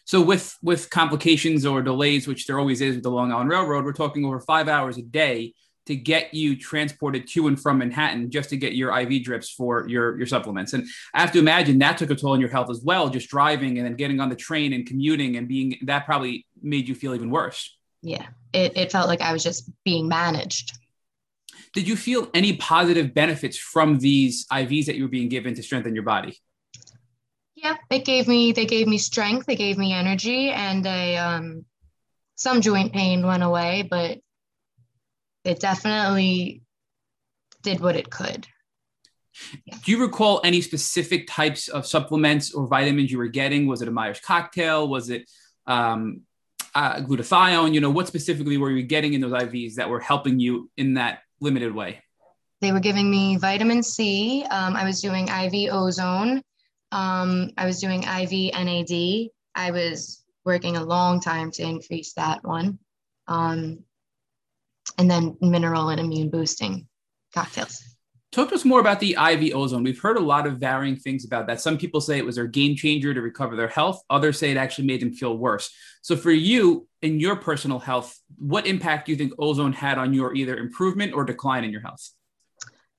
So 0.05 0.21
with 0.21 0.57
with 0.61 0.89
complications 0.89 1.65
or 1.65 1.81
delays, 1.81 2.27
which 2.27 2.47
there 2.47 2.59
always 2.59 2.81
is 2.81 2.95
with 2.95 3.03
the 3.03 3.11
Long 3.11 3.31
Island 3.31 3.49
Railroad, 3.49 3.85
we're 3.85 3.93
talking 3.93 4.25
over 4.25 4.39
five 4.39 4.67
hours 4.67 4.97
a 4.97 5.01
day 5.01 5.53
to 5.85 5.95
get 5.95 6.33
you 6.33 6.55
transported 6.55 7.27
to 7.27 7.47
and 7.47 7.59
from 7.59 7.79
Manhattan 7.79 8.29
just 8.29 8.49
to 8.49 8.57
get 8.57 8.75
your 8.75 8.97
IV 8.97 9.23
drips 9.23 9.49
for 9.49 9.87
your, 9.87 10.17
your 10.17 10.27
supplements. 10.27 10.73
And 10.73 10.87
I 11.13 11.21
have 11.21 11.31
to 11.31 11.39
imagine 11.39 11.79
that 11.79 11.97
took 11.97 12.11
a 12.11 12.15
toll 12.15 12.33
on 12.33 12.39
your 12.39 12.49
health 12.49 12.69
as 12.69 12.81
well, 12.83 13.09
just 13.09 13.29
driving 13.29 13.77
and 13.77 13.85
then 13.85 13.95
getting 13.95 14.19
on 14.19 14.29
the 14.29 14.35
train 14.35 14.73
and 14.73 14.85
commuting 14.85 15.37
and 15.37 15.47
being 15.47 15.77
that 15.83 16.05
probably 16.05 16.45
made 16.61 16.87
you 16.87 16.95
feel 16.95 17.15
even 17.15 17.31
worse. 17.31 17.75
Yeah, 18.01 18.27
it, 18.53 18.77
it 18.77 18.91
felt 18.91 19.07
like 19.07 19.21
I 19.21 19.33
was 19.33 19.43
just 19.43 19.69
being 19.83 20.07
managed. 20.07 20.77
Did 21.73 21.87
you 21.87 21.95
feel 21.95 22.29
any 22.33 22.57
positive 22.57 23.13
benefits 23.13 23.57
from 23.57 23.97
these 23.99 24.45
IVs 24.47 24.85
that 24.85 24.95
you 24.95 25.03
were 25.03 25.09
being 25.09 25.29
given 25.29 25.55
to 25.55 25.63
strengthen 25.63 25.95
your 25.95 26.03
body? 26.03 26.37
Yeah, 27.61 27.77
it 27.91 28.05
gave 28.05 28.27
me 28.27 28.53
they 28.53 28.65
gave 28.65 28.87
me 28.87 28.97
strength, 28.97 29.45
they 29.45 29.55
gave 29.55 29.77
me 29.77 29.93
energy, 29.93 30.49
and 30.49 30.85
a 30.85 31.17
um, 31.17 31.65
some 32.35 32.61
joint 32.61 32.91
pain 32.91 33.25
went 33.25 33.43
away, 33.43 33.87
but 33.89 34.19
it 35.43 35.59
definitely 35.59 36.63
did 37.61 37.79
what 37.79 37.95
it 37.95 38.09
could. 38.09 38.47
Yeah. 39.65 39.75
Do 39.83 39.91
you 39.91 40.01
recall 40.01 40.41
any 40.43 40.61
specific 40.61 41.27
types 41.27 41.67
of 41.67 41.85
supplements 41.85 42.53
or 42.53 42.67
vitamins 42.67 43.11
you 43.11 43.19
were 43.19 43.27
getting? 43.27 43.67
Was 43.67 43.83
it 43.83 43.87
a 43.87 43.91
Myers 43.91 44.19
cocktail? 44.19 44.87
Was 44.87 45.11
it 45.11 45.29
um, 45.67 46.21
uh, 46.73 46.95
glutathione? 46.95 47.73
You 47.73 47.81
know, 47.81 47.91
what 47.91 48.07
specifically 48.07 48.57
were 48.57 48.71
you 48.71 48.83
getting 48.83 49.13
in 49.13 49.21
those 49.21 49.33
IVs 49.33 49.75
that 49.75 49.89
were 49.89 49.99
helping 49.99 50.39
you 50.39 50.69
in 50.77 50.95
that 50.95 51.19
limited 51.39 51.75
way? 51.75 52.01
They 52.59 52.71
were 52.71 52.79
giving 52.79 53.09
me 53.09 53.37
vitamin 53.37 53.83
C. 53.83 54.45
Um, 54.49 54.75
I 54.75 54.83
was 54.83 55.01
doing 55.01 55.27
IV 55.27 55.73
ozone. 55.73 56.41
Um, 56.91 57.51
I 57.57 57.65
was 57.65 57.79
doing 57.79 58.03
IV 58.03 58.53
NAD. 58.53 59.29
I 59.55 59.71
was 59.71 60.23
working 60.45 60.77
a 60.77 60.83
long 60.83 61.19
time 61.19 61.51
to 61.51 61.63
increase 61.63 62.13
that 62.13 62.43
one. 62.43 62.79
Um, 63.27 63.79
and 64.97 65.09
then 65.09 65.37
mineral 65.41 65.89
and 65.89 65.99
immune 65.99 66.29
boosting 66.29 66.87
cocktails. 67.33 67.81
Talk 68.31 68.47
to 68.49 68.55
us 68.55 68.63
more 68.63 68.79
about 68.79 69.01
the 69.01 69.17
IV 69.19 69.53
ozone. 69.53 69.83
We've 69.83 69.99
heard 69.99 70.15
a 70.15 70.21
lot 70.21 70.47
of 70.47 70.57
varying 70.57 70.95
things 70.95 71.25
about 71.25 71.47
that. 71.47 71.59
Some 71.59 71.77
people 71.77 71.99
say 71.99 72.17
it 72.17 72.25
was 72.25 72.37
their 72.37 72.47
game 72.47 72.77
changer 72.77 73.13
to 73.13 73.21
recover 73.21 73.57
their 73.57 73.67
health. 73.67 74.01
Others 74.09 74.39
say 74.39 74.51
it 74.51 74.57
actually 74.57 74.87
made 74.87 75.01
them 75.01 75.11
feel 75.11 75.37
worse. 75.37 75.69
So, 76.01 76.15
for 76.15 76.31
you 76.31 76.87
in 77.01 77.19
your 77.19 77.35
personal 77.35 77.79
health, 77.79 78.17
what 78.37 78.67
impact 78.67 79.05
do 79.05 79.11
you 79.11 79.17
think 79.17 79.33
ozone 79.37 79.73
had 79.73 79.97
on 79.97 80.13
your 80.13 80.33
either 80.33 80.55
improvement 80.55 81.13
or 81.13 81.25
decline 81.25 81.65
in 81.65 81.71
your 81.71 81.81
health? 81.81 82.09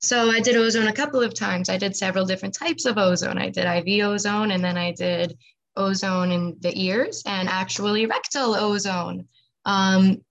So, 0.02 0.30
I 0.30 0.40
did 0.40 0.56
ozone 0.56 0.88
a 0.88 0.92
couple 0.92 1.22
of 1.22 1.32
times. 1.32 1.68
I 1.68 1.78
did 1.78 1.96
several 1.96 2.26
different 2.26 2.54
types 2.54 2.86
of 2.86 2.98
ozone. 2.98 3.38
I 3.38 3.50
did 3.50 3.66
IV 3.66 4.04
ozone, 4.04 4.50
and 4.50 4.62
then 4.62 4.76
I 4.76 4.92
did 4.92 5.38
ozone 5.76 6.32
in 6.32 6.56
the 6.60 6.72
ears 6.76 7.22
and 7.24 7.48
actually 7.48 8.06
rectal 8.06 8.54
ozone. 8.54 9.28
Um, 9.64 10.22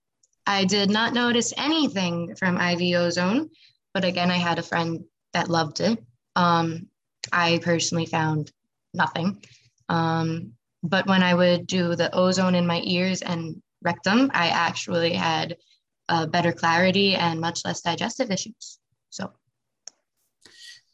I 0.46 0.64
did 0.64 0.90
not 0.90 1.14
notice 1.14 1.52
anything 1.56 2.34
from 2.34 2.60
IV 2.60 2.96
ozone, 2.96 3.50
but 3.94 4.04
again, 4.04 4.30
I 4.30 4.36
had 4.36 4.58
a 4.58 4.62
friend 4.62 5.04
that 5.32 5.48
loved 5.48 5.80
it. 5.80 6.02
Um, 6.36 6.88
I 7.32 7.60
personally 7.62 8.06
found 8.06 8.50
nothing. 8.92 9.42
Um, 9.88 10.52
but 10.82 11.06
when 11.06 11.22
I 11.22 11.34
would 11.34 11.66
do 11.66 11.94
the 11.94 12.14
ozone 12.14 12.54
in 12.54 12.66
my 12.66 12.82
ears 12.84 13.22
and 13.22 13.62
rectum, 13.82 14.30
I 14.34 14.48
actually 14.48 15.12
had 15.14 15.56
uh, 16.08 16.26
better 16.26 16.52
clarity 16.52 17.14
and 17.14 17.40
much 17.40 17.64
less 17.64 17.80
digestive 17.80 18.30
issues. 18.30 18.78
So. 19.10 19.32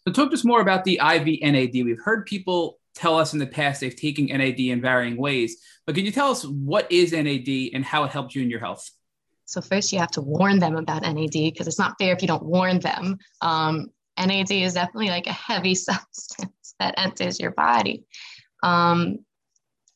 So 0.08 0.12
talk 0.12 0.30
to 0.30 0.34
us 0.34 0.44
more 0.44 0.62
about 0.62 0.84
the 0.84 0.98
IV 1.04 1.42
NAD. 1.42 1.84
We've 1.84 2.00
heard 2.02 2.24
people 2.24 2.78
tell 2.94 3.18
us 3.18 3.34
in 3.34 3.38
the 3.38 3.46
past 3.46 3.82
they've 3.82 3.94
taken 3.94 4.24
NAD 4.24 4.58
in 4.58 4.80
varying 4.80 5.18
ways, 5.18 5.58
but 5.84 5.94
can 5.94 6.06
you 6.06 6.12
tell 6.12 6.30
us 6.30 6.46
what 6.46 6.90
is 6.90 7.12
NAD 7.12 7.74
and 7.74 7.84
how 7.84 8.04
it 8.04 8.10
helped 8.10 8.34
you 8.34 8.40
in 8.40 8.48
your 8.48 8.60
health? 8.60 8.90
So 9.44 9.60
first 9.60 9.92
you 9.92 9.98
have 9.98 10.10
to 10.12 10.22
warn 10.22 10.60
them 10.60 10.76
about 10.76 11.02
NAD 11.02 11.32
because 11.32 11.66
it's 11.66 11.78
not 11.78 11.96
fair 11.98 12.14
if 12.14 12.22
you 12.22 12.28
don't 12.28 12.42
warn 12.42 12.80
them. 12.80 13.18
Um, 13.42 13.88
NAD 14.18 14.50
is 14.50 14.72
definitely 14.72 15.10
like 15.10 15.26
a 15.26 15.32
heavy 15.32 15.74
substance 15.74 16.74
that 16.78 16.94
enters 16.96 17.38
your 17.38 17.50
body. 17.50 18.04
Um, 18.62 19.18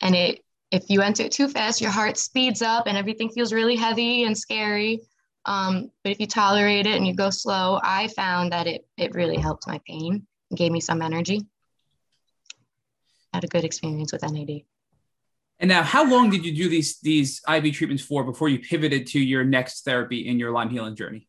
and 0.03 0.15
it, 0.15 0.41
if 0.71 0.91
you 0.91 1.01
enter 1.01 1.23
it 1.23 1.33
too 1.33 1.49
fast, 1.49 1.81
your 1.81 1.91
heart 1.91 2.19
speeds 2.19 2.61
up 2.61 2.87
and 2.87 2.99
everything 2.99 3.31
feels 3.31 3.51
really 3.51 3.77
heavy 3.77 4.25
and 4.25 4.37
scary. 4.37 5.01
Um, 5.45 5.91
but 6.05 6.13
if 6.13 6.21
you 6.21 6.27
tolerate 6.27 6.87
it 6.87 6.97
and 6.97 7.07
you 7.07 7.15
go 7.15 7.31
slow, 7.31 7.81
I 7.83 8.09
found 8.09 8.53
that 8.53 8.67
it, 8.67 8.87
it 8.97 9.15
really 9.15 9.37
helped 9.37 9.67
my 9.67 9.81
pain 9.87 10.27
and 10.51 10.59
gave 10.59 10.71
me 10.71 10.81
some 10.81 11.03
energy. 11.03 11.47
I 13.33 13.39
had 13.39 13.45
a 13.45 13.49
good 13.49 13.65
experience 13.65 14.13
with 14.13 14.23
NAD. 14.23 14.63
And 15.59 15.69
now, 15.69 15.83
how 15.83 16.09
long 16.09 16.31
did 16.31 16.45
you 16.45 16.55
do 16.55 16.69
these 16.69 16.99
these 17.01 17.41
IV 17.49 17.73
treatments 17.75 18.03
for 18.03 18.25
before 18.25 18.49
you 18.49 18.59
pivoted 18.59 19.07
to 19.09 19.21
your 19.21 19.45
next 19.45 19.85
therapy 19.85 20.27
in 20.27 20.39
your 20.39 20.51
Lyme 20.51 20.71
healing 20.71 20.97
journey? 20.97 21.29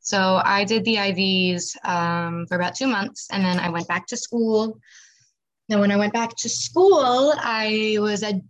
So 0.00 0.40
I 0.44 0.62
did 0.64 0.84
the 0.84 0.94
IVs 0.94 1.84
um, 1.84 2.46
for 2.46 2.54
about 2.54 2.76
two 2.76 2.86
months, 2.86 3.26
and 3.32 3.44
then 3.44 3.58
I 3.58 3.70
went 3.70 3.88
back 3.88 4.06
to 4.08 4.16
school. 4.16 4.78
Now, 5.68 5.80
when 5.80 5.90
I 5.90 5.96
went 5.96 6.12
back 6.12 6.36
to 6.36 6.48
school, 6.48 7.34
I 7.36 7.96
was 7.98 8.22
a 8.22 8.40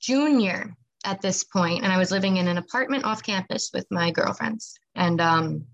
junior 0.00 0.76
at 1.04 1.20
this 1.20 1.44
point, 1.44 1.84
and 1.84 1.92
I 1.92 1.98
was 1.98 2.10
living 2.10 2.36
in 2.36 2.48
an 2.48 2.58
apartment 2.58 3.04
off 3.04 3.22
campus 3.22 3.70
with 3.72 3.86
my 3.90 4.10
girlfriends. 4.10 4.78
And 4.94 5.20
um, 5.20 5.66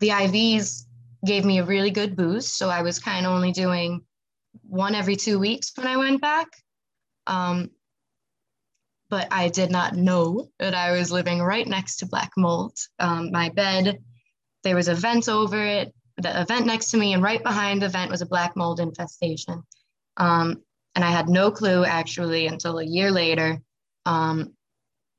the 0.00 0.08
IVs 0.08 0.84
gave 1.24 1.44
me 1.44 1.58
a 1.58 1.64
really 1.64 1.90
good 1.90 2.16
boost. 2.16 2.56
So 2.56 2.68
I 2.68 2.82
was 2.82 2.98
kind 2.98 3.26
of 3.26 3.32
only 3.32 3.52
doing 3.52 4.02
one 4.62 4.94
every 4.94 5.16
two 5.16 5.38
weeks 5.38 5.72
when 5.76 5.86
I 5.86 5.96
went 5.96 6.20
back. 6.20 6.48
Um, 7.26 7.70
but 9.08 9.28
I 9.30 9.48
did 9.48 9.70
not 9.70 9.94
know 9.94 10.48
that 10.58 10.74
I 10.74 10.92
was 10.92 11.12
living 11.12 11.40
right 11.40 11.66
next 11.66 11.98
to 11.98 12.06
black 12.06 12.32
mold. 12.36 12.76
Um, 12.98 13.30
my 13.30 13.50
bed, 13.50 13.98
there 14.64 14.74
was 14.74 14.88
a 14.88 14.94
vent 14.94 15.28
over 15.28 15.64
it, 15.64 15.94
the 16.16 16.44
vent 16.48 16.66
next 16.66 16.90
to 16.90 16.96
me, 16.96 17.12
and 17.12 17.22
right 17.22 17.42
behind 17.42 17.82
the 17.82 17.88
vent 17.88 18.10
was 18.10 18.22
a 18.22 18.26
black 18.26 18.56
mold 18.56 18.80
infestation. 18.80 19.62
Um, 20.16 20.62
and 20.94 21.04
I 21.04 21.10
had 21.10 21.28
no 21.28 21.50
clue 21.50 21.84
actually 21.84 22.46
until 22.46 22.78
a 22.78 22.84
year 22.84 23.10
later. 23.10 23.60
Um, 24.06 24.54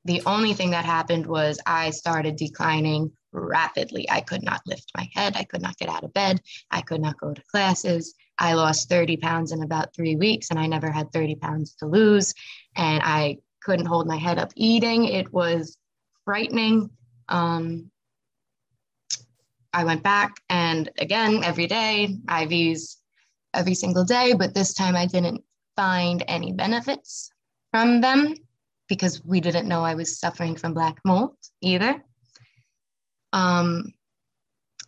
the 0.04 0.22
only 0.26 0.54
thing 0.54 0.70
that 0.70 0.84
happened 0.84 1.26
was 1.26 1.60
I 1.66 1.90
started 1.90 2.36
declining 2.36 3.12
rapidly. 3.32 4.08
I 4.10 4.22
could 4.22 4.42
not 4.42 4.62
lift 4.66 4.90
my 4.96 5.08
head. 5.14 5.36
I 5.36 5.44
could 5.44 5.60
not 5.60 5.76
get 5.76 5.90
out 5.90 6.02
of 6.02 6.14
bed. 6.14 6.40
I 6.70 6.80
could 6.80 7.02
not 7.02 7.20
go 7.20 7.34
to 7.34 7.42
classes. 7.50 8.14
I 8.38 8.54
lost 8.54 8.88
30 8.88 9.18
pounds 9.18 9.52
in 9.52 9.62
about 9.62 9.94
three 9.94 10.16
weeks, 10.16 10.50
and 10.50 10.58
I 10.58 10.66
never 10.66 10.90
had 10.90 11.12
30 11.12 11.34
pounds 11.36 11.74
to 11.76 11.86
lose. 11.86 12.32
And 12.74 13.02
I 13.04 13.38
couldn't 13.62 13.86
hold 13.86 14.06
my 14.06 14.16
head 14.16 14.38
up 14.38 14.52
eating. 14.56 15.04
It 15.04 15.32
was 15.32 15.76
frightening. 16.24 16.90
Um, 17.28 17.90
I 19.74 19.84
went 19.84 20.02
back, 20.02 20.36
and 20.48 20.88
again, 20.98 21.44
every 21.44 21.66
day, 21.66 22.16
IVs 22.26 22.96
every 23.52 23.74
single 23.74 24.04
day, 24.04 24.32
but 24.32 24.54
this 24.54 24.72
time 24.72 24.96
I 24.96 25.04
didn't 25.04 25.42
find 25.76 26.24
any 26.26 26.52
benefits 26.52 27.30
from 27.72 28.00
them 28.00 28.34
because 28.88 29.22
we 29.24 29.40
didn't 29.40 29.68
know 29.68 29.84
I 29.84 29.94
was 29.94 30.18
suffering 30.18 30.56
from 30.56 30.74
black 30.74 30.98
mold 31.04 31.36
either. 31.60 32.02
Um, 33.32 33.92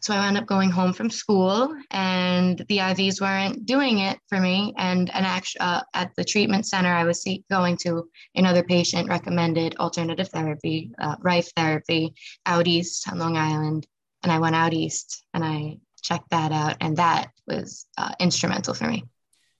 so 0.02 0.14
I 0.14 0.18
wound 0.18 0.38
up 0.38 0.46
going 0.46 0.70
home 0.70 0.94
from 0.94 1.10
school, 1.10 1.76
and 1.90 2.58
the 2.68 2.78
IVs 2.78 3.20
weren't 3.20 3.66
doing 3.66 3.98
it 3.98 4.18
for 4.30 4.40
me. 4.40 4.72
And 4.78 5.10
an 5.10 5.24
act, 5.24 5.54
uh, 5.60 5.82
at 5.92 6.14
the 6.16 6.24
treatment 6.24 6.66
center 6.66 6.88
I 6.88 7.04
was 7.04 7.26
going 7.50 7.76
to, 7.78 8.08
another 8.34 8.62
patient 8.62 9.10
recommended 9.10 9.76
alternative 9.76 10.28
therapy, 10.28 10.92
uh, 10.98 11.16
Rife 11.20 11.52
therapy, 11.54 12.14
out 12.46 12.66
east 12.66 13.10
on 13.12 13.18
Long 13.18 13.36
Island. 13.36 13.86
And 14.22 14.32
I 14.32 14.38
went 14.38 14.56
out 14.56 14.72
east 14.72 15.22
and 15.34 15.44
I 15.44 15.76
checked 16.00 16.30
that 16.30 16.50
out, 16.50 16.78
and 16.80 16.96
that 16.96 17.30
was 17.46 17.86
uh, 17.98 18.12
instrumental 18.18 18.72
for 18.72 18.88
me. 18.88 19.04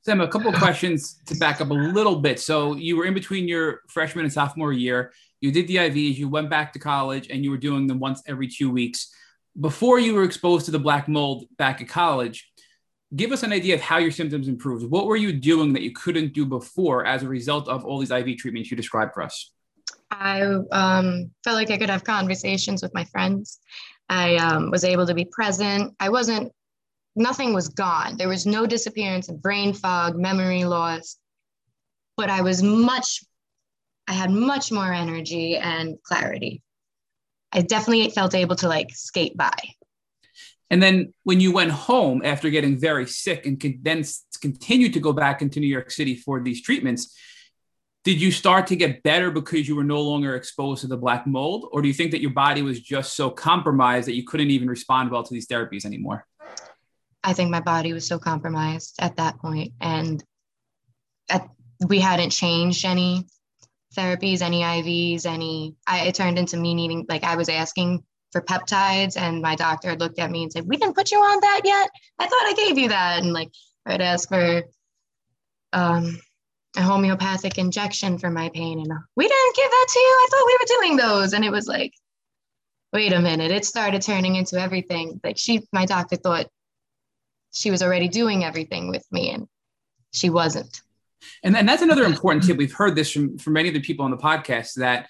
Sam, 0.03 0.21
a 0.21 0.29
couple 0.29 0.49
of 0.49 0.59
questions 0.59 1.21
to 1.27 1.35
back 1.35 1.61
up 1.61 1.71
a 1.71 1.75
little 1.75 2.17
bit. 2.17 2.41
So 2.41 2.75
you 2.75 2.97
were 2.97 3.05
in 3.05 3.15
between 3.15 3.47
your 3.47 3.83
freshman 3.89 4.25
and 4.25 4.33
sophomore 4.33 4.73
year. 4.73 5.13
You 5.41 5.53
did 5.53 5.67
the 5.69 5.77
IVs. 5.77 6.17
You 6.17 6.29
went 6.29 6.49
back 6.49 6.73
to 6.73 6.79
college, 6.79 7.29
and 7.29 7.45
you 7.45 7.51
were 7.51 7.59
doing 7.59 7.87
them 7.87 7.99
once 7.99 8.23
every 8.27 8.49
two 8.49 8.71
weeks 8.71 9.11
before 9.59 9.99
you 9.99 10.15
were 10.15 10.25
exposed 10.25 10.67
to 10.67 10.71
the 10.71 10.79
black 10.79 11.09
mold 11.09 11.45
back 11.57 11.81
at 11.81 11.89
college, 11.89 12.51
give 13.17 13.33
us 13.33 13.43
an 13.43 13.53
idea 13.53 13.75
of 13.75 13.81
how 13.81 13.99
your 13.99 14.11
symptoms 14.11 14.49
improved. 14.49 14.89
What 14.89 15.07
were 15.07 15.17
you 15.17 15.33
doing 15.33 15.73
that 15.73 15.83
you 15.83 15.93
couldn't 15.93 16.33
do 16.33 16.47
before 16.47 17.05
as 17.05 17.23
a 17.23 17.29
result 17.29 17.69
of 17.69 17.85
all 17.85 17.99
these 17.99 18.11
IV 18.11 18.37
treatments 18.37 18.71
you 18.71 18.77
described 18.77 19.13
for 19.15 19.23
us? 19.23 19.53
I 20.11 20.43
um, 20.73 21.31
felt 21.45 21.57
like 21.57 21.71
I 21.71 21.79
could 21.79 21.91
have 21.91 22.05
conversations 22.05 22.83
with 22.83 22.93
my 22.95 23.05
friends. 23.05 23.59
I 24.09 24.37
um, 24.37 24.71
was 24.71 24.85
able 24.85 25.07
to 25.07 25.15
be 25.15 25.25
present. 25.25 25.95
I 26.01 26.09
wasn't, 26.09 26.53
nothing 27.17 27.55
was 27.55 27.69
gone. 27.69 28.17
There 28.17 28.29
was 28.29 28.47
no 28.47 28.67
disappearance 28.67 29.29
of 29.29 29.43
brain 29.43 29.73
fog, 29.73 30.17
memory 30.17 30.65
loss, 30.65 31.17
but 32.17 32.31
I 32.31 32.43
was 32.43 32.63
much, 32.63 33.23
I 34.07 34.13
had 34.13 34.31
much 34.31 34.71
more 34.71 34.93
energy 34.93 35.57
and 35.57 35.97
clarity. 36.03 36.63
I 37.53 37.63
definitely 37.63 38.11
felt 38.11 38.35
able 38.35 38.57
to 38.57 38.69
like 38.69 38.91
skate 38.93 39.37
by. 39.37 39.55
And 40.71 40.81
then 40.81 41.13
when 41.25 41.41
you 41.41 41.53
went 41.53 41.73
home 41.73 42.23
after 42.25 42.49
getting 42.49 42.79
very 42.79 43.07
sick 43.07 43.45
and 43.45 43.59
could 43.59 43.83
then 43.83 44.05
continued 44.41 44.93
to 44.95 45.01
go 45.01 45.13
back 45.13 45.43
into 45.43 45.59
New 45.59 45.67
York 45.67 45.91
City 45.91 46.15
for 46.15 46.41
these 46.41 46.63
treatments, 46.63 47.17
did 48.05 48.21
you 48.21 48.31
start 48.31 48.69
to 48.69 48.77
get 48.77 49.03
better 49.03 49.31
because 49.31 49.69
you 49.69 49.77
were 49.77 49.85
no 49.85 50.01
longer 50.01 50.37
exposed 50.37 50.81
to 50.83 50.87
the 50.87 50.97
black 50.97 51.27
mold? 51.27 51.69
Or 51.73 51.83
do 51.83 51.89
you 51.89 51.95
think 51.95 52.13
that 52.13 52.23
your 52.23 52.31
body 52.31 52.63
was 52.63 52.81
just 52.81 53.15
so 53.15 53.31
compromised 53.31 54.07
that 54.07 54.15
you 54.15 54.25
couldn't 54.25 54.51
even 54.51 54.69
respond 54.69 55.11
well 55.11 55.25
to 55.25 55.35
these 55.35 55.47
therapies 55.47 55.85
anymore? 55.85 56.27
I 57.23 57.33
think 57.33 57.51
my 57.51 57.61
body 57.61 57.93
was 57.93 58.07
so 58.07 58.19
compromised 58.19 58.97
at 58.99 59.17
that 59.17 59.39
point, 59.39 59.73
and 59.81 60.23
at, 61.29 61.49
we 61.87 62.01
hadn't 62.01 62.31
changed 62.31 62.85
any 62.85 63.27
therapies, 63.97 64.43
any 64.43 64.63
IVs, 64.63 65.27
any, 65.27 65.75
I, 65.87 66.07
it 66.07 66.15
turned 66.15 66.39
into 66.39 66.57
me 66.57 66.75
needing, 66.75 67.07
like 67.09 67.25
I 67.25 67.37
was 67.37 67.49
asking 67.49 68.05
for 68.33 68.41
peptides 68.41 69.17
and 69.17 69.43
my 69.43 69.57
doctor 69.57 69.97
looked 69.97 70.19
at 70.19 70.31
me 70.31 70.45
and 70.45 70.53
said, 70.53 70.67
we 70.67 70.77
didn't 70.77 70.95
put 70.95 71.11
you 71.11 71.19
on 71.19 71.41
that 71.41 71.63
yet. 71.65 71.91
I 72.19 72.27
thought 72.27 72.47
I 72.47 72.55
gave 72.55 72.79
you 72.79 72.89
that. 72.91 73.23
And 73.23 73.33
like, 73.33 73.51
I'd 73.87 74.01
ask 74.01 74.29
for 74.29 74.63
um, 75.73 76.21
a 76.77 76.83
homeopathic 76.83 77.59
injection 77.59 78.19
for 78.19 78.31
my 78.31 78.49
pain. 78.51 78.79
And 78.79 78.93
we 79.17 79.27
didn't 79.27 79.57
give 79.57 79.71
that 79.71 79.87
to 79.91 79.99
you. 79.99 80.07
I 80.07 80.29
thought 80.31 80.47
we 80.47 80.59
were 80.61 80.81
doing 80.81 80.97
those. 80.97 81.33
And 81.33 81.45
it 81.45 81.51
was 81.51 81.67
like, 81.67 81.93
wait 82.93 83.13
a 83.13 83.21
minute. 83.21 83.51
It 83.51 83.65
started 83.65 84.03
turning 84.03 84.37
into 84.37 84.61
everything. 84.61 85.21
Like 85.25 85.39
she, 85.39 85.67
my 85.73 85.87
doctor 85.87 86.17
thought 86.17 86.47
she 87.53 87.71
was 87.71 87.83
already 87.83 88.09
doing 88.09 88.45
everything 88.45 88.89
with 88.89 89.05
me 89.11 89.31
and 89.31 89.49
she 90.13 90.31
wasn't. 90.31 90.83
And, 91.43 91.57
and 91.57 91.69
that's 91.69 91.83
another 91.83 92.05
important 92.05 92.45
tip. 92.45 92.57
We've 92.57 92.73
heard 92.73 92.97
this 92.97 93.11
from, 93.11 93.39
from 93.39 93.53
many 93.55 93.69
of 93.69 93.75
the 93.75 93.81
people 93.81 94.05
on 94.05 94.11
the 94.11 94.17
podcast 94.17 94.75
that 94.75 95.09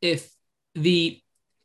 if 0.00 0.30
the 0.74 1.20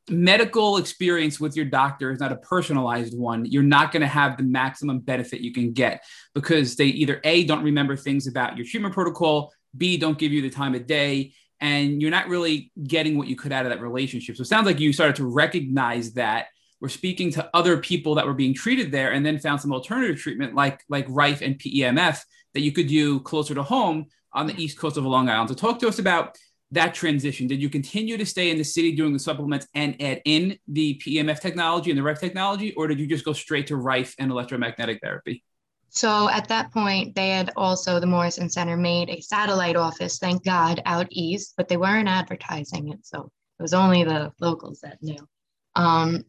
medical 0.09 0.78
experience 0.78 1.39
with 1.39 1.55
your 1.55 1.65
doctor 1.65 2.11
is 2.11 2.19
not 2.19 2.32
a 2.32 2.38
personalized 2.38 3.17
one, 3.17 3.45
you're 3.45 3.63
not 3.63 3.91
going 3.91 4.01
to 4.01 4.07
have 4.07 4.38
the 4.38 4.43
maximum 4.43 4.99
benefit 4.99 5.41
you 5.41 5.51
can 5.51 5.73
get 5.73 6.03
because 6.34 6.75
they 6.75 6.86
either 6.86 7.19
A, 7.23 7.43
don't 7.43 7.63
remember 7.63 7.95
things 7.95 8.28
about 8.28 8.55
your 8.55 8.65
treatment 8.65 8.93
protocol, 8.93 9.51
B, 9.75 9.97
don't 9.97 10.17
give 10.17 10.32
you 10.32 10.41
the 10.41 10.49
time 10.49 10.75
of 10.75 10.88
day, 10.88 11.34
and 11.59 12.01
you're 12.01 12.11
not 12.11 12.28
really 12.28 12.71
getting 12.82 13.17
what 13.17 13.28
you 13.28 13.36
could 13.36 13.51
out 13.51 13.65
of 13.65 13.71
that 13.71 13.82
relationship. 13.82 14.38
So 14.38 14.41
it 14.41 14.45
sounds 14.45 14.65
like 14.65 14.80
you 14.80 14.93
started 14.93 15.15
to 15.17 15.25
recognize 15.25 16.13
that. 16.13 16.47
We're 16.80 16.89
speaking 16.89 17.32
to 17.32 17.49
other 17.53 17.78
people 17.78 18.15
that 18.15 18.25
were 18.25 18.34
being 18.34 18.53
treated 18.53 18.91
there 18.91 19.11
and 19.11 19.25
then 19.25 19.39
found 19.39 19.61
some 19.61 19.73
alternative 19.73 20.19
treatment 20.19 20.55
like 20.55 20.84
like 20.89 21.05
Rife 21.09 21.41
and 21.41 21.57
PEMF 21.57 22.21
that 22.53 22.61
you 22.61 22.71
could 22.71 22.88
do 22.88 23.19
closer 23.21 23.55
to 23.55 23.63
home 23.63 24.05
on 24.34 24.47
the 24.47 24.61
east 24.61 24.78
coast 24.78 24.97
of 24.97 25.05
Long 25.05 25.30
Island. 25.30 25.49
So 25.49 25.55
talk 25.55 25.80
to 25.80 25.88
us 25.88 25.99
about 25.99 26.38
that 26.71 26.93
transition. 26.93 27.47
Did 27.47 27.61
you 27.61 27.69
continue 27.69 28.17
to 28.17 28.25
stay 28.25 28.49
in 28.49 28.57
the 28.57 28.63
city 28.63 28.91
doing 28.91 29.13
the 29.13 29.19
supplements 29.19 29.67
and 29.73 29.99
add 30.01 30.21
in 30.25 30.57
the 30.67 31.01
PEMF 31.03 31.39
technology 31.39 31.91
and 31.91 31.97
the 31.97 32.03
REF 32.03 32.19
technology, 32.19 32.73
or 32.73 32.88
did 32.88 32.99
you 32.99 33.07
just 33.07 33.25
go 33.25 33.34
straight 33.34 33.67
to 33.67 33.78
Rife 33.78 34.15
and 34.19 34.32
electromagnetic 34.32 34.99
therapy? 35.01 35.43
So 35.89 36.30
at 36.30 36.49
that 36.49 36.71
point, 36.71 37.15
they 37.15 37.30
had 37.30 37.51
also, 37.55 37.99
the 37.99 38.05
Morrison 38.05 38.49
Center 38.49 38.75
made 38.75 39.09
a 39.09 39.21
satellite 39.21 39.78
office, 39.78 40.19
thank 40.19 40.43
God, 40.43 40.82
out 40.86 41.07
east, 41.09 41.53
but 41.55 41.69
they 41.69 41.78
weren't 41.78 42.09
advertising 42.09 42.89
it. 42.89 43.05
So 43.05 43.32
it 43.59 43.61
was 43.61 43.73
only 43.73 44.03
the 44.03 44.32
locals 44.41 44.82
that 44.82 45.01
knew. 45.01 45.28
Um, 45.75 46.23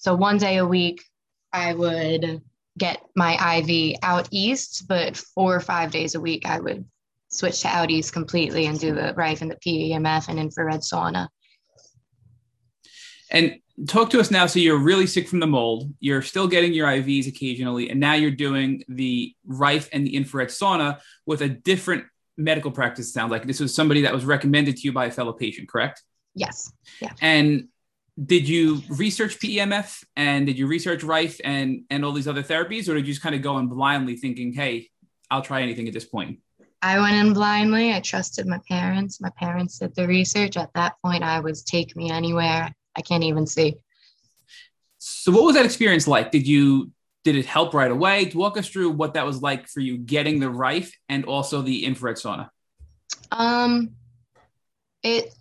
so 0.00 0.14
one 0.14 0.38
day 0.38 0.56
a 0.56 0.66
week, 0.66 1.04
I 1.52 1.74
would 1.74 2.40
get 2.78 3.02
my 3.14 3.58
IV 3.58 3.98
out 4.02 4.28
east, 4.30 4.86
but 4.88 5.14
four 5.14 5.54
or 5.54 5.60
five 5.60 5.90
days 5.90 6.14
a 6.14 6.20
week, 6.20 6.46
I 6.46 6.58
would 6.58 6.86
switch 7.28 7.60
to 7.60 7.68
out 7.68 7.90
east 7.90 8.14
completely 8.14 8.64
and 8.64 8.80
do 8.80 8.94
the 8.94 9.12
Rife 9.14 9.42
and 9.42 9.50
the 9.50 9.56
PEMF 9.56 10.28
and 10.28 10.38
infrared 10.38 10.80
sauna. 10.80 11.28
And 13.30 13.58
talk 13.88 14.08
to 14.10 14.20
us 14.20 14.30
now. 14.30 14.46
So 14.46 14.58
you're 14.58 14.78
really 14.78 15.06
sick 15.06 15.28
from 15.28 15.38
the 15.38 15.46
mold. 15.46 15.92
You're 16.00 16.22
still 16.22 16.48
getting 16.48 16.72
your 16.72 16.88
IVs 16.88 17.28
occasionally, 17.28 17.90
and 17.90 18.00
now 18.00 18.14
you're 18.14 18.30
doing 18.30 18.82
the 18.88 19.34
Rife 19.44 19.90
and 19.92 20.06
the 20.06 20.16
infrared 20.16 20.48
sauna 20.48 20.98
with 21.26 21.42
a 21.42 21.48
different 21.50 22.06
medical 22.38 22.70
practice. 22.70 23.12
Sounds 23.12 23.30
like 23.30 23.46
this 23.46 23.60
was 23.60 23.74
somebody 23.74 24.00
that 24.00 24.14
was 24.14 24.24
recommended 24.24 24.78
to 24.78 24.82
you 24.82 24.92
by 24.94 25.06
a 25.06 25.10
fellow 25.10 25.34
patient, 25.34 25.68
correct? 25.68 26.02
Yes. 26.34 26.72
Yeah. 27.02 27.12
And 27.20 27.68
did 28.22 28.48
you 28.48 28.82
research 28.88 29.38
PEMF 29.38 30.04
and 30.16 30.46
did 30.46 30.58
you 30.58 30.66
research 30.66 31.02
Rife 31.02 31.40
and 31.44 31.82
and 31.90 32.04
all 32.04 32.12
these 32.12 32.28
other 32.28 32.42
therapies, 32.42 32.88
or 32.88 32.94
did 32.94 33.06
you 33.06 33.12
just 33.12 33.22
kind 33.22 33.34
of 33.34 33.42
go 33.42 33.58
in 33.58 33.68
blindly 33.68 34.16
thinking, 34.16 34.52
"Hey, 34.52 34.90
I'll 35.30 35.42
try 35.42 35.62
anything 35.62 35.88
at 35.88 35.94
this 35.94 36.04
point"? 36.04 36.40
I 36.82 36.98
went 36.98 37.14
in 37.14 37.34
blindly. 37.34 37.92
I 37.92 38.00
trusted 38.00 38.46
my 38.46 38.60
parents. 38.68 39.20
My 39.20 39.30
parents 39.36 39.78
did 39.78 39.94
the 39.94 40.06
research. 40.06 40.56
At 40.56 40.72
that 40.74 40.94
point, 41.04 41.22
I 41.22 41.40
was 41.40 41.62
take 41.62 41.94
me 41.94 42.10
anywhere. 42.10 42.72
I 42.96 43.02
can't 43.02 43.24
even 43.24 43.46
see. 43.46 43.76
So, 44.98 45.32
what 45.32 45.44
was 45.44 45.56
that 45.56 45.64
experience 45.64 46.06
like? 46.06 46.30
Did 46.30 46.46
you 46.46 46.90
did 47.24 47.36
it 47.36 47.46
help 47.46 47.74
right 47.74 47.90
away? 47.90 48.30
Walk 48.34 48.56
us 48.56 48.68
through 48.68 48.90
what 48.90 49.14
that 49.14 49.26
was 49.26 49.42
like 49.42 49.68
for 49.68 49.80
you 49.80 49.98
getting 49.98 50.40
the 50.40 50.50
Rife 50.50 50.94
and 51.08 51.24
also 51.26 51.62
the 51.62 51.84
infrared 51.84 52.16
sauna. 52.16 52.48
Um, 53.30 53.90
it 55.02 55.34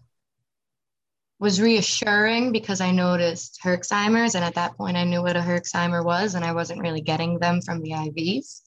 was 1.40 1.62
reassuring 1.62 2.52
because 2.52 2.82
I 2.82 2.92
noticed 2.92 3.60
Herxheimer's, 3.64 4.36
and 4.36 4.44
at 4.44 4.56
that 4.56 4.76
point, 4.76 4.98
I 4.98 5.06
knew 5.06 5.22
what 5.22 5.38
a 5.38 5.42
Herxheimer 5.42 6.04
was, 6.04 6.36
and 6.36 6.44
I 6.44 6.52
wasn't 6.52 6.82
really 6.82 7.02
getting 7.02 7.40
them 7.40 7.62
from 7.62 7.82
the 7.82 7.92
IVs. 7.92 8.62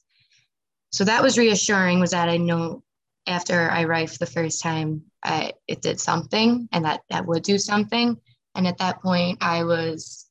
So 0.91 1.03
that 1.03 1.21
was 1.21 1.37
reassuring. 1.37 1.99
Was 1.99 2.11
that 2.11 2.29
I 2.29 2.37
know 2.37 2.83
after 3.27 3.69
I 3.69 3.83
rife 3.83 4.17
the 4.17 4.25
first 4.25 4.61
time, 4.61 5.03
I, 5.23 5.53
it 5.67 5.81
did 5.81 5.99
something, 5.99 6.67
and 6.71 6.85
that 6.85 7.01
that 7.09 7.27
would 7.27 7.43
do 7.43 7.59
something. 7.59 8.17
And 8.55 8.67
at 8.67 8.79
that 8.79 9.01
point, 9.01 9.39
I 9.41 9.63
was 9.63 10.27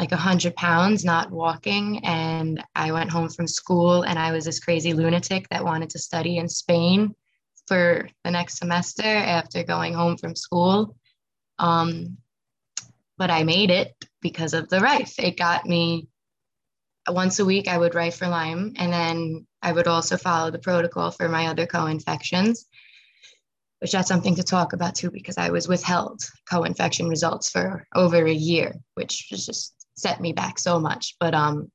like 0.00 0.12
a 0.12 0.16
hundred 0.16 0.56
pounds, 0.56 1.04
not 1.04 1.30
walking, 1.30 2.04
and 2.04 2.62
I 2.74 2.90
went 2.90 3.10
home 3.10 3.28
from 3.28 3.46
school, 3.46 4.02
and 4.02 4.18
I 4.18 4.32
was 4.32 4.44
this 4.44 4.60
crazy 4.60 4.94
lunatic 4.94 5.48
that 5.50 5.64
wanted 5.64 5.90
to 5.90 5.98
study 6.00 6.38
in 6.38 6.48
Spain 6.48 7.14
for 7.66 8.08
the 8.24 8.30
next 8.32 8.58
semester 8.58 9.02
after 9.04 9.62
going 9.62 9.94
home 9.94 10.16
from 10.16 10.34
school 10.34 10.96
um, 11.58 12.18
but 13.16 13.30
I 13.30 13.42
made 13.44 13.70
it 13.70 13.92
because 14.20 14.54
of 14.54 14.68
the 14.68 14.80
rife. 14.80 15.18
It 15.18 15.36
got 15.36 15.66
me 15.66 16.08
once 17.10 17.38
a 17.38 17.44
week, 17.44 17.68
I 17.68 17.78
would 17.78 17.94
rife 17.94 18.16
for 18.16 18.28
Lyme, 18.28 18.74
and 18.76 18.92
then 18.92 19.46
I 19.62 19.72
would 19.72 19.86
also 19.86 20.16
follow 20.16 20.50
the 20.50 20.58
protocol 20.58 21.10
for 21.10 21.28
my 21.28 21.46
other 21.46 21.66
co 21.66 21.86
infections, 21.86 22.66
which 23.80 23.92
that's 23.92 24.08
something 24.08 24.36
to 24.36 24.42
talk 24.42 24.72
about 24.72 24.94
too, 24.94 25.10
because 25.10 25.38
I 25.38 25.50
was 25.50 25.68
withheld 25.68 26.22
co 26.50 26.64
infection 26.64 27.08
results 27.08 27.50
for 27.50 27.86
over 27.94 28.24
a 28.24 28.32
year, 28.32 28.74
which 28.94 29.28
just 29.28 29.74
set 29.96 30.20
me 30.20 30.32
back 30.32 30.58
so 30.58 30.78
much. 30.78 31.16
But, 31.18 31.34
um, 31.34 31.70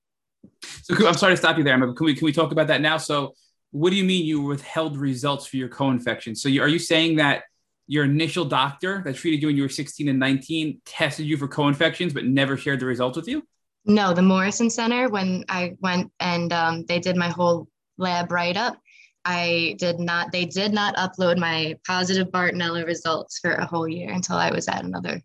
so 0.84 1.08
I'm 1.08 1.16
sorry 1.16 1.34
to 1.34 1.38
stop 1.38 1.58
you 1.58 1.64
there, 1.64 1.78
but 1.78 1.96
can 1.96 2.06
we, 2.06 2.16
can 2.16 2.26
we 2.26 2.32
talk 2.32 2.52
about 2.52 2.68
that 2.68 2.82
now? 2.82 2.98
So, 2.98 3.34
what 3.72 3.90
do 3.90 3.96
you 3.96 4.04
mean 4.04 4.26
you 4.26 4.42
withheld 4.42 4.98
results 4.98 5.48
for 5.48 5.58
your 5.58 5.70
co 5.70 5.90
infection? 5.90 6.36
So, 6.36 6.48
you, 6.48 6.62
are 6.62 6.68
you 6.68 6.80
saying 6.80 7.18
that 7.18 7.44
your 7.88 8.06
initial 8.06 8.46
doctor 8.46 9.02
that 9.06 9.16
treated 9.16 9.42
you 9.42 9.48
when 9.48 9.58
you 9.58 9.64
were 9.64 9.70
16 9.70 10.08
and 10.08 10.20
19 10.20 10.82
tested 10.86 11.26
you 11.26 11.38
for 11.38 11.48
co-infections 11.48 12.14
but 12.14 12.26
never 12.26 12.58
shared 12.58 12.80
the 12.80 12.86
results 12.86 13.18
with 13.18 13.28
you 13.28 13.44
no 13.86 14.14
the 14.14 14.22
morrison 14.22 14.70
center 14.70 15.10
when 15.10 15.44
i 15.50 15.74
went 15.82 16.12
and 16.20 16.54
um, 16.54 16.86
they 16.88 17.00
did 17.00 17.18
my 17.18 17.30
whole 17.30 17.68
lab 17.98 18.32
write 18.32 18.58
up, 18.58 18.78
I 19.26 19.76
did 19.80 20.00
not, 20.00 20.32
they 20.32 20.46
did 20.46 20.74
not 20.74 20.96
upload 20.96 21.38
my 21.38 21.78
positive 21.88 22.28
Bartonella 22.28 22.86
results 22.86 23.40
for 23.40 23.52
a 23.54 23.66
whole 23.66 23.88
year 23.88 24.12
until 24.12 24.36
I 24.36 24.52
was 24.52 24.68
at 24.68 24.84
another, 24.84 25.22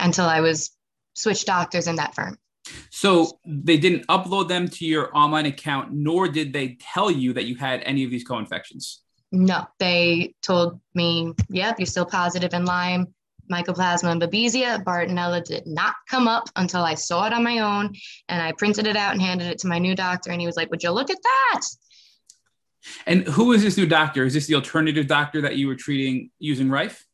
until 0.00 0.26
I 0.26 0.40
was 0.40 0.70
switched 1.14 1.46
doctors 1.46 1.88
in 1.88 1.96
that 1.96 2.14
firm. 2.14 2.38
So 2.90 3.38
they 3.44 3.78
didn't 3.78 4.06
upload 4.08 4.48
them 4.48 4.68
to 4.68 4.84
your 4.84 5.16
online 5.16 5.46
account, 5.46 5.92
nor 5.92 6.28
did 6.28 6.52
they 6.52 6.76
tell 6.80 7.10
you 7.10 7.32
that 7.32 7.44
you 7.44 7.56
had 7.56 7.82
any 7.84 8.04
of 8.04 8.10
these 8.10 8.24
co-infections. 8.24 9.02
No, 9.32 9.66
they 9.78 10.34
told 10.42 10.80
me, 10.94 11.32
yep, 11.48 11.78
you're 11.78 11.86
still 11.86 12.06
positive 12.06 12.54
in 12.54 12.64
Lyme, 12.64 13.14
Mycoplasma 13.50 14.12
and 14.12 14.22
Babesia. 14.22 14.82
Bartonella 14.84 15.44
did 15.44 15.66
not 15.66 15.94
come 16.08 16.28
up 16.28 16.48
until 16.56 16.82
I 16.82 16.94
saw 16.94 17.26
it 17.26 17.32
on 17.32 17.44
my 17.44 17.58
own. 17.58 17.94
And 18.28 18.42
I 18.42 18.52
printed 18.52 18.86
it 18.86 18.96
out 18.96 19.12
and 19.12 19.22
handed 19.22 19.48
it 19.48 19.58
to 19.58 19.68
my 19.68 19.78
new 19.78 19.94
doctor. 19.94 20.30
And 20.30 20.40
he 20.40 20.46
was 20.46 20.56
like, 20.56 20.70
Would 20.70 20.82
you 20.82 20.90
look 20.90 21.10
at 21.10 21.22
that? 21.22 21.62
And 23.06 23.24
who 23.24 23.52
is 23.52 23.62
this 23.62 23.76
new 23.76 23.86
doctor? 23.86 24.24
Is 24.24 24.34
this 24.34 24.46
the 24.46 24.54
alternative 24.54 25.06
doctor 25.06 25.42
that 25.42 25.56
you 25.56 25.66
were 25.66 25.74
treating 25.74 26.30
using 26.38 26.70
Rife? 26.70 27.04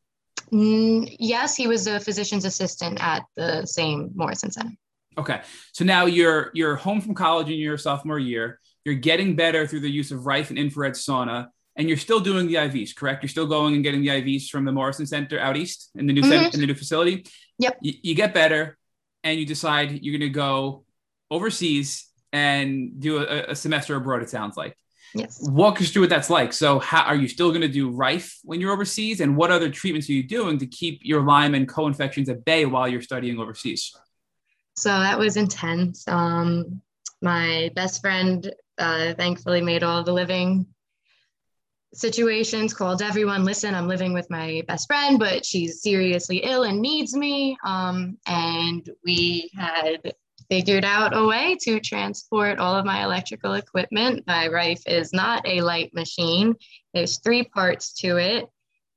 Mm, 0.51 1.15
yes, 1.19 1.55
he 1.55 1.67
was 1.67 1.87
a 1.87 1.99
physician's 1.99 2.45
assistant 2.45 3.01
at 3.01 3.23
the 3.35 3.65
same 3.65 4.11
Morrison 4.13 4.51
Center. 4.51 4.71
Okay. 5.17 5.41
So 5.71 5.83
now 5.83 6.05
you're 6.05 6.51
you're 6.53 6.75
home 6.75 7.01
from 7.01 7.13
college 7.13 7.49
in 7.49 7.57
your 7.57 7.77
sophomore 7.77 8.19
year. 8.19 8.59
You're 8.85 8.95
getting 8.95 9.35
better 9.35 9.65
through 9.65 9.81
the 9.81 9.91
use 9.91 10.11
of 10.11 10.25
Rife 10.25 10.49
and 10.49 10.59
infrared 10.59 10.93
sauna, 10.93 11.47
and 11.75 11.87
you're 11.87 11.97
still 11.97 12.19
doing 12.19 12.47
the 12.47 12.55
IVs, 12.55 12.95
correct? 12.95 13.23
You're 13.23 13.29
still 13.29 13.47
going 13.47 13.75
and 13.75 13.83
getting 13.83 14.01
the 14.01 14.09
IVs 14.09 14.49
from 14.49 14.65
the 14.65 14.71
Morrison 14.71 15.05
Center 15.05 15.39
out 15.39 15.57
east 15.57 15.89
in 15.95 16.05
the 16.05 16.13
new 16.13 16.21
mm-hmm. 16.21 16.53
in 16.53 16.59
the 16.59 16.67
new 16.67 16.75
facility. 16.75 17.25
Yep. 17.59 17.77
You, 17.81 17.93
you 18.03 18.15
get 18.15 18.33
better, 18.33 18.77
and 19.23 19.39
you 19.39 19.45
decide 19.45 20.03
you're 20.03 20.17
going 20.17 20.31
to 20.31 20.33
go 20.33 20.85
overseas 21.31 22.07
and 22.31 22.99
do 22.99 23.17
a, 23.17 23.51
a 23.51 23.55
semester 23.55 23.95
abroad. 23.95 24.21
It 24.21 24.29
sounds 24.29 24.57
like. 24.57 24.77
Yes. 25.15 25.37
Walk 25.47 25.79
us 25.79 25.91
through 25.91 26.03
what 26.03 26.09
that's 26.09 26.31
like. 26.31 26.53
So, 26.53 26.79
how 26.79 27.03
are 27.03 27.15
you 27.15 27.27
still 27.27 27.49
going 27.49 27.61
to 27.61 27.67
do 27.67 27.91
Rife 27.91 28.39
when 28.43 28.59
you're 28.59 28.71
overseas, 28.71 29.21
and 29.21 29.37
what 29.37 29.51
other 29.51 29.69
treatments 29.69 30.09
are 30.09 30.13
you 30.13 30.23
doing 30.23 30.57
to 30.59 30.65
keep 30.65 30.99
your 31.03 31.23
Lyme 31.23 31.53
and 31.55 31.67
co-infections 31.67 32.29
at 32.29 32.45
bay 32.45 32.65
while 32.65 32.87
you're 32.87 33.01
studying 33.01 33.39
overseas? 33.39 33.95
So 34.75 34.89
that 34.89 35.19
was 35.19 35.37
intense. 35.37 36.07
Um, 36.07 36.81
my 37.21 37.71
best 37.75 38.01
friend 38.01 38.51
uh, 38.77 39.13
thankfully 39.13 39.61
made 39.61 39.83
all 39.83 40.03
the 40.03 40.13
living 40.13 40.65
situations, 41.93 42.73
called 42.73 43.01
everyone, 43.01 43.43
listen, 43.43 43.75
I'm 43.75 43.87
living 43.87 44.13
with 44.13 44.29
my 44.29 44.63
best 44.67 44.87
friend, 44.87 45.19
but 45.19 45.45
she's 45.45 45.81
seriously 45.81 46.37
ill 46.37 46.63
and 46.63 46.81
needs 46.81 47.15
me. 47.15 47.57
Um, 47.63 48.17
and 48.27 48.87
we 49.05 49.51
had 49.55 50.13
figured 50.49 50.85
out 50.85 51.15
a 51.15 51.25
way 51.25 51.57
to 51.61 51.79
transport 51.79 52.59
all 52.59 52.75
of 52.75 52.85
my 52.85 53.03
electrical 53.03 53.53
equipment. 53.53 54.23
My 54.27 54.47
Rife 54.47 54.83
is 54.85 55.13
not 55.13 55.47
a 55.47 55.61
light 55.61 55.93
machine. 55.93 56.55
There's 56.93 57.19
three 57.19 57.43
parts 57.43 57.93
to 58.01 58.17
it. 58.17 58.47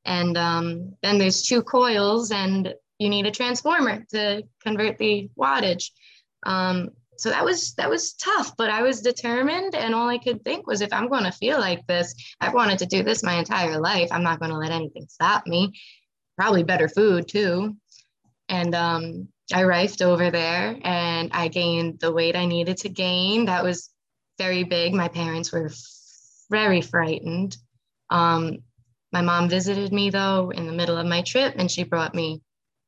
And 0.05 0.36
um, 0.36 0.94
then 1.03 1.18
there's 1.18 1.42
two 1.42 1.62
coils 1.62 2.30
and 2.30 2.74
you 2.99 3.09
need 3.09 3.26
a 3.26 3.30
transformer 3.30 4.05
to 4.11 4.44
convert 4.62 4.99
the 4.99 5.28
wattage. 5.38 5.90
Um, 6.44 6.90
so 7.19 7.31
that 7.31 7.45
was 7.45 7.75
that 7.75 7.91
was 7.91 8.14
tough, 8.14 8.57
but 8.57 8.71
I 8.71 8.83
was 8.83 9.01
determined, 9.01 9.75
and 9.75 9.95
all 9.95 10.09
I 10.09 10.19
could 10.19 10.43
think 10.45 10.67
was, 10.67 10.81
if 10.81 10.93
I'm 10.93 11.09
going 11.09 11.25
to 11.25 11.33
feel 11.33 11.59
like 11.59 11.87
this, 11.87 12.14
I've 12.41 12.55
wanted 12.55 12.79
to 12.81 12.87
do 12.87 13.03
this 13.03 13.23
my 13.23 13.35
entire 13.35 13.79
life. 13.79 14.09
I'm 14.11 14.23
not 14.23 14.39
going 14.39 14.51
to 14.51 14.59
let 14.59 14.73
anything 14.73 15.07
stop 15.09 15.47
me. 15.47 15.73
Probably 16.37 16.62
better 16.62 16.89
food 16.89 17.29
too, 17.29 17.77
and 18.49 18.75
um, 18.75 19.29
I 19.53 19.64
rifed 19.64 20.03
over 20.03 20.31
there, 20.31 20.77
and 20.83 21.31
I 21.33 21.49
gained 21.49 22.01
the 22.01 22.12
weight 22.12 22.37
I 22.37 22.47
needed 22.47 22.79
to 22.79 22.89
gain. 22.89 23.47
That 23.47 23.64
was 23.64 23.91
very 24.39 24.64
big. 24.64 24.95
My 24.95 25.09
parents 25.09 25.53
were 25.53 25.71
very 26.51 26.81
frightened. 26.81 27.57
Um, 28.11 28.59
my 29.12 29.23
mom 29.23 29.49
visited 29.49 29.93
me 29.93 30.11
though 30.11 30.51
in 30.51 30.67
the 30.67 30.73
middle 30.73 30.97
of 30.97 31.07
my 31.07 31.23
trip, 31.23 31.55
and 31.57 31.71
she 31.71 31.85
brought 31.85 32.14
me 32.14 32.43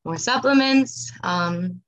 more 0.05 0.17
supplements. 0.17 1.11
Um, 1.23 1.81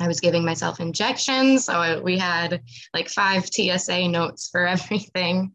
I 0.00 0.08
was 0.08 0.20
giving 0.20 0.44
myself 0.44 0.80
injections. 0.80 1.64
So 1.66 2.00
we 2.02 2.18
had 2.18 2.62
like 2.94 3.08
five 3.08 3.46
TSA 3.46 4.08
notes 4.08 4.48
for 4.50 4.66
everything. 4.66 5.52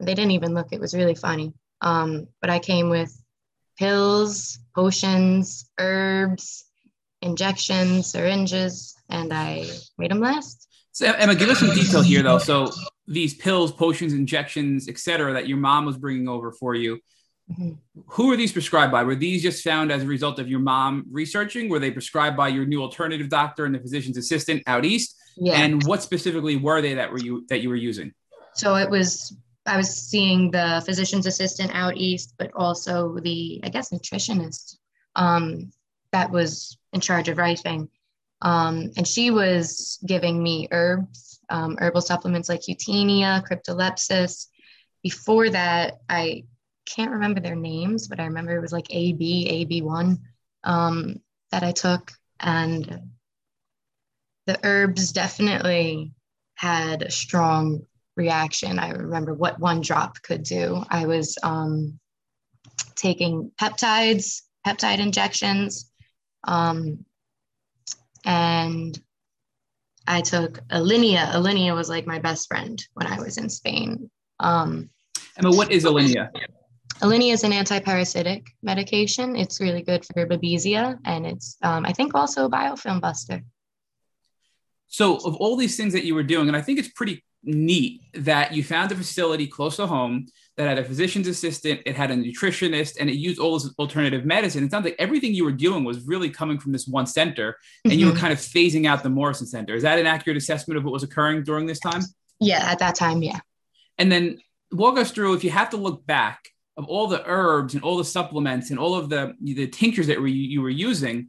They 0.00 0.14
didn't 0.14 0.32
even 0.32 0.54
look, 0.54 0.68
it 0.72 0.80
was 0.80 0.94
really 0.94 1.14
funny. 1.14 1.52
Um, 1.80 2.28
but 2.40 2.50
I 2.50 2.58
came 2.58 2.88
with 2.88 3.12
pills, 3.78 4.58
potions, 4.74 5.70
herbs, 5.78 6.64
injections, 7.22 8.06
syringes, 8.06 8.96
and 9.08 9.32
I 9.32 9.66
made 9.98 10.10
them 10.10 10.20
last. 10.20 10.68
So 10.92 11.12
Emma, 11.12 11.34
give 11.34 11.48
us 11.48 11.58
some 11.58 11.74
detail 11.74 12.02
here 12.02 12.22
though. 12.22 12.38
So 12.38 12.70
these 13.06 13.34
pills, 13.34 13.72
potions, 13.72 14.12
injections, 14.12 14.88
etc., 14.88 15.32
that 15.32 15.48
your 15.48 15.58
mom 15.58 15.86
was 15.86 15.96
bringing 15.96 16.28
over 16.28 16.52
for 16.52 16.74
you, 16.74 17.00
Mm-hmm. 17.50 18.00
Who 18.06 18.32
are 18.32 18.36
these 18.36 18.52
prescribed 18.52 18.90
by? 18.90 19.02
Were 19.02 19.14
these 19.14 19.42
just 19.42 19.62
found 19.62 19.92
as 19.92 20.02
a 20.02 20.06
result 20.06 20.38
of 20.38 20.48
your 20.48 20.60
mom 20.60 21.04
researching? 21.10 21.68
Were 21.68 21.78
they 21.78 21.90
prescribed 21.90 22.36
by 22.36 22.48
your 22.48 22.64
new 22.64 22.80
alternative 22.80 23.28
doctor 23.28 23.66
and 23.66 23.74
the 23.74 23.78
physician's 23.78 24.16
assistant 24.16 24.62
out 24.66 24.84
east? 24.84 25.16
Yeah. 25.36 25.60
And 25.60 25.82
what 25.84 26.02
specifically 26.02 26.56
were 26.56 26.80
they 26.80 26.94
that 26.94 27.10
were 27.10 27.18
you 27.18 27.44
that 27.48 27.60
you 27.60 27.68
were 27.68 27.76
using? 27.76 28.12
So 28.54 28.76
it 28.76 28.88
was 28.88 29.36
I 29.66 29.76
was 29.76 29.94
seeing 29.94 30.50
the 30.50 30.82
physician's 30.86 31.26
assistant 31.26 31.70
out 31.74 31.96
east, 31.96 32.34
but 32.38 32.50
also 32.54 33.18
the 33.22 33.60
I 33.62 33.68
guess 33.68 33.90
nutritionist 33.90 34.76
um, 35.16 35.70
that 36.12 36.30
was 36.30 36.78
in 36.92 37.00
charge 37.00 37.28
of 37.28 37.38
writing. 37.38 37.88
Um, 38.42 38.90
and 38.96 39.06
she 39.06 39.30
was 39.30 39.98
giving 40.06 40.42
me 40.42 40.68
herbs, 40.70 41.40
um, 41.48 41.76
herbal 41.78 42.02
supplements 42.02 42.48
like 42.48 42.60
Cutinea, 42.60 43.42
Cryptolepis. 43.46 44.46
Before 45.02 45.50
that, 45.50 46.00
I 46.08 46.44
can't 46.86 47.12
remember 47.12 47.40
their 47.40 47.56
names, 47.56 48.08
but 48.08 48.20
I 48.20 48.24
remember 48.24 48.56
it 48.56 48.60
was 48.60 48.72
like 48.72 48.86
AB, 48.90 49.66
AB1 49.82 50.18
um, 50.64 51.20
that 51.50 51.62
I 51.62 51.72
took. 51.72 52.12
And 52.40 53.10
the 54.46 54.58
herbs 54.62 55.12
definitely 55.12 56.12
had 56.56 57.02
a 57.02 57.10
strong 57.10 57.86
reaction. 58.16 58.78
I 58.78 58.90
remember 58.90 59.34
what 59.34 59.58
one 59.58 59.80
drop 59.80 60.22
could 60.22 60.42
do. 60.42 60.84
I 60.88 61.06
was 61.06 61.38
um, 61.42 61.98
taking 62.94 63.50
peptides, 63.60 64.42
peptide 64.66 64.98
injections, 64.98 65.90
um, 66.44 67.04
and 68.24 68.98
I 70.06 70.20
took 70.20 70.58
Alinia. 70.68 71.32
Alinia 71.32 71.74
was 71.74 71.88
like 71.88 72.06
my 72.06 72.18
best 72.18 72.48
friend 72.48 72.82
when 72.94 73.06
I 73.06 73.18
was 73.18 73.38
in 73.38 73.48
Spain. 73.48 74.10
Um, 74.40 74.90
Emma, 75.36 75.50
what 75.50 75.72
is 75.72 75.84
Alinia? 75.84 76.30
Alinia 77.04 77.34
is 77.34 77.44
an 77.44 77.52
anti-parasitic 77.52 78.46
medication. 78.62 79.36
It's 79.36 79.60
really 79.60 79.82
good 79.82 80.06
for 80.06 80.26
babesia, 80.26 80.98
and 81.04 81.26
it's 81.26 81.58
um, 81.60 81.84
I 81.84 81.92
think 81.92 82.14
also 82.14 82.46
a 82.46 82.50
biofilm 82.50 83.02
buster. 83.02 83.42
So, 84.86 85.16
of 85.16 85.34
all 85.36 85.56
these 85.56 85.76
things 85.76 85.92
that 85.92 86.04
you 86.04 86.14
were 86.14 86.22
doing, 86.22 86.48
and 86.48 86.56
I 86.56 86.62
think 86.62 86.78
it's 86.78 86.88
pretty 86.88 87.22
neat 87.42 88.00
that 88.14 88.54
you 88.54 88.64
found 88.64 88.90
a 88.90 88.94
facility 88.94 89.46
close 89.46 89.76
to 89.76 89.86
home 89.86 90.28
that 90.56 90.66
had 90.66 90.78
a 90.78 90.84
physician's 90.84 91.28
assistant, 91.28 91.82
it 91.84 91.94
had 91.94 92.10
a 92.10 92.14
nutritionist, 92.14 92.96
and 92.98 93.10
it 93.10 93.16
used 93.16 93.38
all 93.38 93.58
this 93.58 93.70
alternative 93.78 94.24
medicine. 94.24 94.64
It 94.64 94.70
sounds 94.70 94.86
like 94.86 94.96
everything 94.98 95.34
you 95.34 95.44
were 95.44 95.52
doing 95.52 95.84
was 95.84 96.06
really 96.06 96.30
coming 96.30 96.58
from 96.58 96.72
this 96.72 96.88
one 96.88 97.06
center, 97.06 97.58
and 97.84 97.92
mm-hmm. 97.92 98.00
you 98.00 98.06
were 98.06 98.12
mm-hmm. 98.12 98.20
kind 98.22 98.32
of 98.32 98.38
phasing 98.38 98.86
out 98.86 99.02
the 99.02 99.10
Morrison 99.10 99.46
Center. 99.46 99.74
Is 99.74 99.82
that 99.82 99.98
an 99.98 100.06
accurate 100.06 100.38
assessment 100.38 100.78
of 100.78 100.84
what 100.84 100.94
was 100.94 101.02
occurring 101.02 101.42
during 101.42 101.66
this 101.66 101.80
time? 101.80 102.00
Yeah, 102.40 102.64
at 102.64 102.78
that 102.78 102.94
time, 102.94 103.22
yeah. 103.22 103.40
And 103.98 104.10
then 104.10 104.38
walk 104.72 104.96
us 104.96 105.10
through 105.10 105.34
if 105.34 105.44
you 105.44 105.50
have 105.50 105.68
to 105.70 105.76
look 105.76 106.06
back 106.06 106.48
of 106.76 106.86
all 106.86 107.06
the 107.06 107.22
herbs 107.26 107.74
and 107.74 107.82
all 107.84 107.96
the 107.96 108.04
supplements 108.04 108.70
and 108.70 108.78
all 108.78 108.94
of 108.94 109.08
the 109.08 109.34
the 109.40 109.66
tinctures 109.68 110.06
that 110.08 110.20
you 110.20 110.60
were 110.60 110.70
using 110.70 111.28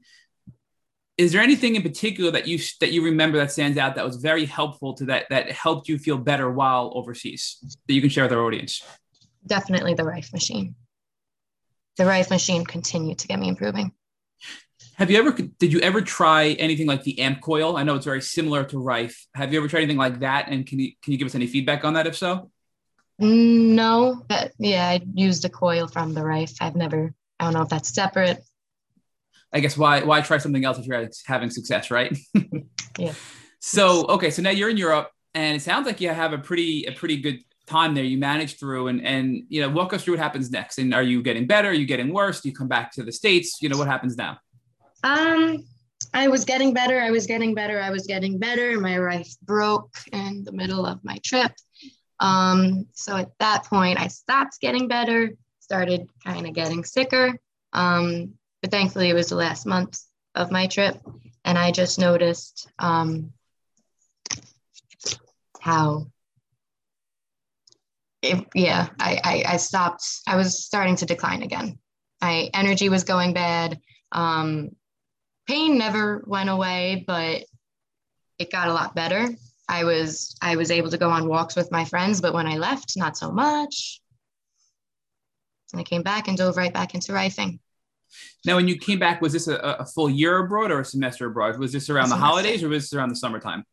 is 1.18 1.32
there 1.32 1.42
anything 1.42 1.76
in 1.76 1.82
particular 1.82 2.32
that 2.32 2.48
you 2.48 2.60
that 2.82 2.92
you 2.92 3.04
remember 3.04 3.38
that 3.38 3.52
stands 3.52 3.78
out 3.78 3.96
that 3.96 4.06
was 4.06 4.18
very 4.18 4.46
helpful 4.46 4.94
to 4.96 5.06
that 5.06 5.28
that 5.30 5.52
helped 5.52 5.88
you 5.88 5.98
feel 5.98 6.18
better 6.18 6.52
while 6.52 6.92
overseas 6.94 7.58
that 7.88 7.94
you 7.94 8.02
can 8.02 8.10
share 8.10 8.26
with 8.26 8.34
our 8.34 8.44
audience? 8.44 8.84
Definitely 9.48 9.94
the 9.94 10.04
rife 10.04 10.34
machine. 10.34 10.76
The 11.98 12.06
rife 12.06 12.30
machine 12.30 12.66
continued 12.66 13.20
to 13.20 13.28
get 13.28 13.40
me 13.40 13.48
improving. 13.48 13.94
Have 14.96 15.10
you 15.10 15.18
ever 15.18 15.32
did 15.32 15.72
you 15.72 15.80
ever 15.80 16.02
try 16.02 16.50
anything 16.60 16.88
like 16.88 17.04
the 17.04 17.20
amp 17.20 17.42
coil? 17.42 17.78
I 17.78 17.84
know 17.84 17.96
it's 17.96 18.06
very 18.06 18.22
similar 18.22 18.66
to 18.66 18.80
rife 18.80 19.26
have 19.36 19.54
you 19.54 19.60
ever 19.60 19.70
tried 19.70 19.82
anything 19.82 19.98
like 19.98 20.20
that? 20.20 20.50
And 20.50 20.66
can 20.66 20.80
you 20.80 20.92
can 21.02 21.14
you 21.14 21.18
give 21.18 21.28
us 21.28 21.36
any 21.36 21.48
feedback 21.48 21.86
on 21.86 21.94
that? 21.94 22.08
If 22.08 22.18
so 22.18 22.52
no, 23.20 24.24
but 24.28 24.52
yeah, 24.58 24.88
I 24.88 25.02
used 25.14 25.46
a 25.46 25.50
coil 25.50 25.88
from 25.88 26.14
the 26.14 26.24
Rife. 26.24 26.56
I've 26.60 26.76
never, 26.76 27.14
I 27.40 27.46
don't 27.46 27.54
know 27.54 27.62
if 27.62 27.70
that's 27.70 27.94
separate. 27.94 28.44
I 29.54 29.62
guess 29.62 29.78
why 29.78 30.04
why 30.04 30.20
try 30.22 30.38
something 30.38 30.66
else 30.66 30.78
if 30.78 30.86
you're 30.86 31.10
having 31.26 31.50
success, 31.50 31.90
right? 31.92 32.16
yeah. 32.98 33.14
So 33.62 34.06
okay, 34.10 34.30
so 34.30 34.44
now 34.44 34.52
you're 34.52 34.70
in 34.70 34.78
Europe, 34.78 35.10
and 35.34 35.56
it 35.56 35.60
sounds 35.60 35.88
like 35.88 36.00
you 36.00 36.10
have 36.10 36.34
a 36.34 36.38
pretty 36.38 36.86
a 36.86 36.92
pretty 36.92 37.18
good 37.18 37.40
time 37.66 37.96
there. 37.96 38.04
You 38.04 38.20
managed 38.20 38.60
through, 38.60 38.90
and 38.90 39.04
and 39.04 39.44
you 39.50 39.60
know, 39.60 39.70
walk 39.70 39.92
us 39.92 40.04
through 40.04 40.14
what 40.14 40.20
happens 40.20 40.52
next. 40.52 40.78
And 40.78 40.94
are 40.94 41.02
you 41.02 41.24
getting 41.24 41.48
better? 41.48 41.70
Are 41.70 41.74
you 41.74 41.88
getting 41.88 42.14
worse? 42.14 42.42
Do 42.42 42.50
you 42.50 42.54
come 42.54 42.68
back 42.68 42.92
to 42.92 43.04
the 43.04 43.12
states? 43.12 43.64
You 43.64 43.70
know, 43.70 43.78
what 43.80 43.88
happens 43.88 44.18
now? 44.18 44.38
Um, 45.04 45.66
I 46.14 46.28
was 46.28 46.46
getting 46.46 46.76
better. 46.76 47.02
I 47.02 47.10
was 47.10 47.26
getting 47.26 47.56
better. 47.56 47.82
I 47.82 47.90
was 47.90 48.06
getting 48.06 48.38
better. 48.38 48.80
My 48.80 49.00
Rife 49.00 49.34
broke 49.42 49.98
in 50.12 50.44
the 50.44 50.52
middle 50.52 50.86
of 50.86 51.04
my 51.04 51.18
trip. 51.24 51.52
Um, 52.20 52.88
so 52.94 53.16
at 53.18 53.32
that 53.40 53.66
point, 53.66 54.00
I 54.00 54.08
stopped 54.08 54.60
getting 54.62 54.88
better, 54.88 55.36
started 55.60 56.08
kind 56.24 56.48
of 56.48 56.54
getting 56.54 56.84
sicker. 56.84 57.38
Um, 57.74 58.34
but 58.62 58.72
thankfully, 58.72 59.10
it 59.10 59.14
was 59.14 59.30
the 59.30 59.36
last 59.36 59.66
month 59.66 60.02
of 60.34 60.52
my 60.52 60.68
trip, 60.68 61.00
and 61.44 61.58
I 61.58 61.72
just 61.72 62.00
noticed 62.00 62.68
um, 62.80 63.34
how 65.60 66.08
it, 68.22 68.46
yeah, 68.56 68.90
I, 69.00 69.20
I, 69.24 69.54
I, 69.54 69.58
stopped. 69.58 70.04
I 70.28 70.36
was 70.36 70.64
starting 70.64 70.96
to 70.98 71.06
decline 71.06 71.44
again. 71.44 71.78
My 72.22 72.50
energy 72.54 72.90
was 72.90 73.04
going 73.04 73.34
bad. 73.34 73.80
Um, 74.12 74.76
pain 75.48 75.78
never 75.78 76.24
went 76.26 76.50
away, 76.50 77.04
but 77.06 77.44
it 78.40 78.52
got 78.52 78.68
a 78.68 78.74
lot 78.74 78.96
better. 78.96 79.30
I 79.68 79.84
was 79.84 80.36
I 80.42 80.56
was 80.56 80.72
able 80.72 80.90
to 80.92 80.98
go 80.98 81.10
on 81.10 81.28
walks 81.28 81.56
with 81.56 81.72
my 81.72 81.86
friends, 81.86 82.22
but 82.22 82.34
when 82.34 82.48
I 82.48 82.58
left, 82.58 82.94
not 82.96 83.18
so 83.18 83.32
much. 83.32 84.02
And 85.74 85.80
I 85.80 85.84
came 85.84 86.04
back 86.04 86.28
and 86.28 86.38
dove 86.38 86.58
right 86.58 86.74
back 86.74 86.94
into 86.94 87.12
rifing. 87.12 87.60
Now, 88.46 88.56
when 88.56 88.68
you 88.68 88.78
came 88.78 89.00
back, 89.00 89.22
was 89.22 89.34
this 89.34 89.48
a, 89.48 89.56
a 89.58 89.86
full 89.86 90.10
year 90.10 90.38
abroad 90.38 90.72
or 90.72 90.80
a 90.80 90.86
semester 90.86 91.26
abroad? 91.26 91.58
Was 91.58 91.74
this 91.74 91.90
around 91.90 92.10
the 92.10 92.16
holidays 92.16 92.64
or 92.64 92.70
was 92.70 92.84
this 92.84 92.94
around 92.94 93.10
the 93.10 93.16
summertime? 93.16 93.66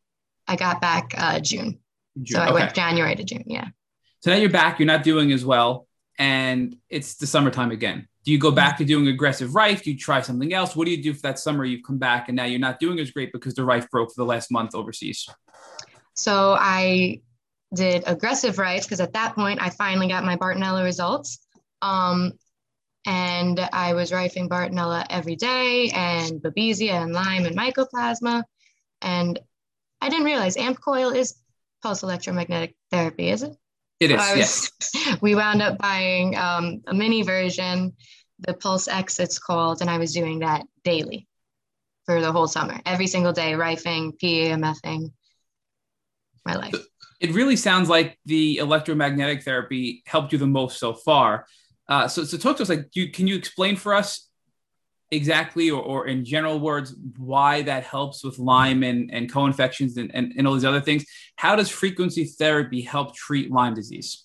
I 0.48 0.56
got 0.56 0.80
back 0.80 1.14
uh, 1.16 1.38
June. 1.40 1.78
June. 2.20 2.36
So 2.36 2.40
I 2.40 2.46
okay. 2.46 2.54
went 2.54 2.74
January 2.74 3.14
to 3.14 3.24
June. 3.24 3.44
Yeah. 3.46 3.68
So 4.20 4.30
now 4.30 4.36
you're 4.36 4.50
back. 4.50 4.78
You're 4.78 4.86
not 4.86 5.02
doing 5.02 5.32
as 5.32 5.44
well, 5.44 5.86
and 6.18 6.76
it's 6.88 7.16
the 7.16 7.26
summertime 7.26 7.70
again. 7.70 8.08
Do 8.24 8.30
you 8.30 8.38
go 8.38 8.52
back 8.52 8.78
to 8.78 8.84
doing 8.84 9.08
aggressive 9.08 9.54
rife? 9.54 9.82
Do 9.82 9.90
you 9.90 9.98
try 9.98 10.20
something 10.20 10.54
else? 10.54 10.76
What 10.76 10.84
do 10.84 10.92
you 10.92 11.02
do 11.02 11.12
for 11.12 11.22
that 11.22 11.40
summer? 11.40 11.64
You've 11.64 11.82
come 11.84 11.98
back 11.98 12.28
and 12.28 12.36
now 12.36 12.44
you're 12.44 12.60
not 12.60 12.78
doing 12.78 13.00
as 13.00 13.10
great 13.10 13.32
because 13.32 13.54
the 13.54 13.64
rife 13.64 13.90
broke 13.90 14.10
for 14.10 14.20
the 14.20 14.24
last 14.24 14.50
month 14.52 14.76
overseas. 14.76 15.28
So 16.22 16.56
I 16.56 17.20
did 17.74 18.04
aggressive 18.06 18.60
rife 18.60 18.84
because 18.84 19.00
at 19.00 19.14
that 19.14 19.34
point 19.34 19.60
I 19.60 19.70
finally 19.70 20.06
got 20.06 20.24
my 20.24 20.36
Bartonella 20.36 20.84
results. 20.84 21.44
Um, 21.80 22.34
and 23.04 23.58
I 23.72 23.94
was 23.94 24.12
rifing 24.12 24.48
Bartonella 24.48 25.04
every 25.10 25.34
day 25.34 25.90
and 25.92 26.40
Babesia 26.40 27.02
and 27.02 27.12
Lyme 27.12 27.44
and 27.44 27.56
Mycoplasma. 27.56 28.44
And 29.00 29.40
I 30.00 30.10
didn't 30.10 30.26
realize 30.26 30.56
AMP 30.56 30.80
coil 30.80 31.10
is 31.10 31.34
pulse 31.82 32.04
electromagnetic 32.04 32.76
therapy, 32.92 33.30
is 33.30 33.42
it? 33.42 33.56
It 33.98 34.12
is. 34.12 34.24
So 34.24 34.36
was, 34.36 34.38
yes. 34.38 35.18
We 35.20 35.34
wound 35.34 35.60
up 35.60 35.76
buying 35.78 36.36
um, 36.36 36.82
a 36.86 36.94
mini 36.94 37.22
version, 37.22 37.96
the 38.38 38.54
Pulse 38.54 38.86
X, 38.86 39.18
it's 39.18 39.40
called, 39.40 39.80
and 39.80 39.90
I 39.90 39.98
was 39.98 40.14
doing 40.14 40.38
that 40.38 40.62
daily 40.84 41.26
for 42.06 42.20
the 42.20 42.30
whole 42.30 42.46
summer, 42.46 42.80
every 42.86 43.08
single 43.08 43.32
day, 43.32 43.54
rifing, 43.54 44.12
PEMFing, 44.12 45.10
my 46.44 46.54
life. 46.54 46.74
It 47.20 47.32
really 47.32 47.56
sounds 47.56 47.88
like 47.88 48.18
the 48.26 48.58
electromagnetic 48.58 49.42
therapy 49.44 50.02
helped 50.06 50.32
you 50.32 50.38
the 50.38 50.46
most 50.46 50.78
so 50.78 50.92
far. 50.92 51.46
Uh, 51.88 52.08
so, 52.08 52.24
so 52.24 52.36
talk 52.36 52.56
to 52.56 52.62
us. 52.62 52.68
Like, 52.68 52.88
you, 52.94 53.10
can 53.10 53.26
you 53.28 53.36
explain 53.36 53.76
for 53.76 53.94
us 53.94 54.28
exactly, 55.10 55.70
or, 55.70 55.82
or 55.82 56.06
in 56.08 56.24
general 56.24 56.58
words, 56.58 56.96
why 57.18 57.62
that 57.62 57.84
helps 57.84 58.24
with 58.24 58.38
Lyme 58.38 58.82
and, 58.82 59.12
and 59.12 59.30
co-infections 59.30 59.98
and, 59.98 60.10
and, 60.14 60.32
and 60.36 60.46
all 60.46 60.54
these 60.54 60.64
other 60.64 60.80
things? 60.80 61.04
How 61.36 61.54
does 61.54 61.68
frequency 61.68 62.24
therapy 62.24 62.80
help 62.80 63.14
treat 63.14 63.52
Lyme 63.52 63.74
disease? 63.74 64.24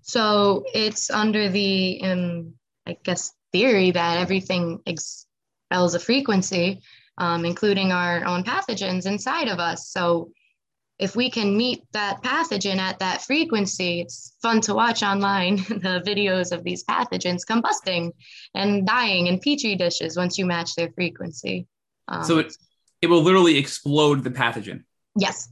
So 0.00 0.64
it's 0.74 1.10
under 1.10 1.48
the, 1.48 2.00
um, 2.02 2.54
I 2.86 2.96
guess, 3.02 3.32
theory 3.52 3.90
that 3.90 4.18
everything 4.18 4.80
expels 4.86 5.94
a 5.94 5.98
frequency, 5.98 6.80
um, 7.18 7.44
including 7.44 7.92
our 7.92 8.24
own 8.24 8.44
pathogens 8.44 9.06
inside 9.06 9.48
of 9.48 9.58
us. 9.58 9.88
So 9.88 10.30
if 11.02 11.16
we 11.16 11.28
can 11.28 11.56
meet 11.56 11.82
that 11.92 12.22
pathogen 12.22 12.76
at 12.76 13.00
that 13.00 13.22
frequency, 13.22 14.02
it's 14.02 14.36
fun 14.40 14.60
to 14.60 14.72
watch 14.72 15.02
online 15.02 15.56
the 15.68 16.00
videos 16.06 16.52
of 16.52 16.62
these 16.62 16.84
pathogens 16.84 17.40
combusting 17.44 18.12
and 18.54 18.86
dying 18.86 19.26
in 19.26 19.40
petri 19.40 19.74
dishes 19.74 20.16
once 20.16 20.38
you 20.38 20.46
match 20.46 20.76
their 20.76 20.92
frequency. 20.92 21.66
Um, 22.06 22.22
so 22.22 22.38
it, 22.38 22.54
it 23.02 23.08
will 23.08 23.22
literally 23.22 23.58
explode 23.58 24.22
the 24.22 24.30
pathogen. 24.30 24.84
Yes. 25.16 25.48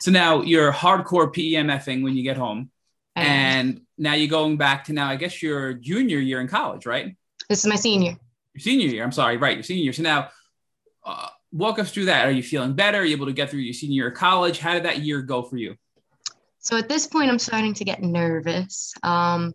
So 0.00 0.10
now 0.10 0.42
you're 0.42 0.72
hardcore 0.72 1.32
PEMFing 1.32 2.02
when 2.02 2.16
you 2.16 2.24
get 2.24 2.36
home. 2.36 2.70
And 3.16 3.82
now 3.96 4.14
you're 4.14 4.28
going 4.28 4.56
back 4.56 4.86
to 4.86 4.92
now, 4.92 5.08
I 5.08 5.14
guess 5.14 5.40
your 5.40 5.74
junior 5.74 6.18
year 6.18 6.40
in 6.40 6.48
college, 6.48 6.84
right? 6.84 7.14
This 7.48 7.60
is 7.60 7.66
my 7.66 7.76
senior. 7.76 8.16
Your 8.54 8.60
senior 8.60 8.88
year. 8.88 9.04
I'm 9.04 9.12
sorry. 9.12 9.36
Right. 9.36 9.56
Your 9.56 9.62
senior 9.62 9.84
year. 9.84 9.92
So 9.92 10.02
now, 10.02 10.30
uh, 11.04 11.28
walk 11.54 11.78
us 11.78 11.90
through 11.92 12.06
that. 12.06 12.26
Are 12.26 12.32
you 12.32 12.42
feeling 12.42 12.74
better? 12.74 12.98
Are 12.98 13.04
you 13.04 13.14
able 13.14 13.26
to 13.26 13.32
get 13.32 13.48
through 13.48 13.60
your 13.60 13.72
senior 13.72 13.94
year 13.94 14.08
of 14.08 14.14
college? 14.14 14.58
How 14.58 14.74
did 14.74 14.82
that 14.84 14.98
year 14.98 15.22
go 15.22 15.42
for 15.42 15.56
you? 15.56 15.76
So 16.58 16.76
at 16.76 16.88
this 16.88 17.06
point, 17.06 17.30
I'm 17.30 17.38
starting 17.38 17.74
to 17.74 17.84
get 17.84 18.02
nervous 18.02 18.92
because 18.96 19.38
um, 19.38 19.54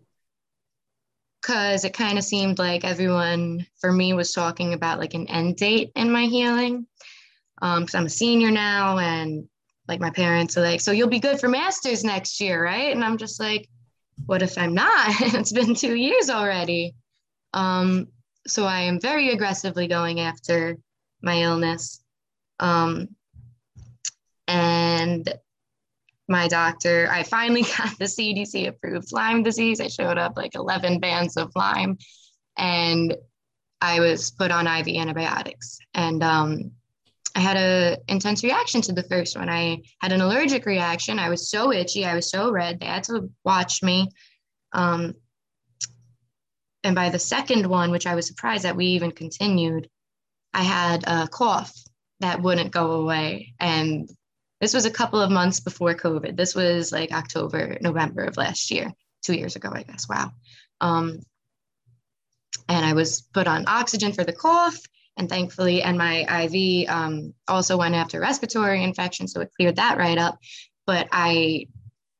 it 1.44 1.92
kind 1.92 2.18
of 2.18 2.24
seemed 2.24 2.58
like 2.58 2.84
everyone 2.84 3.66
for 3.80 3.92
me 3.92 4.14
was 4.14 4.32
talking 4.32 4.72
about 4.72 4.98
like 4.98 5.14
an 5.14 5.28
end 5.28 5.56
date 5.56 5.92
in 5.94 6.10
my 6.10 6.24
healing. 6.24 6.86
Because 7.60 7.94
um, 7.94 8.00
I'm 8.00 8.06
a 8.06 8.10
senior 8.10 8.50
now, 8.50 8.96
and 8.96 9.46
like 9.86 10.00
my 10.00 10.08
parents 10.08 10.56
are 10.56 10.62
like, 10.62 10.80
"So 10.80 10.92
you'll 10.92 11.08
be 11.08 11.20
good 11.20 11.38
for 11.38 11.48
masters 11.48 12.02
next 12.04 12.40
year, 12.40 12.64
right?" 12.64 12.94
And 12.94 13.04
I'm 13.04 13.18
just 13.18 13.38
like, 13.38 13.68
"What 14.24 14.40
if 14.40 14.56
I'm 14.56 14.72
not? 14.72 15.08
it's 15.20 15.52
been 15.52 15.74
two 15.74 15.94
years 15.94 16.30
already." 16.30 16.94
Um, 17.52 18.08
so 18.46 18.64
I 18.64 18.80
am 18.82 18.98
very 18.98 19.30
aggressively 19.30 19.88
going 19.88 20.20
after 20.20 20.78
my 21.22 21.42
illness. 21.42 22.02
Um, 22.58 23.08
and 24.48 25.32
my 26.28 26.48
doctor, 26.48 27.08
I 27.10 27.22
finally 27.22 27.62
got 27.78 27.98
the 27.98 28.04
CDC 28.04 28.68
approved 28.68 29.12
Lyme 29.12 29.42
disease. 29.42 29.80
I 29.80 29.88
showed 29.88 30.18
up 30.18 30.36
like 30.36 30.54
11 30.54 31.00
bands 31.00 31.36
of 31.36 31.52
Lyme 31.54 31.98
and 32.56 33.16
I 33.80 34.00
was 34.00 34.30
put 34.30 34.50
on 34.50 34.66
IV 34.66 34.88
antibiotics. 34.88 35.78
And 35.94 36.22
um, 36.22 36.72
I 37.34 37.40
had 37.40 37.56
a 37.56 37.98
intense 38.08 38.44
reaction 38.44 38.80
to 38.82 38.92
the 38.92 39.02
first 39.04 39.36
one. 39.36 39.48
I 39.48 39.82
had 40.00 40.12
an 40.12 40.20
allergic 40.20 40.66
reaction. 40.66 41.18
I 41.18 41.30
was 41.30 41.50
so 41.50 41.72
itchy. 41.72 42.04
I 42.04 42.14
was 42.14 42.30
so 42.30 42.50
red. 42.50 42.80
They 42.80 42.86
had 42.86 43.04
to 43.04 43.30
watch 43.44 43.82
me. 43.82 44.08
Um, 44.72 45.14
and 46.82 46.94
by 46.94 47.10
the 47.10 47.18
second 47.18 47.66
one, 47.66 47.90
which 47.90 48.06
I 48.06 48.14
was 48.14 48.26
surprised 48.26 48.64
that 48.64 48.76
we 48.76 48.86
even 48.86 49.12
continued, 49.12 49.88
I 50.52 50.62
had 50.62 51.04
a 51.06 51.28
cough 51.28 51.72
that 52.20 52.42
wouldn't 52.42 52.72
go 52.72 52.92
away. 52.92 53.54
And 53.58 54.08
this 54.60 54.74
was 54.74 54.84
a 54.84 54.90
couple 54.90 55.20
of 55.20 55.30
months 55.30 55.60
before 55.60 55.94
COVID. 55.94 56.36
This 56.36 56.54
was 56.54 56.92
like 56.92 57.12
October, 57.12 57.78
November 57.80 58.24
of 58.24 58.36
last 58.36 58.70
year, 58.70 58.92
two 59.22 59.34
years 59.34 59.56
ago, 59.56 59.70
I 59.72 59.82
guess. 59.82 60.08
Wow. 60.08 60.32
Um, 60.80 61.20
and 62.68 62.84
I 62.84 62.92
was 62.92 63.22
put 63.32 63.48
on 63.48 63.64
oxygen 63.66 64.12
for 64.12 64.24
the 64.24 64.32
cough. 64.32 64.78
And 65.16 65.28
thankfully, 65.28 65.82
and 65.82 65.98
my 65.98 66.44
IV 66.44 66.88
um, 66.88 67.34
also 67.48 67.76
went 67.76 67.94
after 67.94 68.20
respiratory 68.20 68.82
infection. 68.82 69.28
So 69.28 69.40
it 69.40 69.50
cleared 69.56 69.76
that 69.76 69.98
right 69.98 70.16
up. 70.16 70.38
But 70.86 71.08
I 71.12 71.66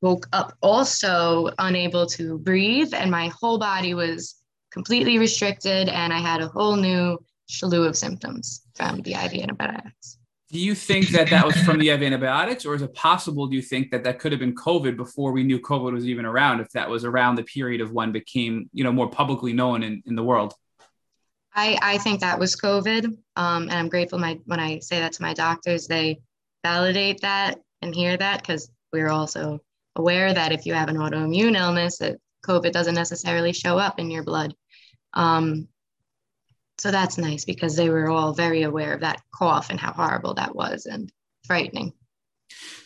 woke 0.03 0.27
up 0.33 0.55
also 0.61 1.51
unable 1.59 2.07
to 2.07 2.39
breathe, 2.39 2.93
and 2.95 3.11
my 3.11 3.29
whole 3.29 3.59
body 3.59 3.95
was 3.95 4.35
completely 4.71 5.19
restricted. 5.19 5.89
And 5.89 6.13
I 6.13 6.19
had 6.19 6.43
a 6.43 6.49
whole 6.49 6.77
new 6.77 7.19
slew 7.51 7.85
of 7.85 7.97
symptoms 7.97 8.67
from 8.75 9.03
the 9.03 9.15
IV 9.15 9.43
antibiotics. 9.43 10.19
Do 10.53 10.59
you 10.59 10.75
think 10.75 11.09
that 11.11 11.31
that 11.31 11.47
was 11.47 11.57
from 11.63 11.79
the 11.79 11.91
IV 11.91 12.03
antibiotics, 12.03 12.67
or 12.67 12.75
is 12.75 12.83
it 12.83 12.93
possible? 12.93 13.47
Do 13.47 13.55
you 13.55 13.63
think 13.63 13.91
that 13.93 14.03
that 14.03 14.19
could 14.19 14.33
have 14.33 14.41
been 14.41 14.55
COVID 14.55 14.97
before 14.97 15.31
we 15.31 15.45
knew 15.45 15.61
COVID 15.61 15.93
was 15.93 16.07
even 16.07 16.25
around? 16.25 16.61
If 16.61 16.71
that 16.71 16.91
was 16.91 17.05
around 17.05 17.37
the 17.37 17.45
period 17.45 17.81
of 17.81 17.93
when 17.93 18.11
became, 18.11 18.69
you 18.73 18.83
know, 18.83 18.91
more 18.91 19.09
publicly 19.09 19.53
known 19.53 19.85
in, 19.85 20.03
in 20.07 20.17
the 20.17 20.25
world. 20.25 20.55
I, 21.55 21.79
I 21.83 21.99
think 21.99 22.21
that 22.21 22.39
was 22.39 22.57
COVID, 22.57 23.17
um, 23.37 23.63
and 23.65 23.73
I'm 23.73 23.89
grateful. 23.89 24.19
My 24.19 24.41
when 24.47 24.59
I 24.59 24.81
say 24.81 24.99
that 24.99 25.13
to 25.15 25.23
my 25.23 25.35
doctors, 25.35 25.87
they 25.87 26.21
validate 26.65 27.21
that 27.21 27.61
and 27.83 27.95
hear 27.95 28.17
that 28.17 28.43
because 28.43 28.71
we're 28.93 29.09
also 29.09 29.61
aware 29.95 30.35
that 30.35 30.53
if 30.53 30.67
you 30.67 30.75
have 30.75 30.89
an 30.89 30.97
autoimmune 30.97 31.57
illness, 31.57 31.99
that 31.99 32.19
COVID 32.45 32.73
doesn't 32.73 32.95
necessarily 32.95 33.53
show 33.53 33.79
up 33.79 34.01
in 34.01 34.11
your 34.11 34.25
blood. 34.25 34.55
Um, 35.15 35.69
so 36.81 36.91
that's 36.91 37.19
nice 37.19 37.45
because 37.45 37.77
they 37.77 37.91
were 37.91 38.09
all 38.09 38.33
very 38.33 38.63
aware 38.63 38.95
of 38.95 39.01
that 39.01 39.21
cough 39.35 39.69
and 39.69 39.79
how 39.79 39.93
horrible 39.93 40.33
that 40.35 40.55
was 40.55 40.87
and 40.87 41.13
frightening. 41.47 41.93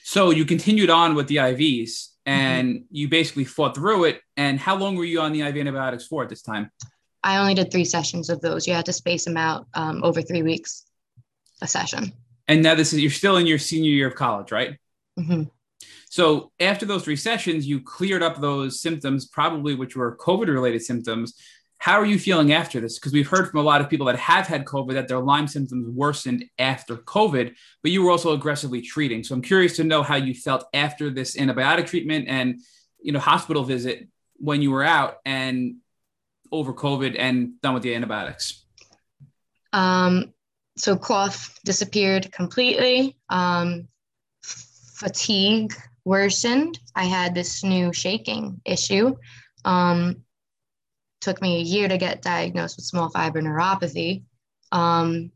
So 0.02 0.30
you 0.30 0.44
continued 0.44 0.90
on 0.90 1.14
with 1.14 1.28
the 1.28 1.36
IVs 1.36 2.08
and 2.26 2.74
mm-hmm. 2.74 2.84
you 2.90 3.08
basically 3.08 3.44
fought 3.44 3.76
through 3.76 4.04
it. 4.04 4.20
And 4.36 4.58
how 4.58 4.74
long 4.74 4.96
were 4.96 5.04
you 5.04 5.20
on 5.20 5.32
the 5.32 5.42
IV 5.42 5.58
antibiotics 5.58 6.08
for 6.08 6.24
at 6.24 6.28
this 6.28 6.42
time? 6.42 6.72
I 7.22 7.36
only 7.36 7.54
did 7.54 7.70
three 7.70 7.84
sessions 7.84 8.30
of 8.30 8.40
those. 8.40 8.66
You 8.66 8.74
had 8.74 8.86
to 8.86 8.92
space 8.92 9.24
them 9.24 9.36
out 9.36 9.68
um, 9.74 10.02
over 10.02 10.20
three 10.20 10.42
weeks 10.42 10.84
a 11.62 11.68
session. 11.68 12.12
And 12.48 12.64
now 12.64 12.74
this 12.74 12.92
is 12.92 13.00
you're 13.00 13.12
still 13.12 13.36
in 13.36 13.46
your 13.46 13.58
senior 13.58 13.92
year 13.92 14.08
of 14.08 14.16
college, 14.16 14.50
right? 14.50 14.76
Mm-hmm. 15.16 15.44
So 16.10 16.50
after 16.58 16.84
those 16.84 17.04
three 17.04 17.16
sessions, 17.16 17.64
you 17.64 17.80
cleared 17.80 18.24
up 18.24 18.40
those 18.40 18.80
symptoms, 18.80 19.28
probably 19.28 19.76
which 19.76 19.94
were 19.94 20.16
COVID 20.16 20.48
related 20.48 20.82
symptoms 20.82 21.34
How 21.84 22.00
are 22.00 22.06
you 22.06 22.18
feeling 22.18 22.54
after 22.54 22.80
this? 22.80 22.98
Because 22.98 23.12
we've 23.12 23.28
heard 23.28 23.50
from 23.50 23.60
a 23.60 23.62
lot 23.62 23.82
of 23.82 23.90
people 23.90 24.06
that 24.06 24.16
have 24.16 24.46
had 24.46 24.64
COVID 24.64 24.94
that 24.94 25.06
their 25.06 25.18
Lyme 25.18 25.46
symptoms 25.46 25.86
worsened 25.86 26.46
after 26.58 26.96
COVID, 26.96 27.54
but 27.82 27.92
you 27.92 28.02
were 28.02 28.10
also 28.10 28.32
aggressively 28.32 28.80
treating. 28.80 29.22
So 29.22 29.34
I'm 29.34 29.42
curious 29.42 29.76
to 29.76 29.84
know 29.84 30.02
how 30.02 30.16
you 30.16 30.32
felt 30.32 30.64
after 30.72 31.10
this 31.10 31.36
antibiotic 31.36 31.86
treatment 31.86 32.26
and 32.26 32.58
you 33.02 33.12
know 33.12 33.18
hospital 33.18 33.64
visit 33.64 34.08
when 34.36 34.62
you 34.62 34.70
were 34.70 34.82
out 34.82 35.16
and 35.26 35.76
over 36.50 36.72
COVID 36.72 37.16
and 37.18 37.60
done 37.60 37.74
with 37.74 37.82
the 37.82 37.94
antibiotics. 37.94 38.64
Um, 39.74 40.32
so 40.78 40.96
cough 40.96 41.60
disappeared 41.66 42.32
completely. 42.32 43.14
Um, 43.28 43.88
fatigue 44.42 45.74
worsened. 46.06 46.78
I 46.96 47.04
had 47.04 47.34
this 47.34 47.62
new 47.62 47.92
shaking 47.92 48.62
issue. 48.64 49.16
Um, 49.66 50.23
took 51.24 51.40
me 51.40 51.56
a 51.56 51.62
year 51.62 51.88
to 51.88 51.96
get 51.96 52.22
diagnosed 52.22 52.76
with 52.76 52.84
small 52.84 53.08
fiber 53.08 53.40
neuropathy, 53.40 54.24
um, 54.72 55.32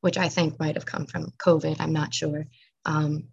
which 0.00 0.16
I 0.16 0.28
think 0.28 0.58
might 0.58 0.76
have 0.76 0.86
come 0.86 1.06
from 1.06 1.32
COVID. 1.38 1.76
I'm 1.78 1.92
not 1.92 2.14
sure. 2.14 2.46
Um, 2.86 3.28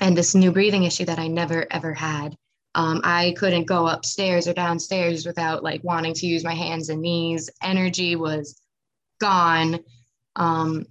and 0.00 0.16
this 0.16 0.34
new 0.34 0.50
breathing 0.50 0.84
issue 0.84 1.04
that 1.04 1.18
I 1.18 1.28
never 1.28 1.66
ever 1.70 1.92
had. 1.92 2.36
Um, 2.74 3.02
I 3.04 3.34
couldn't 3.36 3.66
go 3.66 3.86
upstairs 3.86 4.48
or 4.48 4.54
downstairs 4.54 5.26
without 5.26 5.62
like 5.62 5.84
wanting 5.84 6.14
to 6.14 6.26
use 6.26 6.42
my 6.42 6.54
hands 6.54 6.88
and 6.88 7.02
knees. 7.02 7.50
Energy 7.62 8.16
was 8.16 8.60
gone. 9.20 9.78
Um, 10.34 10.86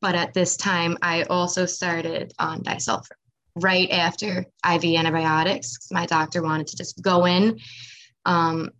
but 0.00 0.14
at 0.14 0.34
this 0.34 0.56
time, 0.56 0.96
I 1.02 1.24
also 1.24 1.66
started 1.66 2.32
on 2.38 2.62
disulfiram 2.62 3.10
right 3.56 3.90
after 3.90 4.46
IV 4.68 4.84
antibiotics. 4.84 5.88
My 5.90 6.06
doctor 6.06 6.42
wanted 6.42 6.68
to 6.68 6.76
just 6.76 7.02
go 7.02 7.26
in, 7.26 7.60
um, 8.24 8.70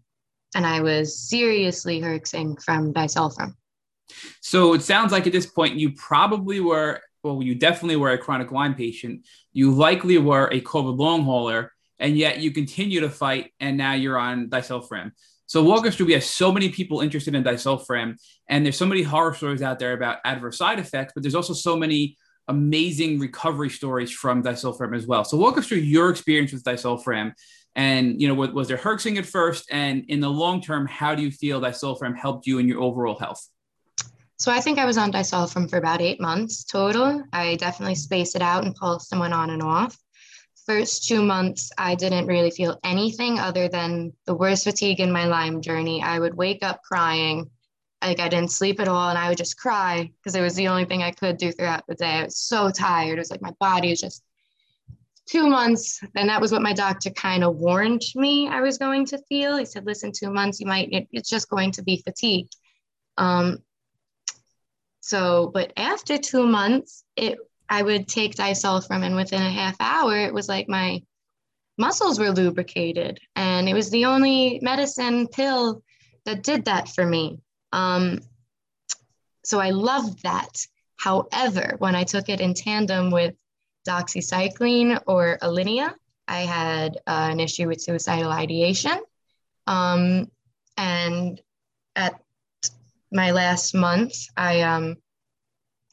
and 0.54 0.66
I 0.66 0.80
was 0.80 1.18
seriously 1.18 2.00
herxing 2.00 2.62
from 2.62 2.92
disulfiram. 2.92 3.54
So 4.40 4.74
it 4.74 4.82
sounds 4.82 5.12
like 5.12 5.26
at 5.26 5.32
this 5.32 5.46
point 5.46 5.76
you 5.76 5.92
probably 5.92 6.60
were, 6.60 7.00
well, 7.22 7.42
you 7.42 7.54
definitely 7.54 7.96
were 7.96 8.10
a 8.10 8.18
chronic 8.18 8.52
Lyme 8.52 8.74
patient. 8.74 9.26
You 9.52 9.72
likely 9.72 10.18
were 10.18 10.48
a 10.48 10.60
COVID 10.60 10.98
long 10.98 11.22
hauler, 11.24 11.72
and 11.98 12.16
yet 12.16 12.38
you 12.38 12.50
continue 12.50 13.00
to 13.00 13.10
fight, 13.10 13.52
and 13.60 13.76
now 13.76 13.94
you're 13.94 14.18
on 14.18 14.48
disulfiram. 14.48 15.12
So 15.46 15.62
walk 15.62 15.86
us 15.86 15.96
through. 15.96 16.06
We 16.06 16.12
have 16.14 16.24
so 16.24 16.50
many 16.52 16.68
people 16.68 17.00
interested 17.00 17.34
in 17.34 17.44
disulfiram, 17.44 18.16
and 18.48 18.64
there's 18.64 18.76
so 18.76 18.86
many 18.86 19.02
horror 19.02 19.34
stories 19.34 19.62
out 19.62 19.78
there 19.78 19.92
about 19.92 20.18
adverse 20.24 20.58
side 20.58 20.78
effects, 20.78 21.12
but 21.14 21.22
there's 21.22 21.34
also 21.34 21.54
so 21.54 21.76
many 21.76 22.16
amazing 22.48 23.18
recovery 23.18 23.70
stories 23.70 24.10
from 24.10 24.42
disulfiram 24.42 24.96
as 24.96 25.06
well. 25.06 25.24
So 25.24 25.36
walk 25.36 25.56
us 25.56 25.66
through 25.66 25.78
your 25.78 26.10
experience 26.10 26.52
with 26.52 26.62
disulfiram, 26.62 27.32
and 27.74 28.20
you 28.20 28.28
know, 28.28 28.34
was, 28.34 28.50
was 28.50 28.68
there 28.68 28.76
herxing 28.76 29.18
at 29.18 29.26
first, 29.26 29.66
and 29.70 30.04
in 30.08 30.20
the 30.20 30.30
long 30.30 30.60
term, 30.60 30.86
how 30.86 31.14
do 31.14 31.22
you 31.22 31.30
feel 31.30 31.60
disulfiram 31.60 32.16
helped 32.16 32.46
you 32.46 32.58
in 32.58 32.68
your 32.68 32.80
overall 32.80 33.18
health? 33.18 33.48
So 34.38 34.50
I 34.52 34.60
think 34.60 34.78
I 34.78 34.84
was 34.84 34.98
on 34.98 35.12
disulfiram 35.12 35.70
for 35.70 35.78
about 35.78 36.00
eight 36.00 36.20
months 36.20 36.64
total. 36.64 37.22
I 37.32 37.56
definitely 37.56 37.94
spaced 37.94 38.36
it 38.36 38.42
out 38.42 38.64
and 38.64 38.74
pulsed 38.74 39.12
and 39.12 39.20
went 39.20 39.34
on 39.34 39.50
and 39.50 39.62
off 39.62 39.96
first 40.66 41.06
two 41.06 41.22
months, 41.22 41.70
I 41.76 41.94
didn't 41.94 42.26
really 42.26 42.50
feel 42.50 42.78
anything 42.84 43.38
other 43.38 43.68
than 43.68 44.12
the 44.26 44.34
worst 44.34 44.64
fatigue 44.64 45.00
in 45.00 45.12
my 45.12 45.26
Lyme 45.26 45.60
journey. 45.60 46.02
I 46.02 46.18
would 46.18 46.34
wake 46.34 46.62
up 46.62 46.82
crying, 46.82 47.50
like 48.02 48.20
I 48.20 48.28
didn't 48.28 48.52
sleep 48.52 48.80
at 48.80 48.88
all, 48.88 49.10
and 49.10 49.18
I 49.18 49.28
would 49.28 49.38
just 49.38 49.58
cry 49.58 50.10
because 50.16 50.34
it 50.34 50.40
was 50.40 50.54
the 50.54 50.68
only 50.68 50.84
thing 50.84 51.02
I 51.02 51.10
could 51.10 51.36
do 51.36 51.52
throughout 51.52 51.84
the 51.86 51.94
day. 51.94 52.06
I 52.06 52.24
was 52.24 52.38
so 52.38 52.70
tired. 52.70 53.18
It 53.18 53.20
was 53.20 53.30
like 53.30 53.42
my 53.42 53.54
body 53.60 53.90
was 53.90 54.00
just 54.00 54.22
two 55.26 55.48
months. 55.48 56.00
And 56.14 56.28
that 56.28 56.40
was 56.40 56.52
what 56.52 56.62
my 56.62 56.72
doctor 56.72 57.10
kind 57.10 57.44
of 57.44 57.56
warned 57.56 58.02
me 58.14 58.48
I 58.48 58.60
was 58.60 58.78
going 58.78 59.06
to 59.06 59.18
feel. 59.28 59.56
He 59.56 59.64
said, 59.64 59.86
listen, 59.86 60.12
two 60.12 60.30
months, 60.30 60.60
you 60.60 60.66
might, 60.66 60.92
it, 60.92 61.08
it's 61.12 61.30
just 61.30 61.48
going 61.48 61.72
to 61.72 61.82
be 61.82 62.02
fatigue. 62.04 62.48
Um, 63.16 63.58
so, 65.00 65.50
but 65.52 65.72
after 65.76 66.18
two 66.18 66.46
months, 66.46 67.04
it 67.16 67.38
I 67.68 67.82
would 67.82 68.08
take 68.08 68.36
disulfiram, 68.36 69.04
and 69.04 69.16
within 69.16 69.42
a 69.42 69.50
half 69.50 69.76
hour, 69.80 70.16
it 70.16 70.34
was 70.34 70.48
like 70.48 70.68
my 70.68 71.02
muscles 71.78 72.18
were 72.18 72.30
lubricated. 72.30 73.20
And 73.36 73.68
it 73.68 73.74
was 73.74 73.90
the 73.90 74.04
only 74.04 74.60
medicine 74.62 75.28
pill 75.28 75.82
that 76.24 76.42
did 76.42 76.66
that 76.66 76.88
for 76.88 77.04
me. 77.04 77.40
Um, 77.72 78.20
so 79.44 79.60
I 79.60 79.70
loved 79.70 80.22
that. 80.22 80.66
However, 80.96 81.74
when 81.78 81.94
I 81.94 82.04
took 82.04 82.28
it 82.28 82.40
in 82.40 82.54
tandem 82.54 83.10
with 83.10 83.34
doxycycline 83.86 85.00
or 85.06 85.38
Alinia, 85.42 85.94
I 86.26 86.40
had 86.40 86.96
uh, 87.06 87.28
an 87.30 87.40
issue 87.40 87.68
with 87.68 87.80
suicidal 87.80 88.30
ideation. 88.30 88.98
Um, 89.66 90.30
and 90.76 91.40
at 91.96 92.20
my 93.12 93.30
last 93.30 93.74
month, 93.74 94.14
I 94.36 94.62
um, 94.62 94.96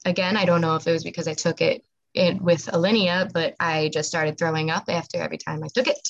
again, 0.05 0.37
I 0.37 0.45
don't 0.45 0.61
know 0.61 0.75
if 0.75 0.87
it 0.87 0.91
was 0.91 1.03
because 1.03 1.27
I 1.27 1.33
took 1.33 1.61
it, 1.61 1.83
it 2.13 2.41
with 2.41 2.65
Alinia, 2.65 3.31
but 3.31 3.55
I 3.59 3.89
just 3.89 4.09
started 4.09 4.37
throwing 4.37 4.71
up 4.71 4.85
after 4.87 5.17
every 5.19 5.37
time 5.37 5.63
I 5.63 5.67
took 5.73 5.87
it. 5.87 6.09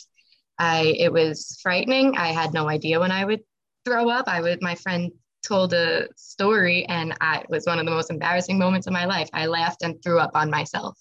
I 0.57 0.95
it 0.97 1.11
was 1.11 1.59
frightening. 1.61 2.17
I 2.17 2.27
had 2.27 2.53
no 2.53 2.69
idea 2.69 2.99
when 2.99 3.11
I 3.11 3.25
would 3.25 3.41
throw 3.85 4.09
up. 4.09 4.27
I 4.27 4.41
would 4.41 4.61
my 4.61 4.75
friend 4.75 5.11
told 5.43 5.73
a 5.73 6.07
story 6.15 6.85
and 6.85 7.15
I, 7.19 7.39
it 7.39 7.49
was 7.49 7.65
one 7.65 7.79
of 7.79 7.85
the 7.85 7.91
most 7.91 8.11
embarrassing 8.11 8.59
moments 8.59 8.87
of 8.87 8.93
my 8.93 9.05
life. 9.05 9.29
I 9.33 9.47
laughed 9.47 9.81
and 9.81 10.01
threw 10.03 10.19
up 10.19 10.31
on 10.35 10.51
myself. 10.51 10.99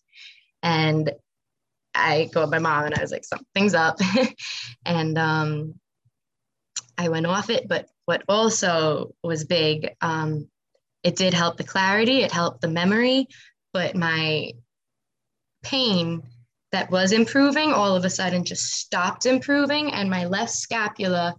And 0.63 1.11
I 1.95 2.31
called 2.33 2.51
my 2.51 2.59
mom 2.59 2.85
and 2.85 2.95
I 2.95 3.03
was 3.03 3.11
like, 3.11 3.25
something's 3.25 3.75
up. 3.75 3.99
and 4.85 5.19
um, 5.19 5.75
I 6.97 7.09
went 7.09 7.27
off 7.27 7.51
it. 7.51 7.69
But 7.69 7.89
what 8.05 8.23
also 8.29 9.15
was 9.23 9.45
big, 9.45 9.91
um, 10.01 10.49
it 11.03 11.17
did 11.17 11.35
help 11.35 11.57
the 11.57 11.65
clarity, 11.65 12.23
it 12.23 12.33
helped 12.33 12.61
the 12.61 12.69
memory, 12.69 13.27
but 13.73 13.97
my 13.97 14.53
pain 15.63 16.23
that 16.73 16.91
was 16.91 17.13
improving 17.13 17.73
all 17.73 17.97
of 17.97 18.05
a 18.05 18.11
sudden 18.11 18.45
just 18.45 18.75
stopped 18.75 19.27
improving. 19.27 19.93
And 19.93 20.09
my 20.09 20.27
left 20.27 20.53
scapula, 20.53 21.35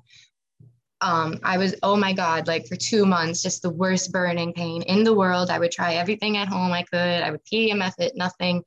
um, 1.00 1.40
I 1.44 1.58
was, 1.58 1.76
oh 1.84 1.96
my 1.96 2.14
God, 2.14 2.48
like 2.48 2.68
for 2.68 2.76
two 2.76 3.06
months, 3.06 3.42
just 3.42 3.62
the 3.62 3.70
worst 3.70 4.12
burning 4.12 4.54
pain 4.54 4.82
in 4.84 5.04
the 5.04 5.14
world. 5.14 5.50
I 5.50 5.60
would 5.60 5.72
try 5.72 5.96
everything 5.96 6.38
at 6.38 6.48
home 6.48 6.72
I 6.72 6.84
could. 6.84 7.24
I 7.24 7.32
would 7.32 7.46
PEMF 7.46 7.94
it, 8.00 8.14
nothing. 8.16 8.64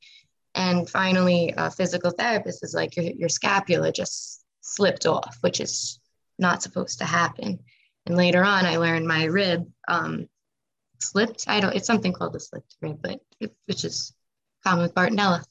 And 0.54 0.88
finally, 0.88 1.52
a 1.56 1.70
physical 1.70 2.10
therapist 2.10 2.62
is 2.62 2.74
like, 2.74 2.96
your, 2.96 3.06
your 3.06 3.28
scapula 3.28 3.90
just 3.92 4.44
slipped 4.60 5.06
off, 5.06 5.38
which 5.40 5.60
is 5.60 5.98
not 6.38 6.62
supposed 6.62 6.98
to 6.98 7.04
happen. 7.04 7.58
And 8.06 8.16
later 8.16 8.44
on, 8.44 8.66
I 8.66 8.76
learned 8.76 9.06
my 9.06 9.24
rib 9.24 9.66
um, 9.88 10.28
slipped. 11.00 11.44
I 11.48 11.60
don't. 11.60 11.74
It's 11.74 11.86
something 11.86 12.12
called 12.12 12.34
the 12.34 12.40
slipped 12.40 12.76
rib, 12.80 12.98
but 13.02 13.20
it, 13.40 13.54
which 13.66 13.84
is 13.84 14.12
common 14.62 14.82
with 14.82 14.94
Bartonella. 14.94 15.44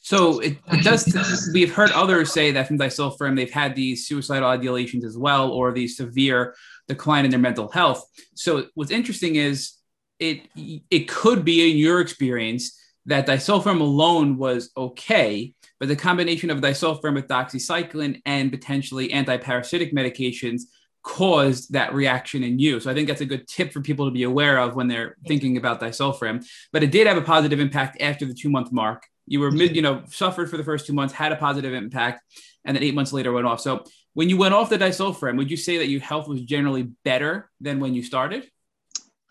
So 0.00 0.40
it, 0.40 0.58
it 0.72 0.82
does. 0.82 1.50
we've 1.54 1.72
heard 1.72 1.92
others 1.92 2.32
say 2.32 2.50
that 2.52 2.66
from 2.66 2.78
disulfiram 2.78 3.36
they've 3.36 3.50
had 3.50 3.76
these 3.76 4.06
suicidal 4.06 4.48
ideations 4.48 5.04
as 5.04 5.16
well, 5.16 5.50
or 5.50 5.72
the 5.72 5.86
severe 5.86 6.54
decline 6.88 7.24
in 7.24 7.30
their 7.30 7.40
mental 7.40 7.70
health. 7.70 8.04
So 8.34 8.66
what's 8.74 8.90
interesting 8.90 9.36
is 9.36 9.74
it 10.18 10.48
it 10.90 11.08
could 11.08 11.44
be 11.44 11.70
in 11.70 11.78
your 11.78 12.00
experience 12.00 12.78
that 13.06 13.26
disulfiram 13.26 13.80
alone 13.80 14.36
was 14.36 14.70
okay, 14.76 15.54
but 15.80 15.88
the 15.88 15.96
combination 15.96 16.50
of 16.50 16.60
disulfiram 16.60 17.14
with 17.14 17.26
doxycycline 17.26 18.20
and 18.24 18.50
potentially 18.50 19.08
antiparasitic 19.08 19.92
medications 19.92 20.62
caused 21.02 21.72
that 21.72 21.92
reaction 21.94 22.44
in 22.44 22.58
you. 22.58 22.78
So 22.78 22.90
I 22.90 22.94
think 22.94 23.08
that's 23.08 23.20
a 23.20 23.26
good 23.26 23.48
tip 23.48 23.72
for 23.72 23.80
people 23.80 24.06
to 24.06 24.12
be 24.12 24.22
aware 24.22 24.58
of 24.58 24.76
when 24.76 24.86
they're 24.86 25.16
thinking 25.26 25.56
about 25.56 25.80
disulfiram. 25.80 26.46
But 26.72 26.84
it 26.84 26.92
did 26.92 27.06
have 27.08 27.16
a 27.16 27.22
positive 27.22 27.58
impact 27.58 28.00
after 28.00 28.24
the 28.24 28.34
two 28.34 28.48
month 28.48 28.70
mark. 28.72 29.04
You 29.26 29.40
were 29.40 29.50
mid, 29.50 29.74
you 29.74 29.82
know, 29.82 30.02
suffered 30.08 30.50
for 30.50 30.56
the 30.56 30.64
first 30.64 30.86
two 30.86 30.92
months, 30.92 31.14
had 31.14 31.32
a 31.32 31.36
positive 31.36 31.74
impact, 31.74 32.22
and 32.64 32.76
then 32.76 32.82
eight 32.82 32.94
months 32.94 33.12
later 33.12 33.32
went 33.32 33.46
off. 33.46 33.60
So 33.60 33.84
when 34.14 34.28
you 34.28 34.36
went 34.36 34.54
off 34.54 34.70
the 34.70 34.78
disulfiram, 34.78 35.36
would 35.38 35.50
you 35.50 35.56
say 35.56 35.78
that 35.78 35.88
your 35.88 36.00
health 36.00 36.28
was 36.28 36.42
generally 36.42 36.90
better 37.04 37.50
than 37.60 37.80
when 37.80 37.94
you 37.94 38.02
started? 38.02 38.48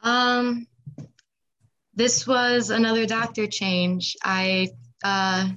Um, 0.02 0.68
this 1.94 2.26
was 2.26 2.70
another 2.70 3.06
doctor 3.06 3.48
change. 3.48 4.16
I 4.24 4.70
uh, 5.04 5.50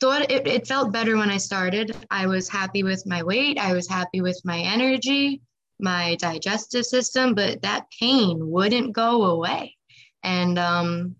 thought 0.00 0.30
it, 0.30 0.46
it 0.46 0.66
felt 0.66 0.92
better 0.92 1.16
when 1.16 1.30
I 1.30 1.36
started. 1.36 1.96
I 2.10 2.26
was 2.26 2.48
happy 2.48 2.82
with 2.82 3.06
my 3.06 3.22
weight, 3.22 3.58
I 3.58 3.72
was 3.72 3.88
happy 3.88 4.20
with 4.20 4.40
my 4.44 4.58
energy, 4.58 5.42
my 5.78 6.16
digestive 6.16 6.84
system, 6.84 7.34
but 7.34 7.62
that 7.62 7.86
pain 7.98 8.50
wouldn't 8.50 8.92
go 8.92 9.24
away. 9.24 9.76
And 10.22 10.58
um, 10.58 11.16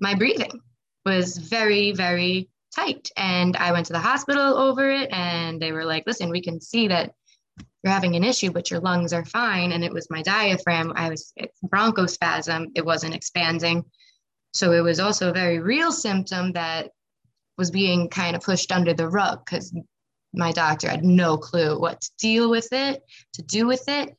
my 0.00 0.14
breathing 0.14 0.60
was 1.04 1.36
very, 1.38 1.92
very 1.92 2.48
tight. 2.74 3.10
And 3.16 3.56
I 3.56 3.72
went 3.72 3.86
to 3.86 3.92
the 3.92 3.98
hospital 3.98 4.56
over 4.56 4.90
it, 4.90 5.10
and 5.12 5.60
they 5.60 5.72
were 5.72 5.84
like, 5.84 6.04
listen, 6.06 6.30
we 6.30 6.42
can 6.42 6.60
see 6.60 6.88
that 6.88 7.12
you're 7.82 7.92
having 7.92 8.16
an 8.16 8.24
issue, 8.24 8.50
but 8.50 8.70
your 8.70 8.80
lungs 8.80 9.12
are 9.12 9.24
fine. 9.24 9.72
And 9.72 9.84
it 9.84 9.92
was 9.92 10.10
my 10.10 10.22
diaphragm. 10.22 10.92
I 10.96 11.10
was 11.10 11.32
bronchospasm. 11.66 12.72
It 12.74 12.84
wasn't 12.84 13.14
expanding. 13.14 13.84
So 14.52 14.72
it 14.72 14.80
was 14.80 15.00
also 15.00 15.30
a 15.30 15.34
very 15.34 15.60
real 15.60 15.92
symptom 15.92 16.52
that 16.52 16.90
was 17.56 17.70
being 17.70 18.08
kind 18.08 18.34
of 18.34 18.42
pushed 18.42 18.72
under 18.72 18.94
the 18.94 19.08
rug 19.08 19.44
because 19.44 19.74
my 20.32 20.52
doctor 20.52 20.88
had 20.88 21.04
no 21.04 21.36
clue 21.36 21.78
what 21.78 22.00
to 22.00 22.10
deal 22.18 22.50
with 22.50 22.68
it, 22.72 23.02
to 23.34 23.42
do 23.42 23.66
with 23.66 23.84
it. 23.88 24.16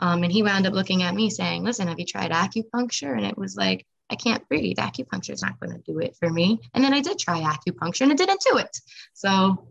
Um, 0.00 0.22
and 0.22 0.32
he 0.32 0.42
wound 0.42 0.66
up 0.66 0.74
looking 0.74 1.02
at 1.02 1.14
me 1.14 1.28
saying, 1.28 1.64
Listen, 1.64 1.88
have 1.88 1.98
you 1.98 2.06
tried 2.06 2.30
acupuncture? 2.30 3.16
And 3.16 3.26
it 3.26 3.36
was 3.36 3.56
like, 3.56 3.86
I 4.10 4.16
can't 4.16 4.46
breathe. 4.48 4.76
Acupuncture 4.76 5.32
is 5.32 5.42
not 5.42 5.60
going 5.60 5.72
to 5.72 5.92
do 5.92 5.98
it 5.98 6.16
for 6.18 6.30
me. 6.30 6.60
And 6.72 6.82
then 6.82 6.94
I 6.94 7.00
did 7.00 7.18
try 7.18 7.40
acupuncture 7.40 8.02
and 8.02 8.12
it 8.12 8.18
didn't 8.18 8.44
do 8.48 8.58
it. 8.58 8.80
So, 9.12 9.68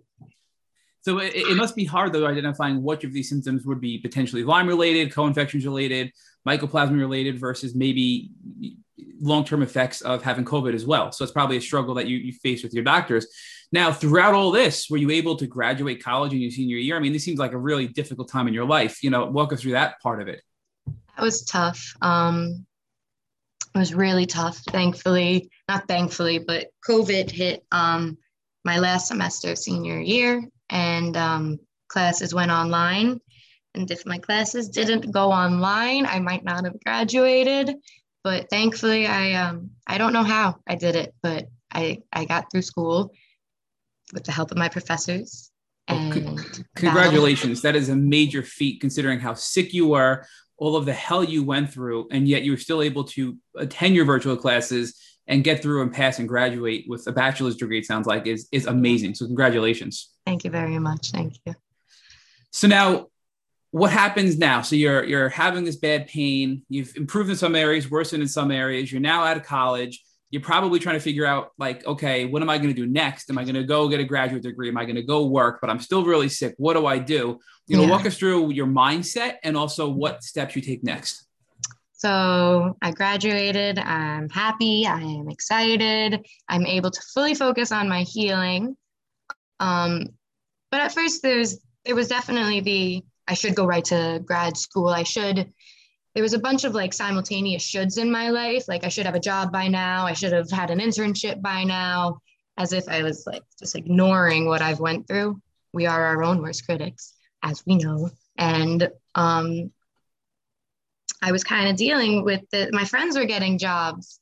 so 1.08 1.20
it, 1.20 1.34
it 1.36 1.56
must 1.56 1.74
be 1.74 1.86
hard 1.86 2.12
though 2.12 2.28
identifying 2.28 2.84
which 2.84 3.06
of 3.06 3.14
these 3.14 3.30
symptoms 3.30 3.66
would 3.66 3.80
be 3.80 3.98
potentially 3.98 4.44
Lyme 4.44 4.68
related, 4.68 5.14
co-infections 5.14 5.64
related, 5.64 6.12
mycoplasma 6.46 7.00
related 7.00 7.40
versus 7.40 7.74
maybe 7.74 8.30
long-term 9.22 9.62
effects 9.62 10.02
of 10.02 10.22
having 10.22 10.44
COVID 10.44 10.74
as 10.74 10.86
well. 10.86 11.14
So 11.14 11.24
it's 11.24 11.32
probably 11.32 11.56
a 11.56 11.62
struggle 11.62 11.96
that 11.96 12.08
you, 12.08 12.18
you 12.18 12.34
face 12.34 12.62
with 12.62 12.74
your 12.74 12.84
doctors. 12.84 13.26
Now, 13.72 13.90
throughout 13.90 14.34
all 14.34 14.52
this, 14.52 14.90
were 14.90 14.98
you 14.98 15.10
able 15.12 15.38
to 15.38 15.48
graduate 15.48 16.04
college 16.04 16.34
in 16.34 16.42
your 16.42 16.52
senior 16.52 16.76
year? 16.76 16.98
I 16.98 17.00
mean, 17.00 17.14
this 17.14 17.24
seems 17.24 17.40
like 17.40 17.54
a 17.54 17.58
really 17.58 17.88
difficult 17.88 18.30
time 18.30 18.50
in 18.50 18.54
your 18.54 18.66
life. 18.66 19.02
You 19.02 19.10
know, 19.10 19.28
walk 19.28 19.54
us 19.54 19.62
through 19.62 19.72
that 19.72 20.02
part 20.02 20.22
of 20.22 20.28
it. 20.28 20.42
That 21.16 21.24
was 21.24 21.46
tough. 21.46 21.96
Um, 22.02 22.66
it 23.74 23.80
was 23.80 23.94
really 23.94 24.26
tough. 24.26 24.58
Thankfully, 24.58 25.52
not 25.70 25.88
thankfully, 25.88 26.40
but 26.40 26.68
COVID 26.86 27.32
hit 27.32 27.66
um, 27.72 28.18
my 28.66 28.80
last 28.80 29.08
semester 29.08 29.52
of 29.52 29.58
senior 29.58 30.02
year, 30.02 30.44
and 30.70 31.16
um, 31.16 31.60
classes 31.88 32.34
went 32.34 32.52
online. 32.52 33.20
And 33.76 33.90
if 33.92 34.06
my 34.06 34.18
classes 34.18 34.70
didn't 34.70 35.12
go 35.12 35.32
online, 35.32 36.06
I 36.06 36.20
might 36.20 36.44
not 36.44 36.66
have 36.66 36.80
graduated. 36.84 37.76
But 38.24 38.50
thankfully, 38.50 39.08
I 39.08 39.34
um, 39.34 39.72
I 39.86 39.98
don't 39.98 40.14
know 40.14 40.24
how 40.24 40.58
I 40.68 40.76
did 40.76 40.96
it, 40.96 41.14
but 41.22 41.48
I 41.72 42.00
I 42.12 42.26
got 42.26 42.52
through 42.52 42.64
school 42.64 43.14
with 44.14 44.24
the 44.24 44.32
help 44.32 44.52
of 44.52 44.58
my 44.58 44.70
professors. 44.70 45.52
And 45.88 46.66
congratulations. 46.76 47.62
That 47.62 47.76
is 47.76 47.88
a 47.90 47.96
major 47.96 48.44
feat 48.44 48.82
considering 48.82 49.20
how 49.20 49.36
sick 49.36 49.74
you 49.74 49.88
were, 49.88 50.26
all 50.58 50.76
of 50.76 50.86
the 50.86 50.94
hell 50.94 51.24
you 51.24 51.44
went 51.44 51.72
through, 51.72 52.10
and 52.12 52.28
yet 52.28 52.44
you 52.44 52.52
were 52.52 52.58
still 52.58 52.82
able 52.82 53.06
to 53.06 53.38
attend 53.56 53.96
your 53.96 54.04
virtual 54.04 54.36
classes 54.36 55.00
and 55.28 55.44
get 55.44 55.62
through 55.62 55.82
and 55.82 55.92
pass 55.92 56.20
and 56.20 56.28
graduate 56.28 56.86
with 56.88 57.06
a 57.08 57.12
bachelor's 57.12 57.58
degree, 57.58 57.80
it 57.80 57.86
sounds 57.86 58.08
like 58.08 58.28
is, 58.28 58.48
is 58.52 58.66
amazing. 58.66 59.16
So 59.16 59.26
congratulations. 59.26 60.12
Thank 60.26 60.44
you 60.44 60.52
very 60.52 60.80
much. 60.80 61.12
Thank 61.12 61.40
you. 61.46 61.56
So 62.52 62.68
now 62.68 63.08
what 63.72 63.92
happens 63.92 64.38
now? 64.38 64.62
So 64.62 64.76
you're 64.76 65.04
you're 65.04 65.30
having 65.30 65.64
this 65.64 65.76
bad 65.76 66.08
pain, 66.08 66.64
you've 66.70 66.96
improved 66.96 67.30
in 67.30 67.36
some 67.36 67.56
areas, 67.56 67.92
worsened 67.92 68.24
in 68.24 68.30
some 68.30 68.52
areas, 68.52 68.92
you're 68.92 69.02
now 69.02 69.24
out 69.24 69.38
of 69.38 69.44
college 69.44 70.04
you're 70.30 70.42
probably 70.42 70.80
trying 70.80 70.96
to 70.96 71.02
figure 71.02 71.26
out 71.26 71.52
like 71.58 71.86
okay 71.86 72.26
what 72.26 72.42
am 72.42 72.50
i 72.50 72.58
going 72.58 72.70
to 72.70 72.74
do 72.74 72.86
next 72.86 73.30
am 73.30 73.38
i 73.38 73.44
going 73.44 73.56
to 73.56 73.64
go 73.64 73.88
get 73.88 74.00
a 74.00 74.04
graduate 74.04 74.44
degree 74.44 74.70
am 74.70 74.78
i 74.78 74.84
going 74.84 74.96
to 74.96 75.04
go 75.04 75.26
work 75.26 75.60
but 75.62 75.70
i'm 75.70 75.80
still 75.80 76.04
really 76.04 76.30
sick 76.30 76.54
what 76.58 76.74
do 76.74 76.86
i 76.86 76.98
do 76.98 77.40
you 77.68 77.78
know 77.78 77.84
yeah. 77.84 77.90
walk 77.90 78.06
us 78.06 78.18
through 78.18 78.52
your 78.52 78.68
mindset 78.68 79.36
and 79.44 79.56
also 79.56 79.90
what 79.90 80.24
steps 80.24 80.56
you 80.56 80.62
take 80.62 80.84
next 80.84 81.27
so 81.98 82.78
i 82.82 82.92
graduated 82.92 83.78
i'm 83.80 84.30
happy 84.30 84.86
i 84.88 85.02
am 85.02 85.30
excited 85.30 86.26
i'm 86.48 86.66
able 86.66 86.92
to 86.92 87.02
fully 87.14 87.36
focus 87.36 87.72
on 87.72 87.90
my 87.90 88.04
healing 88.04 88.76
um, 89.60 90.06
but 90.72 90.82
at 90.82 90.94
first 90.94 91.22
there's 91.22 91.58
there 91.86 91.96
was 91.96 92.08
definitely 92.08 92.62
the 92.62 93.04
i 93.28 93.34
should 93.34 93.56
go 93.56 93.66
right 93.66 93.86
to 93.86 94.22
grad 94.26 94.56
school 94.56 94.88
i 94.88 95.04
should 95.04 95.52
there 96.18 96.24
was 96.24 96.34
a 96.34 96.40
bunch 96.40 96.64
of 96.64 96.74
like 96.74 96.94
simultaneous 96.96 97.64
shoulds 97.64 98.00
in 98.00 98.10
my 98.10 98.32
life. 98.32 98.68
Like 98.68 98.84
I 98.84 98.88
should 98.90 99.06
have 99.06 99.14
a 99.14 99.20
job 99.20 99.52
by 99.52 99.68
now. 99.68 100.08
I 100.08 100.14
should 100.14 100.34
have 100.34 100.50
had 100.50 100.72
an 100.72 100.80
internship 100.80 101.44
by 101.44 101.64
now, 101.64 102.22
as 102.58 102.74
if 102.74 102.90
I 102.90 103.04
was 103.04 103.28
like 103.28 103.44
just 103.60 103.76
ignoring 103.76 104.48
what 104.48 104.64
I've 104.64 104.80
went 104.80 105.08
through. 105.08 105.40
We 105.74 105.86
are 105.86 106.08
our 106.08 106.24
own 106.24 106.42
worst 106.42 106.66
critics, 106.66 107.14
as 107.44 107.64
we 107.68 107.76
know. 107.76 108.10
And 108.36 108.90
um, 109.14 109.72
I 111.22 111.32
was 111.32 111.44
kind 111.44 111.70
of 111.70 111.76
dealing 111.76 112.24
with 112.24 112.42
the, 112.52 112.70
my 112.72 112.86
friends 112.86 113.18
were 113.18 113.26
getting 113.26 113.58
jobs 113.58 114.20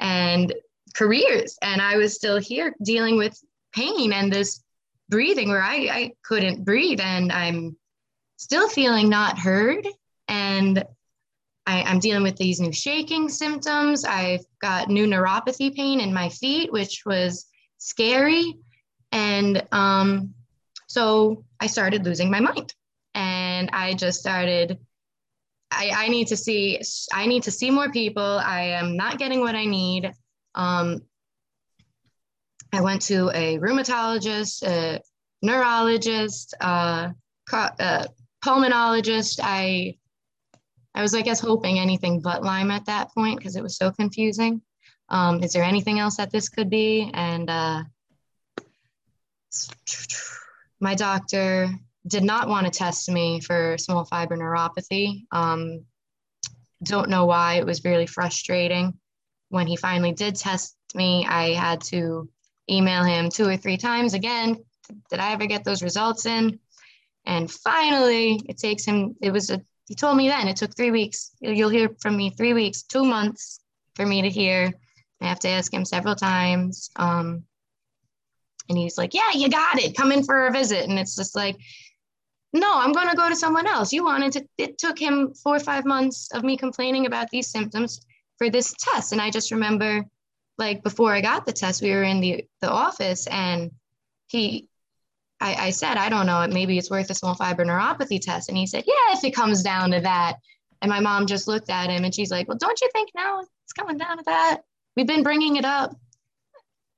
and 0.00 0.52
careers, 0.94 1.58
and 1.62 1.80
I 1.80 1.96
was 1.96 2.14
still 2.14 2.38
here 2.38 2.74
dealing 2.82 3.16
with 3.16 3.38
pain 3.74 4.12
and 4.12 4.32
this 4.32 4.62
breathing 5.08 5.48
where 5.48 5.62
I, 5.62 5.76
I 5.90 6.12
couldn't 6.24 6.64
breathe, 6.64 7.00
and 7.00 7.32
I'm 7.32 7.76
still 8.36 8.68
feeling 8.68 9.08
not 9.08 9.38
heard. 9.38 9.86
And 10.28 10.84
I, 11.66 11.90
am 11.90 11.98
dealing 11.98 12.22
with 12.22 12.36
these 12.36 12.60
new 12.60 12.72
shaking 12.72 13.28
symptoms. 13.28 14.04
I've 14.04 14.44
got 14.60 14.88
new 14.88 15.06
neuropathy 15.06 15.74
pain 15.74 16.00
in 16.00 16.14
my 16.14 16.30
feet, 16.30 16.72
which 16.72 17.02
was 17.04 17.46
scary. 17.76 18.54
And 19.12 19.66
um, 19.70 20.34
so 20.86 21.44
I 21.60 21.66
started 21.66 22.06
losing 22.06 22.30
my 22.30 22.40
mind. 22.40 22.72
And 23.14 23.68
I 23.72 23.94
just 23.94 24.20
started, 24.20 24.78
I, 25.70 25.90
I 25.94 26.08
need 26.08 26.28
to 26.28 26.36
see, 26.36 26.80
I 27.12 27.26
need 27.26 27.42
to 27.44 27.50
see 27.50 27.70
more 27.70 27.90
people. 27.90 28.22
I 28.22 28.62
am 28.62 28.96
not 28.96 29.18
getting 29.18 29.40
what 29.40 29.54
I 29.54 29.66
need. 29.66 30.12
Um, 30.54 31.02
I 32.72 32.80
went 32.80 33.02
to 33.02 33.30
a 33.34 33.58
rheumatologist, 33.58 34.62
a 34.66 35.00
neurologist, 35.42 36.54
uh, 36.60 37.10
pulmonologist. 37.50 39.40
I 39.42 39.96
I 40.94 41.02
was, 41.02 41.14
I 41.14 41.22
guess, 41.22 41.38
hoping 41.38 41.78
anything 41.78 42.20
but 42.20 42.42
Lyme 42.42 42.72
at 42.72 42.86
that 42.86 43.12
point 43.14 43.38
because 43.38 43.54
it 43.54 43.62
was 43.62 43.76
so 43.76 43.92
confusing. 43.92 44.62
Um, 45.08 45.42
is 45.44 45.52
there 45.52 45.62
anything 45.62 46.00
else 46.00 46.16
that 46.16 46.32
this 46.32 46.48
could 46.48 46.68
be? 46.68 47.10
And 47.14 47.48
uh, 47.48 47.84
my 50.80 50.94
doctor 50.96 51.70
did 52.08 52.24
not 52.24 52.48
want 52.48 52.66
to 52.66 52.76
test 52.76 53.08
me 53.10 53.40
for 53.40 53.76
small 53.78 54.04
fiber 54.04 54.36
neuropathy. 54.36 55.24
Um, 55.32 55.84
don't 56.82 57.10
know 57.10 57.26
why. 57.26 57.54
It 57.54 57.66
was 57.66 57.84
really 57.84 58.06
frustrating. 58.06 58.98
When 59.50 59.66
he 59.66 59.76
finally 59.76 60.12
did 60.12 60.36
test 60.36 60.76
me, 60.94 61.26
I 61.26 61.54
had 61.54 61.80
to 61.84 62.28
email 62.70 63.04
him 63.04 63.30
two 63.30 63.48
or 63.48 63.56
three 63.56 63.76
times 63.76 64.14
again. 64.14 64.62
Did 65.10 65.20
I 65.20 65.32
ever 65.32 65.46
get 65.46 65.64
those 65.64 65.82
results 65.82 66.26
in? 66.26 66.58
And 67.24 67.50
finally, 67.50 68.40
it 68.48 68.58
takes 68.58 68.84
him, 68.84 69.16
it 69.20 69.30
was 69.30 69.50
a 69.50 69.60
he 69.88 69.94
told 69.94 70.18
me 70.18 70.28
then 70.28 70.48
it 70.48 70.56
took 70.56 70.76
three 70.76 70.90
weeks. 70.90 71.30
You'll 71.40 71.70
hear 71.70 71.88
from 72.00 72.16
me 72.16 72.30
three 72.30 72.52
weeks, 72.52 72.82
two 72.82 73.04
months 73.04 73.60
for 73.94 74.04
me 74.04 74.20
to 74.20 74.28
hear. 74.28 74.72
I 75.20 75.26
have 75.26 75.40
to 75.40 75.48
ask 75.48 75.72
him 75.72 75.86
several 75.86 76.14
times. 76.14 76.90
Um, 76.96 77.44
and 78.68 78.76
he's 78.76 78.98
like, 78.98 79.14
Yeah, 79.14 79.32
you 79.32 79.48
got 79.48 79.78
it. 79.78 79.96
Come 79.96 80.12
in 80.12 80.24
for 80.24 80.46
a 80.46 80.52
visit. 80.52 80.86
And 80.86 80.98
it's 80.98 81.16
just 81.16 81.34
like, 81.34 81.56
No, 82.52 82.72
I'm 82.74 82.92
going 82.92 83.10
to 83.10 83.16
go 83.16 83.28
to 83.28 83.36
someone 83.36 83.66
else. 83.66 83.92
You 83.92 84.04
wanted 84.04 84.32
to, 84.32 84.46
it 84.56 84.78
took 84.78 84.98
him 84.98 85.34
four 85.34 85.56
or 85.56 85.60
five 85.60 85.84
months 85.84 86.30
of 86.32 86.44
me 86.44 86.56
complaining 86.56 87.06
about 87.06 87.28
these 87.30 87.50
symptoms 87.50 88.00
for 88.38 88.48
this 88.48 88.74
test. 88.78 89.12
And 89.12 89.20
I 89.20 89.30
just 89.30 89.50
remember, 89.50 90.04
like, 90.56 90.82
before 90.82 91.12
I 91.12 91.20
got 91.20 91.44
the 91.44 91.52
test, 91.52 91.82
we 91.82 91.90
were 91.90 92.04
in 92.04 92.20
the, 92.20 92.46
the 92.60 92.70
office 92.70 93.26
and 93.26 93.70
he 94.28 94.68
I, 95.40 95.54
I 95.66 95.70
said, 95.70 95.96
I 95.96 96.08
don't 96.08 96.26
know, 96.26 96.46
maybe 96.48 96.78
it's 96.78 96.90
worth 96.90 97.10
a 97.10 97.14
small 97.14 97.34
fiber 97.34 97.64
neuropathy 97.64 98.20
test. 98.20 98.48
And 98.48 98.58
he 98.58 98.66
said, 98.66 98.84
Yeah, 98.86 99.16
if 99.16 99.24
it 99.24 99.34
comes 99.34 99.62
down 99.62 99.92
to 99.92 100.00
that. 100.00 100.38
And 100.80 100.90
my 100.90 101.00
mom 101.00 101.26
just 101.26 101.48
looked 101.48 101.70
at 101.70 101.90
him 101.90 102.04
and 102.04 102.14
she's 102.14 102.30
like, 102.30 102.48
Well, 102.48 102.58
don't 102.58 102.80
you 102.80 102.88
think 102.92 103.10
now 103.14 103.40
it's 103.40 103.72
coming 103.72 103.98
down 103.98 104.18
to 104.18 104.24
that? 104.24 104.62
We've 104.96 105.06
been 105.06 105.22
bringing 105.22 105.56
it 105.56 105.64
up. 105.64 105.94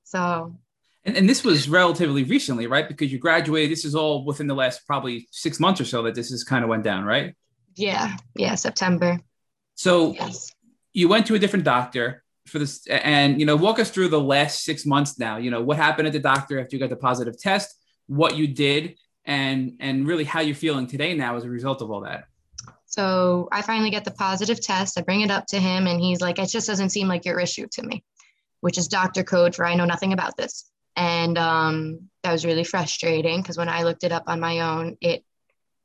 So. 0.03 0.55
And, 1.03 1.17
and 1.17 1.29
this 1.29 1.43
was 1.43 1.67
relatively 1.67 2.23
recently, 2.23 2.67
right? 2.67 2.87
Because 2.87 3.11
you 3.11 3.17
graduated. 3.17 3.71
This 3.71 3.85
is 3.85 3.95
all 3.95 4.23
within 4.25 4.47
the 4.47 4.55
last 4.55 4.85
probably 4.85 5.27
six 5.31 5.59
months 5.59 5.81
or 5.81 5.85
so 5.85 6.03
that 6.03 6.15
this 6.15 6.29
has 6.29 6.43
kind 6.43 6.63
of 6.63 6.69
went 6.69 6.83
down, 6.83 7.05
right? 7.05 7.35
Yeah. 7.75 8.17
Yeah. 8.35 8.55
September. 8.55 9.19
So 9.75 10.13
yes. 10.13 10.51
you 10.93 11.07
went 11.07 11.25
to 11.27 11.35
a 11.35 11.39
different 11.39 11.65
doctor 11.65 12.23
for 12.47 12.59
this 12.59 12.85
and 12.87 13.39
you 13.39 13.45
know 13.45 13.55
walk 13.55 13.79
us 13.79 13.89
through 13.89 14.09
the 14.09 14.19
last 14.19 14.63
six 14.63 14.85
months 14.85 15.19
now 15.19 15.37
you 15.37 15.51
know 15.51 15.61
what 15.61 15.77
happened 15.77 16.07
at 16.07 16.13
the 16.13 16.19
doctor 16.19 16.59
after 16.59 16.75
you 16.75 16.79
got 16.79 16.89
the 16.89 16.95
positive 16.95 17.37
test 17.39 17.77
what 18.07 18.35
you 18.35 18.47
did 18.47 18.95
and 19.25 19.73
and 19.79 20.07
really 20.07 20.23
how 20.23 20.41
you're 20.41 20.55
feeling 20.55 20.87
today 20.87 21.13
now 21.13 21.35
as 21.35 21.43
a 21.43 21.49
result 21.49 21.81
of 21.81 21.91
all 21.91 22.01
that 22.01 22.25
so 22.85 23.47
i 23.51 23.61
finally 23.61 23.91
get 23.91 24.03
the 24.03 24.11
positive 24.11 24.59
test 24.59 24.97
i 24.97 25.01
bring 25.01 25.21
it 25.21 25.31
up 25.31 25.45
to 25.45 25.59
him 25.59 25.87
and 25.87 26.01
he's 26.01 26.19
like 26.19 26.39
it 26.39 26.49
just 26.49 26.67
doesn't 26.67 26.89
seem 26.89 27.07
like 27.07 27.25
your 27.25 27.39
issue 27.39 27.67
to 27.71 27.83
me 27.83 28.03
which 28.61 28.77
is 28.77 28.87
doctor 28.87 29.23
code 29.23 29.55
for 29.55 29.65
i 29.65 29.75
know 29.75 29.85
nothing 29.85 30.11
about 30.11 30.35
this 30.35 30.70
and 30.95 31.37
um, 31.37 32.09
that 32.23 32.31
was 32.31 32.45
really 32.45 32.63
frustrating 32.63 33.41
because 33.41 33.57
when 33.57 33.69
i 33.69 33.83
looked 33.83 34.03
it 34.03 34.11
up 34.11 34.23
on 34.27 34.39
my 34.39 34.59
own 34.59 34.97
it 35.01 35.23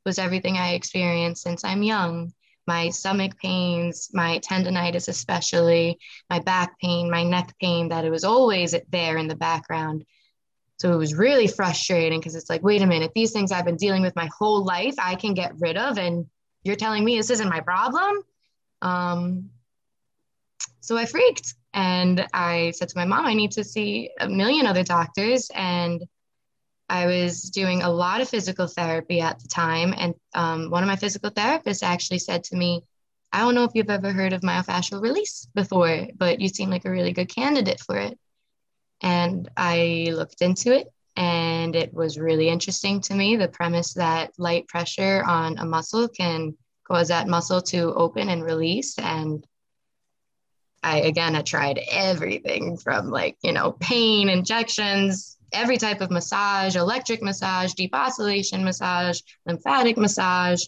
was 0.04 0.18
everything 0.18 0.56
i 0.56 0.72
experienced 0.74 1.42
since 1.42 1.64
i'm 1.64 1.82
young. 1.82 2.32
My 2.68 2.90
stomach 2.90 3.38
pains 3.38 4.10
my 4.12 4.40
tendonitis 4.40 5.08
especially 5.08 5.98
my 6.28 6.40
back 6.40 6.78
pain 6.80 7.10
my 7.10 7.22
neck 7.22 7.54
pain 7.60 7.88
that 7.90 8.04
it 8.04 8.10
was 8.10 8.24
always 8.24 8.74
there 8.90 9.16
in 9.18 9.28
the 9.28 9.36
background. 9.36 10.04
So 10.78 10.92
it 10.92 10.96
was 10.96 11.14
really 11.14 11.46
frustrating 11.46 12.20
because 12.20 12.34
it's 12.34 12.50
like, 12.50 12.62
wait 12.62 12.82
a 12.82 12.86
minute, 12.86 13.12
these 13.14 13.32
things 13.32 13.50
I've 13.50 13.64
been 13.64 13.76
dealing 13.76 14.02
with 14.02 14.14
my 14.14 14.28
whole 14.38 14.64
life, 14.64 14.94
I 14.98 15.14
can 15.14 15.32
get 15.32 15.58
rid 15.58 15.76
of, 15.76 15.98
and 15.98 16.26
you're 16.64 16.76
telling 16.76 17.04
me 17.04 17.16
this 17.16 17.30
isn't 17.30 17.48
my 17.48 17.60
problem. 17.60 18.22
Um, 18.82 19.50
so 20.80 20.96
I 20.96 21.06
freaked 21.06 21.54
and 21.76 22.26
I 22.32 22.70
said 22.70 22.88
to 22.88 22.98
my 22.98 23.04
mom, 23.04 23.26
I 23.26 23.34
need 23.34 23.52
to 23.52 23.62
see 23.62 24.08
a 24.18 24.26
million 24.26 24.66
other 24.66 24.82
doctors. 24.82 25.50
And 25.54 26.02
I 26.88 27.04
was 27.04 27.50
doing 27.50 27.82
a 27.82 27.90
lot 27.90 28.22
of 28.22 28.30
physical 28.30 28.66
therapy 28.66 29.20
at 29.20 29.40
the 29.40 29.48
time. 29.48 29.92
And 29.94 30.14
um, 30.34 30.70
one 30.70 30.82
of 30.82 30.86
my 30.86 30.96
physical 30.96 31.30
therapists 31.30 31.82
actually 31.82 32.20
said 32.20 32.44
to 32.44 32.56
me, 32.56 32.82
I 33.30 33.40
don't 33.40 33.54
know 33.54 33.64
if 33.64 33.72
you've 33.74 33.90
ever 33.90 34.10
heard 34.10 34.32
of 34.32 34.40
myofascial 34.40 35.02
release 35.02 35.48
before, 35.54 36.06
but 36.16 36.40
you 36.40 36.48
seem 36.48 36.70
like 36.70 36.86
a 36.86 36.90
really 36.90 37.12
good 37.12 37.28
candidate 37.28 37.80
for 37.80 37.98
it. 37.98 38.18
And 39.02 39.50
I 39.54 40.08
looked 40.12 40.40
into 40.40 40.74
it 40.74 40.90
and 41.14 41.76
it 41.76 41.92
was 41.92 42.18
really 42.18 42.48
interesting 42.48 43.02
to 43.02 43.14
me 43.14 43.36
the 43.36 43.48
premise 43.48 43.92
that 43.94 44.32
light 44.38 44.66
pressure 44.66 45.22
on 45.26 45.58
a 45.58 45.66
muscle 45.66 46.08
can 46.08 46.56
cause 46.88 47.08
that 47.08 47.28
muscle 47.28 47.60
to 47.60 47.92
open 47.92 48.30
and 48.30 48.42
release. 48.42 48.98
And 48.98 49.46
I, 50.86 50.98
again, 50.98 51.34
I 51.34 51.42
tried 51.42 51.80
everything 51.90 52.76
from 52.76 53.10
like, 53.10 53.36
you 53.42 53.50
know, 53.50 53.72
pain, 53.72 54.28
injections, 54.28 55.36
every 55.52 55.78
type 55.78 56.00
of 56.00 56.12
massage, 56.12 56.76
electric 56.76 57.22
massage, 57.22 57.72
deep 57.72 57.92
oscillation 57.92 58.62
massage, 58.62 59.20
lymphatic 59.46 59.96
massage. 59.96 60.62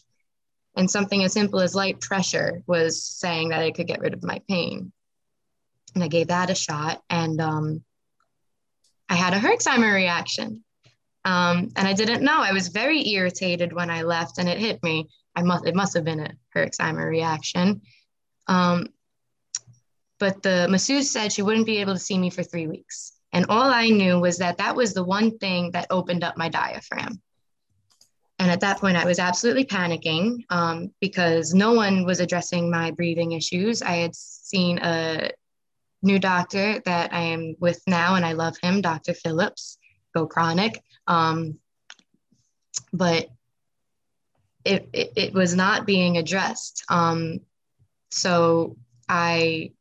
And 0.76 0.90
something 0.90 1.22
as 1.22 1.32
simple 1.32 1.60
as 1.60 1.76
light 1.76 2.00
pressure 2.00 2.64
was 2.66 3.00
saying 3.00 3.50
that 3.50 3.62
I 3.62 3.70
could 3.70 3.86
get 3.86 4.00
rid 4.00 4.12
of 4.12 4.24
my 4.24 4.42
pain. 4.48 4.92
And 5.94 6.02
I 6.02 6.08
gave 6.08 6.26
that 6.28 6.50
a 6.50 6.54
shot. 6.56 7.00
And 7.08 7.40
um, 7.40 7.84
I 9.08 9.14
had 9.14 9.34
a 9.34 9.38
Herxheimer 9.38 9.94
reaction. 9.94 10.64
Um, 11.24 11.70
and 11.76 11.86
I 11.86 11.92
didn't 11.92 12.24
know. 12.24 12.40
I 12.40 12.52
was 12.52 12.68
very 12.68 13.08
irritated 13.08 13.72
when 13.72 13.88
I 13.88 14.02
left 14.02 14.38
and 14.38 14.48
it 14.48 14.58
hit 14.58 14.82
me. 14.82 15.08
I 15.36 15.42
must, 15.42 15.64
it 15.64 15.76
must 15.76 15.94
have 15.94 16.04
been 16.04 16.20
a 16.20 16.32
Herxheimer 16.56 17.08
reaction. 17.08 17.82
Um, 18.48 18.88
but 20.18 20.42
the 20.42 20.66
masseuse 20.68 21.10
said 21.10 21.32
she 21.32 21.42
wouldn't 21.42 21.66
be 21.66 21.78
able 21.78 21.94
to 21.94 21.98
see 21.98 22.18
me 22.18 22.30
for 22.30 22.42
three 22.42 22.66
weeks. 22.66 23.12
And 23.32 23.46
all 23.48 23.70
I 23.70 23.88
knew 23.88 24.18
was 24.18 24.38
that 24.38 24.58
that 24.58 24.74
was 24.74 24.94
the 24.94 25.04
one 25.04 25.38
thing 25.38 25.70
that 25.72 25.86
opened 25.90 26.24
up 26.24 26.36
my 26.36 26.48
diaphragm. 26.48 27.20
And 28.38 28.50
at 28.50 28.60
that 28.60 28.78
point, 28.78 28.96
I 28.96 29.04
was 29.04 29.18
absolutely 29.18 29.64
panicking 29.64 30.44
um, 30.50 30.92
because 31.00 31.54
no 31.54 31.72
one 31.72 32.04
was 32.04 32.20
addressing 32.20 32.70
my 32.70 32.92
breathing 32.92 33.32
issues. 33.32 33.82
I 33.82 33.96
had 33.96 34.14
seen 34.14 34.78
a 34.78 35.30
new 36.02 36.18
doctor 36.18 36.80
that 36.84 37.12
I 37.12 37.20
am 37.20 37.56
with 37.58 37.82
now, 37.86 38.14
and 38.14 38.24
I 38.24 38.32
love 38.32 38.56
him, 38.62 38.80
Dr. 38.80 39.12
Phillips, 39.12 39.78
go 40.14 40.26
chronic. 40.26 40.80
Um, 41.08 41.58
but 42.92 43.28
it, 44.64 44.88
it, 44.92 45.12
it, 45.16 45.34
was 45.34 45.54
not 45.54 45.86
being 45.86 46.16
addressed. 46.16 46.84
Um, 46.88 47.40
so 48.10 48.76
I 49.08 49.72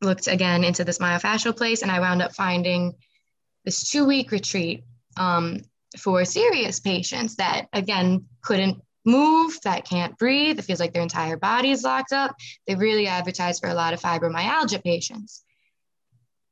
looked 0.00 0.26
again 0.26 0.64
into 0.64 0.84
this 0.84 0.98
myofascial 0.98 1.56
place, 1.56 1.82
and 1.82 1.90
I 1.90 2.00
wound 2.00 2.22
up 2.22 2.34
finding 2.34 2.94
this 3.64 3.90
two 3.90 4.04
week 4.04 4.30
retreat 4.30 4.84
um, 5.16 5.60
for 5.98 6.24
serious 6.24 6.80
patients 6.80 7.36
that, 7.36 7.68
again, 7.72 8.26
couldn't 8.42 8.80
move, 9.04 9.58
that 9.62 9.84
can't 9.84 10.16
breathe. 10.18 10.58
It 10.58 10.62
feels 10.62 10.80
like 10.80 10.92
their 10.92 11.02
entire 11.02 11.36
body 11.36 11.70
is 11.70 11.82
locked 11.82 12.12
up. 12.12 12.34
They 12.66 12.74
really 12.74 13.06
advertise 13.06 13.58
for 13.58 13.68
a 13.68 13.74
lot 13.74 13.94
of 13.94 14.00
fibromyalgia 14.00 14.82
patients. 14.82 15.42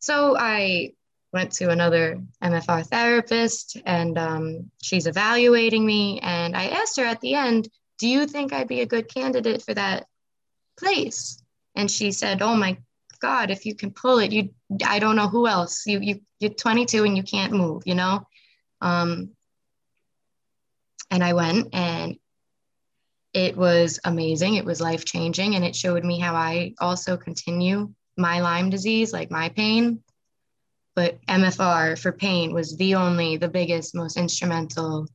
So 0.01 0.37
I 0.39 0.93
went 1.33 1.53
to 1.53 1.71
another 1.71 2.23
MFR 2.43 2.87
therapist 2.87 3.77
and 3.85 4.17
um, 4.17 4.71
she's 4.83 5.07
evaluating 5.07 5.85
me. 5.85 6.21
And 6.21 6.57
I 6.57 6.69
asked 6.69 6.99
her 6.99 7.05
at 7.05 7.21
the 7.21 7.35
end, 7.35 7.69
Do 7.99 8.09
you 8.09 8.27
think 8.27 8.53
I'd 8.53 8.69
be 8.69 8.81
a 8.81 8.87
good 8.87 9.13
candidate 9.13 9.63
for 9.63 9.75
that 9.75 10.07
place? 10.79 11.43
And 11.75 11.91
she 11.91 12.13
said, 12.13 12.41
Oh 12.41 12.57
my 12.57 12.79
God, 13.21 13.51
if 13.51 13.67
you 13.67 13.75
can 13.75 13.91
pull 13.91 14.19
it, 14.19 14.33
you 14.33 14.51
I 14.85 14.99
don't 14.99 15.17
know 15.17 15.29
who 15.29 15.47
else. 15.47 15.87
You 15.87 16.01
you 16.01 16.21
you're 16.39 16.55
22 16.55 17.05
and 17.05 17.17
you 17.17 17.23
can't 17.23 17.53
move, 17.53 17.83
you 17.87 17.95
know? 17.95 18.27
Um, 18.81 19.31
and 21.11 21.25
I 21.25 21.33
went 21.33 21.75
and 21.75 22.17
it 23.35 23.57
was 23.57 24.01
amazing. 24.05 24.55
It 24.55 24.65
was 24.65 24.81
life 24.81 25.05
changing. 25.05 25.55
And 25.55 25.65
it 25.65 25.77
showed 25.77 26.05
me 26.05 26.19
how 26.19 26.35
I 26.35 26.75
also 26.81 27.17
continue 27.17 27.93
my 28.17 28.41
Lyme 28.41 28.71
disease, 28.71 29.13
like 29.13 29.31
my 29.31 29.49
pain. 29.51 30.03
But 30.95 31.25
MFR 31.27 31.99
for 31.99 32.13
pain 32.13 32.53
was 32.53 32.77
the 32.77 32.97
only, 32.97 33.37
the 33.37 33.49
biggest, 33.49 33.95
most 33.95 34.17
instrumental 34.17 35.07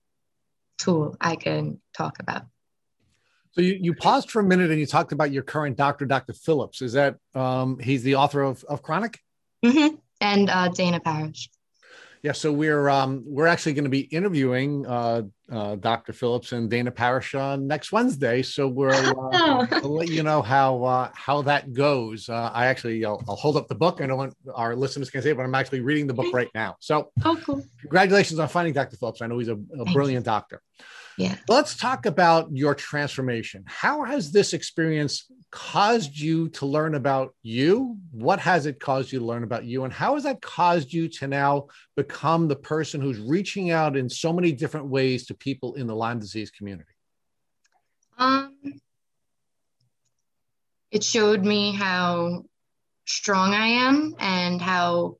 tool 0.77 1.17
I 1.19 1.35
can 1.35 1.81
talk 1.95 2.19
about. 2.19 2.43
So 3.53 3.61
you, 3.61 3.77
you 3.79 3.93
paused 3.93 4.31
for 4.31 4.39
a 4.39 4.43
minute 4.43 4.71
and 4.71 4.79
you 4.79 4.85
talked 4.87 5.11
about 5.11 5.31
your 5.31 5.43
current 5.43 5.77
doctor, 5.77 6.05
Dr. 6.05 6.33
Phillips. 6.33 6.81
Is 6.81 6.93
that 6.93 7.17
um, 7.35 7.77
he's 7.79 8.01
the 8.03 8.15
author 8.15 8.41
of, 8.41 8.63
of 8.63 8.81
Chronic? 8.81 9.19
Mm-hmm. 9.63 9.95
And 10.21 10.49
uh, 10.49 10.69
Dana 10.69 10.99
Parish. 10.99 11.49
Yeah, 12.23 12.31
so 12.31 12.53
we're 12.53 12.87
um, 12.87 13.21
we're 13.25 13.47
actually 13.47 13.73
going 13.73 13.83
to 13.83 13.89
be 13.89 13.99
interviewing 13.99 14.85
uh, 14.85 15.23
uh, 15.51 15.75
Dr. 15.75 16.13
Phillips 16.13 16.53
and 16.53 16.69
Dana 16.69 16.89
Parish 16.89 17.35
uh, 17.35 17.57
next 17.57 17.91
Wednesday. 17.91 18.41
So 18.41 18.65
we're 18.65 18.91
uh, 18.91 19.13
oh. 19.17 19.67
will 19.83 19.97
let 19.97 20.07
you 20.07 20.23
know 20.23 20.41
how 20.41 20.81
uh, 20.85 21.09
how 21.13 21.41
that 21.41 21.73
goes. 21.73 22.29
Uh, 22.29 22.49
I 22.53 22.67
actually 22.67 23.03
I'll, 23.03 23.21
I'll, 23.27 23.35
hold 23.35 23.57
up 23.57 23.67
the 23.67 23.75
book. 23.75 23.99
I 23.99 24.07
don't 24.07 24.17
want 24.17 24.35
our 24.55 24.73
listeners 24.73 25.09
can 25.09 25.21
say, 25.21 25.33
but 25.33 25.43
I'm 25.43 25.53
actually 25.53 25.81
reading 25.81 26.07
the 26.07 26.13
book 26.13 26.33
right 26.33 26.47
now. 26.55 26.77
So 26.79 27.11
oh, 27.25 27.37
cool. 27.43 27.61
congratulations 27.81 28.39
on 28.39 28.47
finding 28.47 28.73
Dr. 28.73 28.95
Phillips. 28.95 29.21
I 29.21 29.27
know 29.27 29.37
he's 29.37 29.49
a, 29.49 29.59
a 29.77 29.85
brilliant 29.91 30.25
doctor. 30.25 30.61
Yeah. 31.17 31.35
Let's 31.47 31.75
talk 31.75 32.05
about 32.05 32.49
your 32.51 32.73
transformation. 32.73 33.63
How 33.67 34.03
has 34.03 34.31
this 34.31 34.53
experience 34.53 35.25
caused 35.51 36.17
you 36.17 36.49
to 36.49 36.65
learn 36.65 36.95
about 36.95 37.35
you? 37.43 37.97
What 38.11 38.39
has 38.39 38.65
it 38.65 38.79
caused 38.79 39.11
you 39.11 39.19
to 39.19 39.25
learn 39.25 39.43
about 39.43 39.65
you? 39.65 39.83
And 39.83 39.93
how 39.93 40.15
has 40.15 40.23
that 40.23 40.41
caused 40.41 40.91
you 40.91 41.07
to 41.09 41.27
now 41.27 41.67
become 41.95 42.47
the 42.47 42.55
person 42.55 42.99
who's 42.99 43.19
reaching 43.19 43.69
out 43.69 43.95
in 43.95 44.09
so 44.09 44.33
many 44.33 44.51
different 44.51 44.87
ways 44.87 45.27
to 45.27 45.33
people 45.33 45.75
in 45.75 45.85
the 45.85 45.95
Lyme 45.95 46.19
disease 46.19 46.49
community? 46.49 46.89
Um, 48.17 48.55
it 50.91 51.03
showed 51.03 51.43
me 51.43 51.73
how 51.73 52.45
strong 53.05 53.53
I 53.53 53.67
am 53.67 54.15
and 54.19 54.61
how 54.61 55.17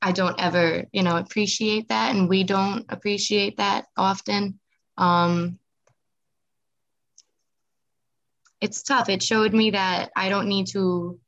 I 0.00 0.12
don't 0.12 0.40
ever, 0.40 0.84
you 0.92 1.02
know, 1.02 1.16
appreciate 1.16 1.88
that. 1.88 2.14
And 2.14 2.28
we 2.28 2.42
don't 2.42 2.84
appreciate 2.88 3.58
that 3.58 3.86
often. 3.96 4.58
Um, 4.96 5.58
it's 8.60 8.82
tough. 8.82 9.08
It 9.08 9.22
showed 9.22 9.52
me 9.52 9.70
that 9.70 10.12
I 10.14 10.28
don't 10.28 10.48
need 10.48 10.68
to 10.68 11.18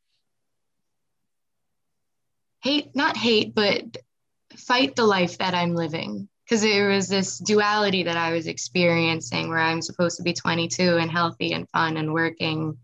hate, 2.63 2.95
not 2.95 3.17
hate, 3.17 3.55
but 3.55 3.97
fight 4.57 4.97
the 4.97 5.05
life 5.05 5.39
that 5.39 5.55
I'm 5.55 5.75
living. 5.75 6.29
Because 6.45 6.61
there 6.63 6.89
was 6.89 7.09
this 7.09 7.39
duality 7.39 8.03
that 8.03 8.17
I 8.19 8.33
was 8.33 8.47
experiencing 8.47 9.49
where 9.49 9.59
I'm 9.59 9.81
supposed 9.81 10.19
to 10.19 10.23
be 10.23 10.35
22 10.35 10.99
and 10.99 11.11
healthy 11.11 11.53
and 11.53 11.69
fun 11.71 11.97
and 11.97 12.13
working. 12.13 12.77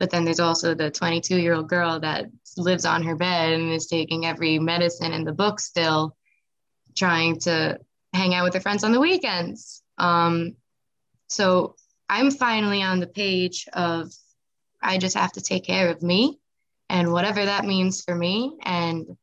But 0.00 0.10
then 0.10 0.24
there's 0.24 0.40
also 0.40 0.74
the 0.74 0.90
22 0.90 1.38
year 1.38 1.54
old 1.54 1.68
girl 1.68 2.00
that 2.00 2.26
lives 2.56 2.84
on 2.84 3.02
her 3.04 3.14
bed 3.14 3.52
and 3.52 3.70
is 3.70 3.86
taking 3.86 4.26
every 4.26 4.58
medicine 4.58 5.12
in 5.12 5.24
the 5.24 5.32
book 5.32 5.60
still, 5.60 6.16
trying 6.96 7.38
to 7.40 7.78
hang 8.14 8.34
out 8.34 8.44
with 8.44 8.54
her 8.54 8.60
friends 8.60 8.82
on 8.82 8.92
the 8.92 9.00
weekends. 9.00 9.81
Um, 9.98 10.56
so 11.28 11.76
I'm 12.08 12.30
finally 12.30 12.82
on 12.82 13.00
the 13.00 13.06
page 13.06 13.68
of 13.72 14.12
I 14.82 14.98
just 14.98 15.16
have 15.16 15.32
to 15.32 15.40
take 15.40 15.64
care 15.64 15.90
of 15.90 16.02
me 16.02 16.40
and 16.88 17.12
whatever 17.12 17.44
that 17.44 17.64
means 17.64 18.02
for 18.02 18.14
me. 18.14 18.56
And 18.62 19.16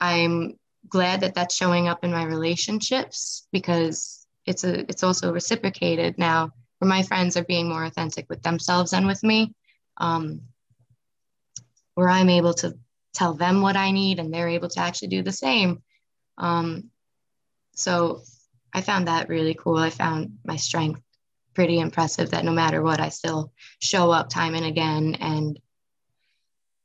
I'm 0.00 0.58
glad 0.88 1.20
that 1.20 1.34
that's 1.34 1.54
showing 1.54 1.88
up 1.88 2.04
in 2.04 2.12
my 2.12 2.24
relationships 2.24 3.46
because 3.52 4.26
it's 4.46 4.64
a 4.64 4.80
it's 4.80 5.02
also 5.02 5.32
reciprocated 5.32 6.18
now 6.18 6.50
where 6.78 6.88
my 6.88 7.02
friends 7.02 7.36
are 7.36 7.44
being 7.44 7.68
more 7.68 7.84
authentic 7.84 8.26
with 8.28 8.42
themselves 8.42 8.92
and 8.92 9.06
with 9.06 9.22
me 9.22 9.54
um, 9.98 10.40
where 11.94 12.08
i'm 12.08 12.28
able 12.28 12.54
to 12.54 12.76
tell 13.14 13.34
them 13.34 13.62
what 13.62 13.76
i 13.76 13.90
need 13.90 14.18
and 14.18 14.32
they're 14.32 14.48
able 14.48 14.68
to 14.68 14.80
actually 14.80 15.08
do 15.08 15.22
the 15.22 15.32
same 15.32 15.82
um, 16.38 16.90
so 17.74 18.22
I 18.72 18.80
found 18.80 19.08
that 19.08 19.28
really 19.28 19.54
cool. 19.54 19.76
I 19.76 19.90
found 19.90 20.38
my 20.44 20.56
strength 20.56 21.00
pretty 21.54 21.78
impressive 21.78 22.30
that 22.30 22.44
no 22.44 22.52
matter 22.52 22.82
what, 22.82 23.00
I 23.00 23.10
still 23.10 23.52
show 23.80 24.10
up 24.10 24.30
time 24.30 24.54
and 24.54 24.64
again. 24.64 25.16
And 25.20 25.60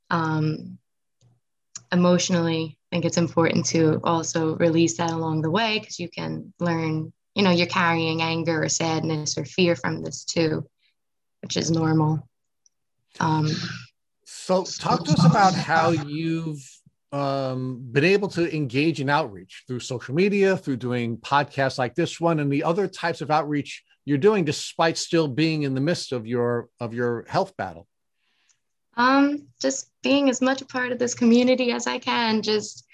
um, 0.09 0.77
emotionally, 1.91 2.77
I 2.91 2.95
think 2.95 3.05
it's 3.05 3.17
important 3.17 3.65
to 3.67 3.99
also 4.03 4.55
release 4.57 4.97
that 4.97 5.11
along 5.11 5.41
the 5.41 5.51
way 5.51 5.79
because 5.79 5.99
you 5.99 6.09
can 6.09 6.53
learn, 6.59 7.13
you 7.35 7.43
know, 7.43 7.51
you're 7.51 7.67
carrying 7.67 8.21
anger 8.21 8.63
or 8.63 8.69
sadness 8.69 9.37
or 9.37 9.45
fear 9.45 9.75
from 9.75 10.03
this 10.03 10.25
too, 10.25 10.67
which 11.41 11.57
is 11.57 11.71
normal. 11.71 12.27
Um, 13.19 13.49
so, 14.25 14.63
talk 14.63 15.05
to 15.05 15.13
us 15.13 15.25
about 15.25 15.53
how 15.53 15.91
you've 15.91 16.76
um, 17.11 17.79
been 17.91 18.03
able 18.03 18.27
to 18.29 18.53
engage 18.53 18.99
in 18.99 19.09
outreach 19.09 19.63
through 19.67 19.79
social 19.79 20.13
media, 20.13 20.57
through 20.57 20.77
doing 20.77 21.17
podcasts 21.17 21.77
like 21.77 21.95
this 21.95 22.19
one, 22.19 22.39
and 22.39 22.51
the 22.51 22.63
other 22.63 22.87
types 22.87 23.21
of 23.21 23.31
outreach 23.31 23.83
you're 24.05 24.17
doing, 24.17 24.45
despite 24.45 24.97
still 24.97 25.27
being 25.27 25.63
in 25.63 25.73
the 25.73 25.81
midst 25.81 26.11
of 26.11 26.25
your 26.25 26.69
of 26.79 26.93
your 26.93 27.25
health 27.27 27.55
battle? 27.57 27.87
Um, 28.95 29.47
just 29.61 29.91
being 30.01 30.29
as 30.29 30.41
much 30.41 30.61
a 30.61 30.65
part 30.65 30.91
of 30.91 30.99
this 30.99 31.13
community 31.13 31.71
as 31.71 31.87
I 31.87 31.99
can. 31.99 32.41
Just 32.41 32.85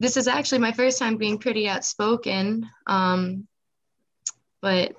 this 0.00 0.16
is 0.16 0.28
actually 0.28 0.58
my 0.58 0.72
first 0.72 0.98
time 0.98 1.16
being 1.16 1.38
pretty 1.38 1.68
outspoken. 1.68 2.68
Um, 2.86 3.46
but 4.60 4.94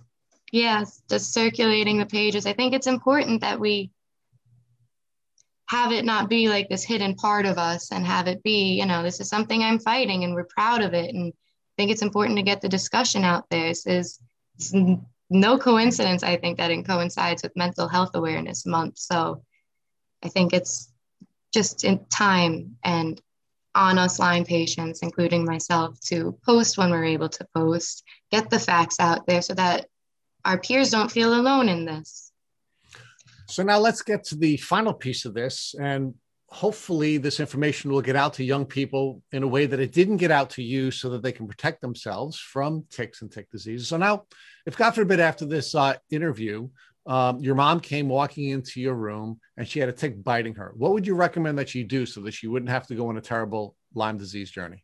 yeah, 0.52 0.86
just 1.10 1.34
circulating 1.34 1.98
the 1.98 2.06
pages. 2.06 2.46
I 2.46 2.54
think 2.54 2.74
it's 2.74 2.88
important 2.88 3.42
that 3.42 3.60
we 3.60 3.92
have 5.68 5.92
it 5.92 6.06
not 6.06 6.30
be 6.30 6.48
like 6.48 6.70
this 6.70 6.84
hidden 6.84 7.16
part 7.16 7.46
of 7.46 7.58
us 7.58 7.92
and 7.92 8.06
have 8.06 8.28
it 8.28 8.44
be, 8.44 8.80
you 8.80 8.86
know, 8.86 9.02
this 9.02 9.20
is 9.20 9.30
something 9.30 9.64
I'm 9.64 9.80
fighting 9.80 10.24
and 10.24 10.34
we're 10.36 10.46
proud 10.46 10.82
of 10.82 10.94
it. 10.94 11.14
And 11.14 11.34
I 11.34 11.74
think 11.78 11.92
it's 11.92 12.04
important 12.04 12.38
to 12.38 12.44
get 12.44 12.62
the 12.62 12.70
discussion 12.70 13.24
out 13.24 13.46
there. 13.50 13.70
This 13.70 13.86
is 13.88 14.20
no 15.30 15.58
coincidence, 15.58 16.24
I 16.24 16.38
think, 16.38 16.58
that 16.58 16.72
it 16.72 16.86
coincides 16.86 17.44
with 17.44 17.56
Mental 17.56 17.88
Health 17.88 18.12
Awareness 18.14 18.66
Month. 18.66 19.00
So 19.00 19.44
I 20.24 20.30
think 20.30 20.54
it's 20.54 20.92
just 21.54 21.84
in 21.84 22.06
time 22.06 22.78
and 22.84 23.20
on 23.74 23.98
us 23.98 24.20
Lyme 24.20 24.46
patients, 24.46 25.02
including 25.02 25.46
myself, 25.46 26.00
to 26.02 26.38
post 26.46 26.78
when 26.78 26.92
we're 26.92 27.06
able 27.06 27.30
to 27.30 27.48
post, 27.56 28.04
get 28.32 28.50
the 28.50 28.60
facts 28.60 29.00
out 29.00 29.28
there 29.28 29.42
so 29.42 29.54
that 29.54 29.88
our 30.46 30.60
peers 30.60 30.92
don't 30.92 31.12
feel 31.12 31.34
alone 31.34 31.70
in 31.70 31.86
this. 31.86 32.25
So 33.48 33.64
now 33.64 33.80
let's 33.80 34.02
get 34.02 34.24
to 34.26 34.36
the 34.36 34.58
final 34.58 34.94
piece 34.94 35.26
of 35.26 35.34
this. 35.34 35.76
And 35.80 36.16
hopefully, 36.48 37.18
this 37.18 37.40
information 37.40 37.92
will 37.92 38.02
get 38.02 38.16
out 38.16 38.34
to 38.36 38.44
young 38.44 38.66
people 38.66 39.22
in 39.32 39.44
a 39.44 39.48
way 39.48 39.66
that 39.66 39.80
it 39.80 39.92
didn't 39.92 40.18
get 40.18 40.32
out 40.32 40.50
to 40.52 40.64
you 40.64 40.92
so 40.92 41.10
that 41.10 41.22
they 41.22 41.32
can 41.32 41.48
protect 41.48 41.82
themselves 41.82 42.40
from 42.40 42.86
ticks 42.90 43.22
and 43.22 43.32
tick 43.32 43.50
disease. 43.52 43.88
So 43.88 43.98
now, 43.98 44.24
if 44.66 44.78
God 44.78 44.92
forbid, 44.92 45.20
after 45.20 45.46
this 45.46 45.76
uh, 45.76 45.96
interview, 46.10 46.70
um, 47.08 47.40
your 47.40 47.56
mom 47.56 47.80
came 47.80 48.10
walking 48.10 48.50
into 48.50 48.82
your 48.82 48.96
room 48.96 49.40
and 49.58 49.68
she 49.68 49.80
had 49.80 49.90
a 49.90 49.94
tick 49.94 50.24
biting 50.24 50.56
her, 50.56 50.74
what 50.76 50.94
would 50.94 51.06
you 51.06 51.16
recommend 51.16 51.60
that 51.60 51.70
she 51.70 51.84
do 51.84 52.06
so 52.06 52.22
that 52.22 52.34
she 52.34 52.48
wouldn't 52.48 52.72
have 52.72 52.88
to 52.88 52.96
go 52.96 53.10
on 53.10 53.18
a 53.18 53.22
terrible 53.22 53.76
Lyme 53.94 54.18
disease 54.18 54.50
journey? 54.50 54.84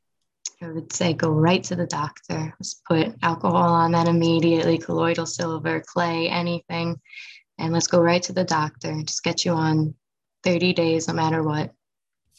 I 0.62 0.72
would 0.72 0.94
say 0.94 1.14
go 1.14 1.30
right 1.30 1.64
to 1.64 1.76
the 1.76 1.88
doctor. 1.88 2.54
Just 2.60 2.86
put 2.86 3.16
alcohol 3.24 3.74
on 3.74 3.92
that 3.94 4.08
immediately, 4.08 4.78
colloidal 4.78 5.26
silver, 5.26 5.82
clay, 5.82 6.30
anything. 6.30 7.00
And 7.62 7.72
let's 7.72 7.88
go 7.88 8.02
right 8.02 8.24
to 8.24 8.34
the 8.34 8.44
doctor. 8.44 9.04
Just 9.04 9.24
get 9.24 9.46
you 9.46 9.52
on 9.52 9.94
30 10.44 10.74
days, 10.74 11.08
no 11.08 11.14
matter 11.14 11.44
what. 11.44 11.72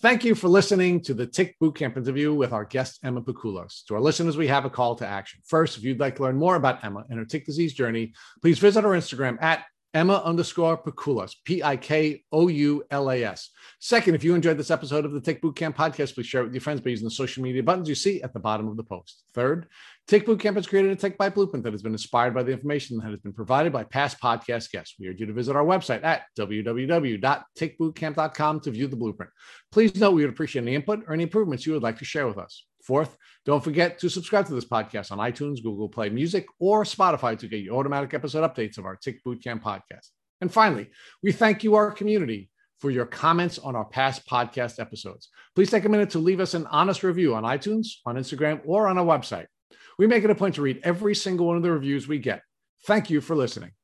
Thank 0.01 0.25
you 0.25 0.35
for 0.35 0.49
listening 0.49 1.01
to 1.03 1.15
the 1.15 1.29
Tick 1.29 1.55
Bootcamp 1.63 1.97
interview 1.97 2.35
with 2.35 2.53
our 2.53 2.65
guest, 2.65 2.99
Emma 3.05 3.23
Pikoulas. 3.23 3.85
To 3.87 3.95
our 3.95 4.01
listeners, 4.01 4.37
we 4.37 4.49
have 4.49 4.65
a 4.65 4.71
call 4.71 4.97
to 4.97 5.07
action. 5.07 5.41
First, 5.47 5.79
if 5.79 5.85
you'd 5.85 6.01
like 6.01 6.17
to 6.17 6.25
learn 6.25 6.37
more 6.37 6.57
about 6.57 6.83
Emma 6.85 7.05
and 7.09 7.21
her 7.21 7.25
tick 7.25 7.47
disease 7.47 7.73
journey, 7.73 8.15
please 8.41 8.59
visit 8.59 8.85
our 8.85 8.97
Instagram 8.97 9.41
at 9.41 9.65
Emma 9.95 10.21
underscore 10.25 10.83
Pikoulas, 10.83 11.35
P 11.45 11.63
I 11.63 11.77
K 11.77 12.25
O 12.33 12.49
U 12.49 12.83
L 12.91 13.11
A 13.11 13.23
S. 13.23 13.51
Second, 13.79 14.17
if 14.17 14.25
you 14.25 14.35
enjoyed 14.35 14.59
this 14.59 14.71
episode 14.73 15.05
of 15.05 15.13
the 15.13 15.21
Tick 15.21 15.41
Bootcamp 15.41 15.77
podcast, 15.77 16.15
please 16.15 16.27
share 16.27 16.41
it 16.41 16.45
with 16.47 16.55
your 16.55 16.63
friends 16.63 16.81
by 16.81 16.91
using 16.91 17.05
the 17.05 17.11
social 17.11 17.43
media 17.43 17.63
buttons 17.63 17.89
you 17.89 17.95
see 17.95 18.23
at 18.23 18.33
the 18.33 18.41
bottom 18.41 18.67
of 18.69 18.77
the 18.77 18.83
post. 18.83 19.23
Third, 19.35 19.69
Bootcamp 20.09 20.57
has 20.57 20.67
created 20.67 20.91
a 20.91 20.97
Tick 20.97 21.17
Bite 21.17 21.35
Blueprint 21.35 21.65
that 21.65 21.73
has 21.73 21.81
been 21.83 21.93
inspired 21.93 22.35
by 22.35 22.43
the 22.43 22.53
information 22.53 22.99
that 22.99 23.11
has 23.11 23.21
been 23.21 23.33
provided 23.33 23.73
by 23.73 23.85
past 23.85 24.21
podcast 24.21 24.71
guests. 24.71 24.97
We 24.99 25.09
urge 25.09 25.21
you 25.21 25.27
to 25.27 25.33
visit 25.33 25.57
our 25.57 25.65
website 25.65 26.05
at 26.05 26.25
www.tickbootcamp.com 26.39 28.61
to 28.61 28.71
view 28.71 28.89
the 28.89 28.97
blueprint. 28.97 29.33
Please 29.71 29.97
note 29.97 30.11
we 30.13 30.21
would 30.23 30.33
appreciate 30.33 30.63
any 30.63 30.75
input 30.75 31.05
or 31.07 31.15
any 31.15 31.23
improvements 31.23 31.65
you 31.67 31.73
would 31.73 31.83
like 31.83 31.99
to 31.99 32.05
share 32.05 32.27
with 32.27 32.37
us. 32.39 32.67
Fourth, 32.85 33.17
don't 33.47 33.63
forget 33.63 34.01
to 34.01 34.09
subscribe 34.09 34.47
to 34.47 34.55
this 34.55 34.65
podcast 34.65 35.13
on 35.13 35.19
iTunes, 35.19 35.63
Google 35.63 35.89
Play 35.89 36.09
Music, 36.11 36.47
or 36.59 36.83
Spotify 36.85 37.39
to 37.39 37.49
get 37.49 37.61
your 37.61 37.79
automatic 37.79 38.13
episode 38.13 38.43
updates 38.43 38.79
of 38.79 38.85
our 38.85 38.97
Tick 38.97 39.23
Bootcamp 39.25 39.63
podcast. 39.63 40.09
And 40.41 40.53
finally, 40.53 40.91
we 41.23 41.31
thank 41.31 41.63
you, 41.63 41.77
our 41.77 41.93
community, 41.93 42.51
for 42.81 42.91
your 42.91 43.07
comments 43.07 43.61
on 43.61 43.77
our 43.77 43.85
past 43.85 44.27
podcast 44.27 44.81
episodes. 44.81 45.29
Please 45.55 45.71
take 45.71 45.85
a 45.85 45.89
minute 45.89 46.11
to 46.11 46.19
leave 46.19 46.41
us 46.41 46.55
an 46.55 46.67
honest 46.67 47.05
review 47.05 47.37
on 47.37 47.45
iTunes, 47.45 47.87
on 48.05 48.17
Instagram, 48.17 48.61
or 48.65 48.89
on 48.89 48.99
our 48.99 49.05
website. 49.05 49.47
We 49.99 50.07
make 50.07 50.25
it 50.25 50.31
a 50.31 50.35
point 50.35 50.55
to 50.57 50.63
read 50.63 50.81
every 50.85 51.15
single 51.15 51.47
one 51.47 51.57
of 51.57 51.63
the 51.63 51.71
reviews 51.71 52.09
we 52.09 52.19
get. 52.19 52.43
Thank 52.87 53.11
you 53.11 53.21
for 53.21 53.37
listening. 53.37 53.73